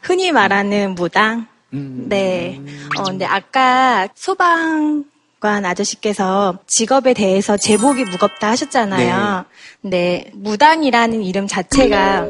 흔히 0.00 0.32
말하는 0.32 0.94
무당. 0.94 1.46
네. 1.70 2.60
어, 2.98 3.04
근데 3.04 3.24
아까 3.24 4.08
소방 4.14 5.04
관 5.40 5.64
아저씨께서 5.64 6.58
직업에 6.66 7.14
대해서 7.14 7.56
제복이 7.56 8.04
무겁다 8.04 8.48
하셨잖아요. 8.50 9.44
근데 9.80 10.30
무당이라는 10.34 11.22
이름 11.22 11.46
자체가 11.46 12.26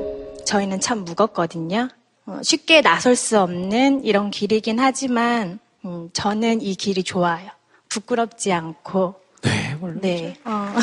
저희는 0.47 0.81
참 0.81 1.05
무겁거든요. 1.05 1.89
어, 2.27 2.39
쉽게 2.43 2.83
나설 2.83 3.17
수 3.17 3.41
없는 3.41 4.05
이런 4.05 4.31
길이긴 4.31 4.79
하지만 4.79 5.59
음, 5.85 6.11
저는 6.13 6.61
이 6.61 6.75
길이 6.77 7.03
좋아요. 7.03 7.51
부끄럽지 7.89 8.53
않고. 8.53 9.20
네, 9.43 9.74
물론. 9.80 10.01
네. 10.01 10.36
어. 10.45 10.74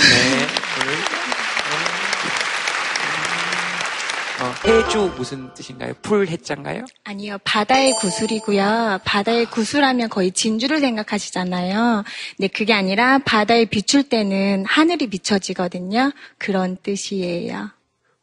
어, 4.39 4.53
해주 4.67 5.13
무슨 5.17 5.51
뜻인가요? 5.55 5.93
풀 6.03 6.27
해자인가요? 6.27 6.85
아니요, 7.03 7.39
바다의 7.43 7.93
구슬이고요. 7.93 8.99
바다의 9.03 9.47
구슬하면 9.47 10.09
거의 10.09 10.31
진주를 10.31 10.79
생각하시잖아요. 10.79 12.03
근데 12.35 12.47
그게 12.47 12.71
아니라 12.73 13.17
바다에 13.17 13.65
비출 13.65 14.03
때는 14.03 14.65
하늘이 14.67 15.07
비춰지거든요. 15.07 16.11
그런 16.37 16.77
뜻이에요. 16.77 17.71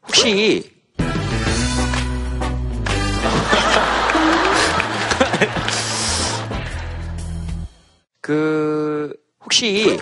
혹시 0.07 0.71
그 8.21 9.13
혹시 9.43 9.99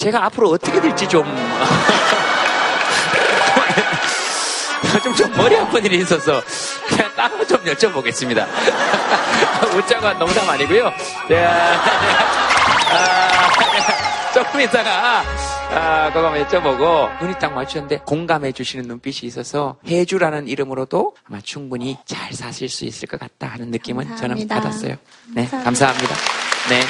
제가 0.00 0.24
앞으로 0.24 0.48
어떻게 0.48 0.80
될지 0.80 1.06
좀 1.06 1.24
좀, 5.04 5.14
좀 5.14 5.30
머리 5.36 5.56
아픈 5.56 5.84
일이 5.84 5.98
있어서 5.98 6.42
그냥 6.88 7.14
따로 7.14 7.46
좀 7.46 7.58
여쭤보겠습니다. 7.64 8.46
웃자고 9.76 10.06
한 10.06 10.18
농담 10.18 10.48
아니고요. 10.48 10.90
제가 11.28 11.50
아, 12.90 14.32
조금 14.32 14.60
있다가 14.62 15.22
아, 15.70 16.10
그거 16.12 16.26
한번 16.28 16.46
여쭤보고 16.46 17.20
눈이 17.22 17.38
딱 17.38 17.52
맞추는데 17.52 17.98
공감해 18.06 18.52
주시는 18.52 18.86
눈빛이 18.88 19.28
있어서 19.28 19.76
해주라는 19.86 20.48
이름으로도 20.48 21.14
아마 21.28 21.40
충분히 21.42 21.98
잘 22.06 22.32
사실 22.32 22.70
수 22.70 22.86
있을 22.86 23.06
것 23.06 23.20
같다 23.20 23.48
하는 23.48 23.70
느낌은 23.70 24.16
저는 24.16 24.48
감사합니다. 24.48 24.54
받았어요. 24.54 24.96
네, 25.34 25.46
감사합니다. 25.46 26.14
네. 26.70 26.80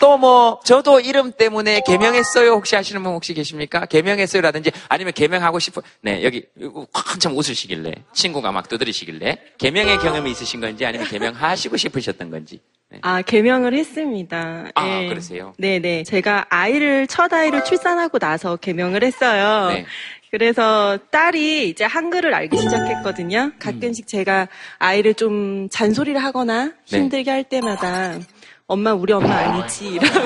또 0.00 0.16
뭐 0.20 0.60
저도 0.64 1.00
이름 1.00 1.32
때문에 1.32 1.80
개명했어요 1.86 2.50
혹시 2.50 2.74
하시는 2.74 3.02
분 3.02 3.12
혹시 3.12 3.32
계십니까? 3.32 3.86
개명했어요라든지 3.86 4.70
아니면 4.88 5.12
개명하고 5.14 5.58
싶어 5.58 5.82
네 6.02 6.22
여기 6.24 6.44
한참 6.92 7.36
웃으시길래 7.36 7.94
친구가 8.12 8.52
막 8.52 8.68
두드리시길래 8.68 9.38
개명의 9.58 9.98
경험이 9.98 10.30
있으신 10.32 10.60
건지 10.60 10.84
아니면 10.84 11.06
개명하시고 11.06 11.76
싶으셨던 11.76 12.30
건지 12.30 12.60
아, 13.02 13.22
개명을 13.22 13.72
했습니다. 13.72 14.66
아, 14.74 15.02
예. 15.02 15.08
그러세요? 15.08 15.54
네네. 15.58 16.02
제가 16.02 16.46
아이를, 16.50 17.06
첫 17.06 17.32
아이를 17.32 17.64
출산하고 17.64 18.18
나서 18.18 18.56
개명을 18.56 19.04
했어요. 19.04 19.68
네. 19.72 19.86
그래서 20.32 20.98
딸이 21.12 21.68
이제 21.68 21.84
한글을 21.84 22.34
알기 22.34 22.58
시작했거든요. 22.58 23.52
가끔씩 23.60 24.08
제가 24.08 24.48
아이를 24.78 25.14
좀 25.14 25.68
잔소리를 25.70 26.20
하거나 26.22 26.72
네. 26.90 26.98
힘들게 26.98 27.30
할 27.30 27.44
때마다 27.44 28.18
엄마, 28.70 28.92
우리 28.94 29.12
엄마 29.12 29.34
아니지. 29.34 29.86
이라고. 29.98 30.20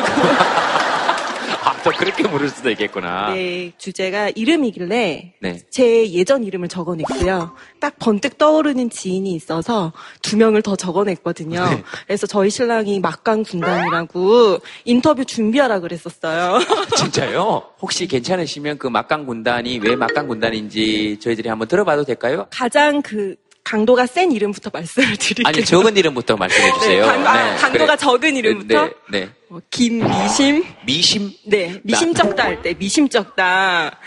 아 1.64 1.74
또 1.84 1.90
그렇게 1.90 2.26
물을 2.26 2.48
수도 2.48 2.70
있겠구나. 2.70 3.34
네, 3.34 3.70
주제가 3.76 4.30
이름이길래 4.34 5.34
네. 5.38 5.58
제 5.70 6.10
예전 6.10 6.42
이름을 6.42 6.68
적어냈고요. 6.68 7.54
딱 7.78 7.94
번뜩 7.98 8.38
떠오르는 8.38 8.88
지인이 8.88 9.30
있어서 9.34 9.92
두 10.22 10.38
명을 10.38 10.62
더 10.62 10.76
적어냈거든요. 10.76 11.62
네. 11.62 11.82
그래서 12.06 12.26
저희 12.26 12.48
신랑이 12.48 13.00
막강 13.00 13.42
군단이라고 13.42 14.60
인터뷰 14.86 15.26
준비하라 15.26 15.80
그랬었어요. 15.80 16.58
진짜요? 16.96 17.62
혹시 17.82 18.06
괜찮으시면 18.06 18.78
그 18.78 18.86
막강 18.86 19.26
군단이 19.26 19.80
왜 19.80 19.94
막강 19.94 20.26
군단인지 20.26 21.18
저희들이 21.20 21.50
한번 21.50 21.68
들어봐도 21.68 22.04
될까요? 22.04 22.46
가장 22.50 23.02
그 23.02 23.36
강도가 23.64 24.06
센 24.06 24.30
이름부터 24.30 24.70
말씀을 24.72 25.16
드릴게요. 25.16 25.46
아니 25.48 25.64
적은 25.64 25.96
이름부터 25.96 26.36
말씀해 26.36 26.72
주세요. 26.74 27.06
네, 27.06 27.12
강, 27.24 27.26
아, 27.26 27.56
강도가 27.56 27.96
적은 27.96 28.36
이름부터 28.36 28.84
네, 28.84 28.92
네. 29.20 29.28
뭐 29.48 29.60
김미심. 29.70 30.64
미심? 30.84 31.32
네, 31.46 31.80
미심쩍다 31.82 32.44
할 32.44 32.62
때 32.62 32.74
미심쩍다. 32.78 33.98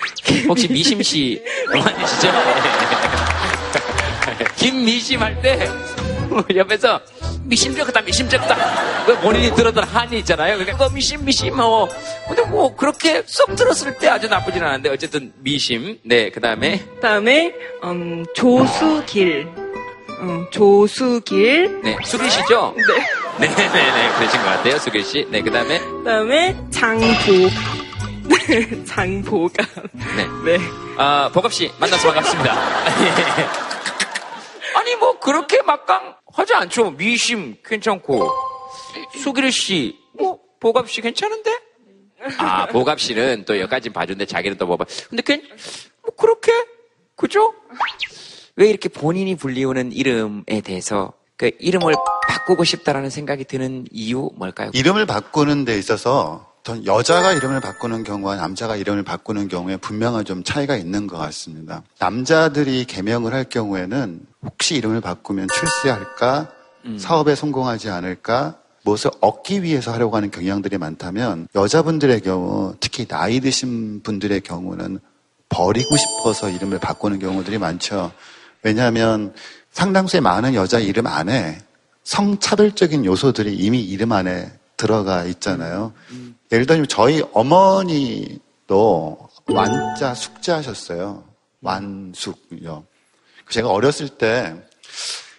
혹시 0.48 0.68
미심 0.72 1.02
씨 1.02 1.42
아니시죠? 1.72 2.32
네. 4.38 4.46
김미심 4.58 5.22
할 5.24 5.42
때 5.42 5.68
옆에서 6.56 7.02
미심쩍다 7.48 8.02
미심쩍다 8.02 9.06
그 9.06 9.18
본인이 9.20 9.54
들었던 9.56 9.84
한이 9.84 10.20
있잖아요. 10.20 10.58
그러니까 10.58 10.78
뭐 10.78 10.90
미심 10.90 11.24
미심 11.26 11.60
어 11.60 11.88
근데 12.28 12.44
뭐 12.44 12.76
그렇게 12.76 13.24
쏙 13.26 13.56
들었을 13.56 13.98
때 13.98 14.08
아주 14.10 14.28
나쁘진 14.28 14.64
않은데 14.64 14.90
어쨌든 14.90 15.32
미심 15.40 16.00
네 16.04 16.30
그 16.32 16.42
다음에 16.42 16.80
그 16.96 17.00
다음에 17.02 17.54
음, 17.84 18.26
조수길. 18.36 19.48
음, 20.20 20.46
조수길. 20.52 21.82
네 21.84 21.96
수길 22.04 22.30
씨죠? 22.30 22.74
네. 23.40 23.48
네네네 23.48 24.10
그러신 24.18 24.40
것 24.42 24.46
같아요 24.48 24.78
수길 24.80 25.04
씨. 25.06 25.28
네 25.30 25.42
그 25.42 25.52
다음에 25.52 25.80
그 25.80 26.04
다음에 26.04 26.56
장보. 26.72 27.06
장보감. 28.86 29.66
네. 30.16 30.28
네. 30.58 30.60
아, 30.98 31.30
보갑 31.34 31.54
씨, 31.54 31.72
만나서 31.80 32.08
반갑습니다. 32.12 32.54
예. 33.06 34.78
아니, 34.78 34.96
뭐, 34.98 35.18
그렇게 35.20 35.62
막강 35.62 36.16
하지 36.38 36.54
않죠. 36.54 36.92
미심, 36.92 37.58
괜찮고. 37.66 38.30
수길 39.18 39.52
씨, 39.52 39.98
뭐, 40.14 40.40
보갑 40.60 40.90
씨 40.90 41.02
괜찮은데? 41.02 41.52
아, 42.38 42.68
보갑 42.68 43.00
씨는 43.00 43.46
또 43.46 43.60
여기까지 43.60 43.90
봐준데 43.90 44.26
자기는 44.26 44.58
또 44.58 44.68
뭐, 44.68 44.78
봐. 44.78 44.86
근데 45.10 45.24
괜, 45.26 45.42
뭐, 46.04 46.16
그렇게? 46.16 46.52
그죠? 47.16 47.54
왜 48.56 48.70
이렇게 48.70 48.88
본인이 48.88 49.36
불리우는 49.36 49.92
이름에 49.92 50.62
대해서 50.64 51.14
그 51.38 51.50
이름을 51.60 51.96
바꾸고 52.28 52.64
싶다라는 52.64 53.10
생각이 53.10 53.46
드는 53.46 53.86
이유 53.92 54.30
뭘까요? 54.36 54.70
이름을 54.74 55.08
바꾸는 55.08 55.66
데 55.66 55.78
있어서 55.78 56.54
전 56.68 56.86
여자가 56.86 57.32
이름을 57.32 57.62
바꾸는 57.62 58.04
경우와 58.04 58.36
남자가 58.36 58.76
이름을 58.76 59.04
바꾸는 59.04 59.48
경우에 59.48 59.78
분명한 59.78 60.26
좀 60.26 60.44
차이가 60.44 60.76
있는 60.76 61.08
것 61.08 61.18
같습니다. 61.18 61.82
남자들이 61.98 62.84
개명을 62.84 63.34
할 63.34 63.46
경우에는 63.46 64.20
혹시 64.44 64.76
이름을 64.76 65.00
바꾸면 65.00 65.48
출세할까, 65.48 66.52
사업에 66.98 67.36
성공하지 67.36 67.90
않을까, 67.90 68.58
무엇을 68.84 69.12
얻기 69.22 69.64
위해서 69.64 69.94
하려고 69.94 70.18
하는 70.18 70.30
경향들이 70.30 70.78
많다면 70.78 71.48
여자분들의 71.56 72.20
경우, 72.20 72.76
특히 72.82 73.06
나이 73.06 73.40
드신 73.40 74.02
분들의 74.04 74.42
경우는 74.42 75.00
버리고 75.48 75.96
싶어서 75.96 76.50
이름을 76.50 76.80
바꾸는 76.80 77.20
경우들이 77.20 77.60
많죠. 77.60 78.12
왜냐하면 78.62 79.34
상당수의 79.72 80.20
많은 80.20 80.54
여자 80.54 80.80
이름 80.80 81.08
안에 81.08 81.60
성차별적인 82.04 83.06
요소들이 83.06 83.56
이미 83.56 83.82
이름 83.82 84.12
안에 84.12 84.52
들어가 84.78 85.24
있잖아요. 85.26 85.94
예를 86.52 86.66
들면 86.66 86.88
저희 86.88 87.24
어머니도 87.34 89.18
완자 89.48 90.14
숙자하셨어요. 90.14 91.24
완숙요. 91.62 92.86
제가 93.50 93.70
어렸을 93.70 94.08
때 94.10 94.56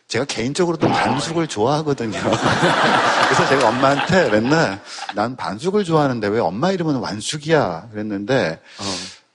제가 0.09 0.25
개인적으로도 0.25 0.89
반숙을 0.89 1.47
좋아하거든요. 1.47 2.19
그래서 2.19 3.49
제가 3.49 3.69
엄마한테 3.69 4.31
맨날 4.31 4.83
난 5.15 5.37
반숙을 5.37 5.85
좋아하는데 5.85 6.27
왜 6.29 6.41
엄마 6.41 6.73
이름은 6.73 6.97
완숙이야 6.97 7.89
그랬는데 7.93 8.61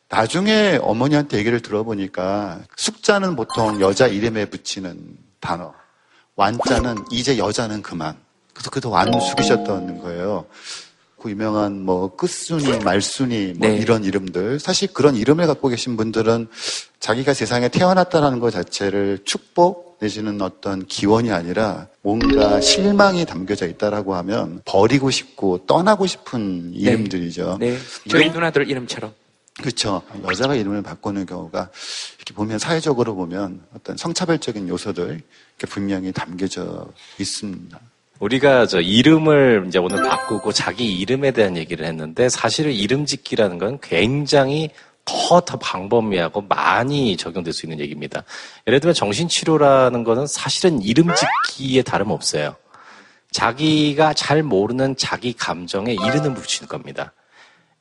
나중에 0.09 0.79
어머니한테 0.81 1.37
얘기를 1.37 1.61
들어보니까 1.61 2.59
숙자는 2.75 3.35
보통 3.35 3.79
여자 3.81 4.07
이름에 4.07 4.45
붙이는 4.45 5.17
단어. 5.39 5.73
완자는 6.35 7.05
이제 7.11 7.37
여자는 7.37 7.83
그만. 7.83 8.17
그래서 8.53 8.69
그도 8.69 8.89
완숙이셨다는 8.89 9.99
거예요. 9.99 10.45
그 11.19 11.29
유명한 11.29 11.81
뭐 11.81 12.15
끝순이, 12.15 12.79
말순이 12.79 13.53
뭐 13.57 13.69
네. 13.69 13.77
이런 13.77 14.03
이름들. 14.03 14.59
사실 14.59 14.91
그런 14.91 15.15
이름을 15.15 15.47
갖고 15.47 15.69
계신 15.69 15.95
분들은 15.95 16.47
자기가 16.99 17.33
세상에 17.33 17.69
태어났다는 17.69 18.39
것 18.39 18.51
자체를 18.51 19.19
축복 19.23 19.97
내지는 20.01 20.41
어떤 20.41 20.85
기원이 20.85 21.31
아니라 21.31 21.87
뭔가 22.01 22.59
실망이 22.59 23.25
담겨져 23.25 23.67
있다라고 23.67 24.15
하면 24.15 24.61
버리고 24.65 25.09
싶고 25.11 25.65
떠나고 25.65 26.07
싶은 26.07 26.73
이름들이죠. 26.73 27.57
네. 27.61 27.77
저희 28.09 28.29
누나들 28.29 28.69
이름처럼. 28.69 29.13
그렇죠. 29.61 30.01
여자가 30.27 30.55
이름을 30.55 30.81
바꾸는 30.81 31.25
경우가 31.25 31.69
이렇게 32.17 32.33
보면 32.33 32.59
사회적으로 32.59 33.15
보면 33.15 33.61
어떤 33.73 33.95
성차별적인 33.95 34.67
요소들 34.67 35.05
이렇게 35.05 35.67
분명히 35.71 36.11
담겨져 36.11 36.87
있습니다. 37.17 37.79
우리가 38.23 38.67
저 38.67 38.79
이름을 38.79 39.65
이제 39.67 39.79
오늘 39.79 40.01
바꾸고 40.01 40.53
자기 40.53 40.97
이름에 40.97 41.31
대한 41.31 41.57
얘기를 41.57 41.85
했는데 41.85 42.29
사실은 42.29 42.71
이름 42.71 43.05
짓기라는 43.05 43.57
건 43.57 43.79
굉장히 43.81 44.69
더, 45.03 45.41
더 45.41 45.57
방범위하고 45.57 46.43
많이 46.43 47.17
적용될 47.17 47.51
수 47.51 47.65
있는 47.65 47.81
얘기입니다. 47.81 48.23
예를 48.65 48.79
들면 48.79 48.93
정신치료라는 48.93 50.05
거는 50.05 50.25
사실은 50.27 50.81
이름 50.81 51.09
짓기에 51.13 51.81
다름없어요. 51.81 52.55
자기가 53.31 54.13
잘 54.13 54.41
모르는 54.41 54.95
자기 54.95 55.33
감정에 55.33 55.91
이름을 55.91 56.33
붙이는 56.33 56.69
겁니다. 56.69 57.11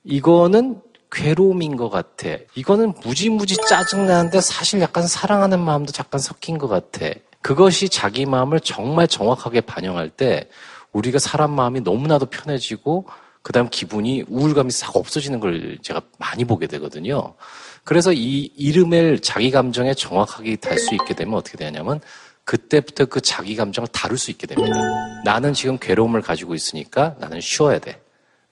이거는 0.02 0.80
괴로움인 1.12 1.76
것 1.76 1.88
같아. 1.88 2.30
이거는 2.56 2.94
무지무지 3.04 3.56
짜증나는데 3.68 4.40
사실 4.40 4.80
약간 4.80 5.06
사랑하는 5.06 5.60
마음도 5.60 5.92
잠깐 5.92 6.18
섞인 6.20 6.58
것 6.58 6.66
같아. 6.66 7.06
그것이 7.42 7.88
자기 7.88 8.24
마음을 8.26 8.60
정말 8.60 9.08
정확하게 9.08 9.62
반영할 9.62 10.10
때 10.10 10.48
우리가 10.92 11.18
사람 11.18 11.52
마음이 11.52 11.80
너무나도 11.80 12.26
편해지고 12.26 13.06
그다음 13.42 13.68
기분이 13.68 14.24
우울감이 14.28 14.70
싹 14.70 14.96
없어지는 14.96 15.40
걸 15.40 15.78
제가 15.82 16.00
많이 16.18 16.44
보게 16.44 16.66
되거든요. 16.68 17.34
그래서 17.82 18.12
이 18.12 18.44
이름을 18.56 19.20
자기 19.20 19.50
감정에 19.50 19.94
정확하게 19.94 20.56
달 20.56 20.78
수 20.78 20.94
있게 20.94 21.14
되면 21.14 21.34
어떻게 21.34 21.56
되냐면 21.56 22.00
그때부터 22.44 23.06
그 23.06 23.20
자기 23.20 23.56
감정을 23.56 23.88
다룰 23.88 24.18
수 24.18 24.30
있게 24.30 24.46
됩니다. 24.46 24.76
나는 25.24 25.52
지금 25.52 25.78
괴로움을 25.78 26.22
가지고 26.22 26.54
있으니까 26.54 27.16
나는 27.18 27.40
쉬어야 27.40 27.78
돼. 27.78 28.01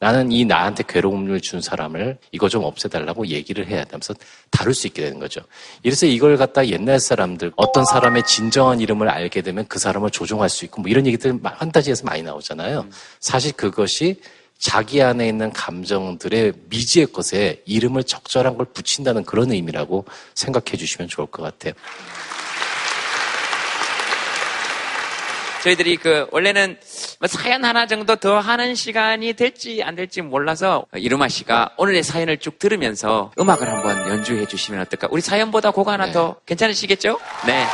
나는 0.01 0.33
이 0.33 0.47
나한테 0.47 0.83
괴로움을 0.89 1.43
준 1.43 1.61
사람을 1.61 2.17
이거 2.33 2.49
좀 2.49 2.65
없애달라고 2.65 3.27
얘기를 3.27 3.69
해야 3.69 3.85
되면서 3.85 4.15
다룰 4.51 4.75
수 4.75 4.87
있게 4.87 5.03
되는 5.03 5.21
거죠. 5.21 5.43
이래서 5.83 6.07
이걸 6.07 6.39
갖다 6.39 6.67
옛날 6.67 6.99
사람들 6.99 7.53
어떤 7.57 7.85
사람의 7.85 8.25
진정한 8.25 8.81
이름을 8.81 9.11
알게 9.11 9.43
되면 9.43 9.67
그 9.69 9.79
사람을 9.79 10.11
조종할 10.11 10.49
수 10.49 10.65
있고 10.65 10.81
뭐 10.81 10.91
이런 10.91 11.07
얘기들 11.07 11.39
판타지에서 11.43 12.05
많이 12.07 12.23
나오잖아요. 12.23 12.89
사실 13.21 13.53
그것이 13.53 14.23
자기 14.59 15.03
안에 15.03 15.29
있는 15.29 15.53
감정들의 15.53 16.55
미지의 16.71 17.07
것에 17.13 17.63
이름을 17.67 18.05
적절한 18.05 18.57
걸 18.57 18.67
붙인다는 18.73 19.25
그런 19.25 19.53
의미라고 19.53 20.07
생각해 20.35 20.79
주시면 20.79 21.09
좋을 21.09 21.27
것 21.27 21.43
같아요. 21.43 21.75
저희들이 25.63 25.97
그 25.97 26.27
원래는 26.31 26.79
뭐 27.19 27.29
사연 27.29 27.65
하나 27.65 27.87
정도 27.87 28.17
더 28.17 28.39
하는 28.39 28.75
시간이 28.75 29.35
될지 29.35 29.83
안 29.83 29.95
될지 29.95 30.23
몰라서 30.23 30.87
이루마 30.95 31.29
씨가 31.29 31.75
오늘의 31.77 32.03
사연을 32.03 32.39
쭉 32.39 32.59
들으면서 32.59 33.31
음악을 33.39 33.69
한번 33.69 34.09
연주해 34.09 34.47
주시면 34.47 34.81
어떨까? 34.81 35.09
우리 35.11 35.21
사연보다 35.21 35.71
곡 35.71 35.89
하나 35.89 36.11
더 36.13 36.37
괜찮으시겠죠? 36.47 37.19
네. 37.47 37.67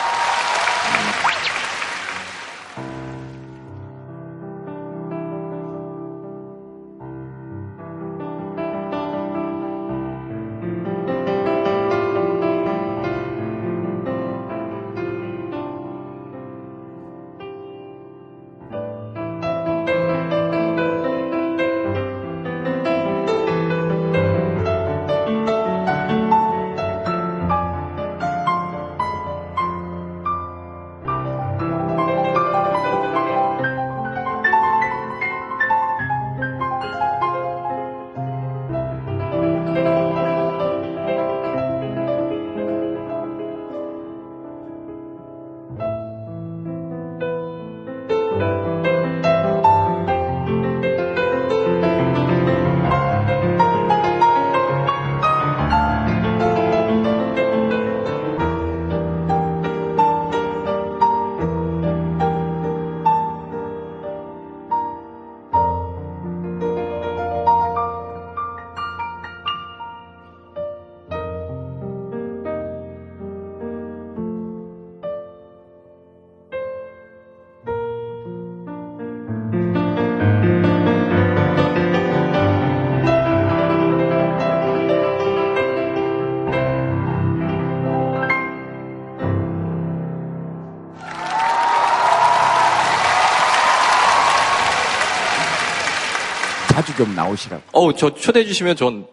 좀 96.97 97.15
나오시라고. 97.15 97.63
어, 97.73 97.93
저 97.95 98.15
초대해 98.15 98.45
주시면 98.45 98.77
전 98.77 99.07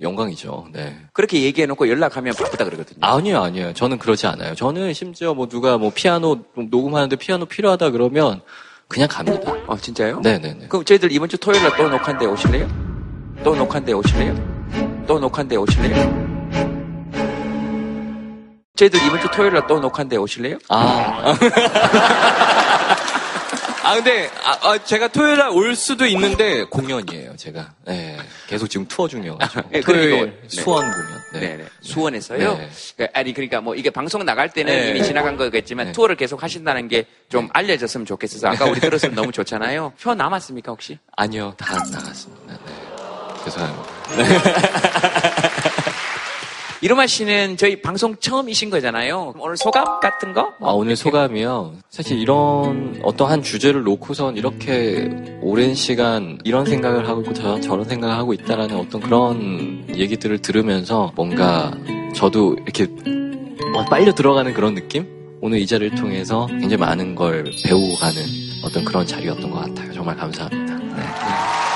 영광이죠. 0.00 0.68
네. 0.72 0.96
그렇게 1.12 1.42
얘기해놓고 1.42 1.88
연락하면 1.88 2.34
바쁘다 2.34 2.64
그러거든요. 2.64 2.98
아니요, 3.00 3.42
아니요. 3.42 3.72
저는 3.74 3.98
그러지 3.98 4.26
않아요. 4.26 4.54
저는 4.54 4.92
심지어 4.92 5.34
뭐 5.34 5.48
누가 5.48 5.78
뭐 5.78 5.90
피아노 5.94 6.38
녹음하는데 6.54 7.16
피아노 7.16 7.46
필요하다 7.46 7.90
그러면 7.90 8.40
그냥 8.88 9.08
갑니다. 9.08 9.52
어, 9.66 9.76
진짜요? 9.76 10.20
네네네. 10.20 10.68
그럼 10.68 10.84
저희들 10.84 11.10
이번 11.12 11.28
주 11.28 11.38
토요일 11.38 11.62
날또 11.62 11.88
녹화인데 11.88 12.26
오실래요? 12.26 12.68
또 13.42 13.54
녹화인데 13.56 13.92
오실래요? 13.92 15.04
또 15.06 15.18
녹화인데 15.18 15.56
오실래요? 15.56 16.24
저희들 18.76 19.00
이번 19.06 19.20
주 19.20 19.28
토요일 19.30 19.52
날또 19.54 19.78
녹화인데 19.80 20.16
오실래요? 20.16 20.58
아. 20.68 21.34
아, 23.84 23.94
근데, 23.96 24.30
아, 24.42 24.58
아, 24.70 24.78
제가 24.82 25.08
토요일 25.08 25.36
날 25.36 25.50
올 25.50 25.76
수도 25.76 26.06
있는데, 26.06 26.64
공연이에요, 26.64 27.36
제가. 27.36 27.72
네. 27.84 28.16
계속 28.46 28.66
지금 28.68 28.86
투어 28.86 29.06
중이어가지고. 29.06 29.60
네, 29.70 29.80
토요일 29.82 30.10
그러니까, 30.10 30.36
네. 30.40 30.48
수원 30.48 30.90
공연. 30.90 31.20
네. 31.34 31.40
네, 31.40 31.56
네. 31.58 31.64
수원에서요? 31.82 32.54
네. 32.56 32.70
그, 32.96 33.06
아니, 33.12 33.32
그러니까 33.34 33.60
뭐 33.60 33.74
이게 33.74 33.90
방송 33.90 34.24
나갈 34.24 34.48
때는 34.50 34.72
네. 34.74 34.90
이미 34.90 35.02
지나간 35.02 35.36
거겠지만 35.36 35.92
투어를 35.92 36.16
계속 36.16 36.42
하신다는 36.42 36.88
게 36.88 37.04
좀 37.28 37.48
알려졌으면 37.52 38.06
좋겠어서 38.06 38.46
아까 38.48 38.64
우리 38.66 38.78
들었으면 38.78 39.14
너무 39.16 39.32
좋잖아요. 39.32 39.92
표 40.00 40.14
남았습니까, 40.14 40.70
혹시? 40.70 40.98
아니요, 41.16 41.52
다 41.58 41.74
나갔습니다. 41.74 42.54
네. 42.54 43.44
죄송합니다. 43.44 43.90
이루마 46.80 47.06
씨는 47.06 47.56
저희 47.56 47.80
방송 47.80 48.16
처음이신 48.16 48.70
거잖아요. 48.70 49.34
오늘 49.38 49.56
소감 49.56 50.00
같은 50.00 50.32
거? 50.32 50.52
아, 50.60 50.70
오늘 50.72 50.96
소감이요. 50.96 51.74
사실 51.90 52.18
이런 52.18 53.00
어떠한 53.02 53.42
주제를 53.42 53.82
놓고선 53.84 54.36
이렇게 54.36 55.10
오랜 55.40 55.74
시간 55.74 56.38
이런 56.44 56.66
생각을 56.66 57.08
하고 57.08 57.22
있고 57.22 57.32
저, 57.32 57.58
저런 57.60 57.84
생각을 57.84 58.16
하고 58.16 58.32
있다라는 58.34 58.76
어떤 58.76 59.00
그런 59.00 59.84
얘기들을 59.94 60.38
들으면서 60.42 61.12
뭔가 61.16 61.72
저도 62.14 62.54
이렇게 62.64 62.86
막 63.72 63.88
빨려 63.88 64.12
들어가는 64.12 64.52
그런 64.52 64.74
느낌? 64.74 65.06
오늘 65.40 65.58
이 65.58 65.66
자리를 65.66 65.96
통해서 65.96 66.46
굉장히 66.46 66.76
많은 66.78 67.14
걸 67.14 67.44
배우고 67.64 67.96
가는 67.96 68.22
어떤 68.62 68.84
그런 68.84 69.06
자리였던 69.06 69.50
것 69.50 69.58
같아요. 69.60 69.92
정말 69.92 70.16
감사합니다. 70.16 70.74
네. 70.76 71.73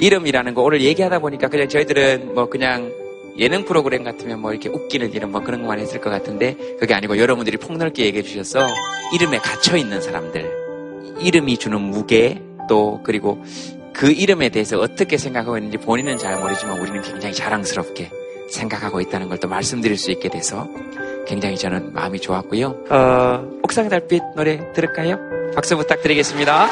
이름이라는 0.00 0.54
거 0.54 0.62
오늘 0.62 0.80
얘기하다 0.82 1.18
보니까 1.18 1.48
그냥 1.48 1.68
저희들은 1.68 2.34
뭐 2.34 2.48
그냥 2.48 2.92
예능 3.38 3.64
프로그램 3.64 4.02
같으면 4.04 4.40
뭐 4.40 4.50
이렇게 4.52 4.68
웃기는 4.68 5.12
이름 5.12 5.32
뭐 5.32 5.40
그런 5.42 5.60
것만 5.62 5.78
했을 5.78 6.00
것 6.00 6.10
같은데 6.10 6.56
그게 6.78 6.94
아니고 6.94 7.18
여러분들이 7.18 7.56
폭넓게 7.58 8.04
얘기해 8.06 8.22
주셔서 8.22 8.66
이름에 9.14 9.38
갇혀 9.38 9.76
있는 9.76 10.00
사람들 10.00 10.50
이름이 11.20 11.56
주는 11.58 11.80
무게 11.80 12.42
또 12.68 13.00
그리고 13.04 13.42
그 13.92 14.10
이름에 14.10 14.48
대해서 14.48 14.78
어떻게 14.78 15.16
생각하고 15.16 15.58
있는지 15.58 15.78
본인은 15.78 16.18
잘 16.18 16.38
모르지만 16.40 16.80
우리는 16.80 17.02
굉장히 17.02 17.34
자랑스럽게 17.34 18.10
생각하고 18.48 19.00
있다는 19.00 19.28
걸 19.28 19.38
또 19.38 19.48
말씀드릴 19.48 19.96
수 19.96 20.10
있게 20.10 20.28
돼서 20.28 20.68
굉장히 21.26 21.56
저는 21.56 21.92
마음이 21.92 22.20
좋았고요. 22.20 22.84
어, 22.90 23.48
옥상 23.62 23.88
달빛 23.88 24.22
노래 24.36 24.72
들을까요? 24.72 25.18
박수 25.54 25.76
부탁드리겠습니다. 25.76 26.68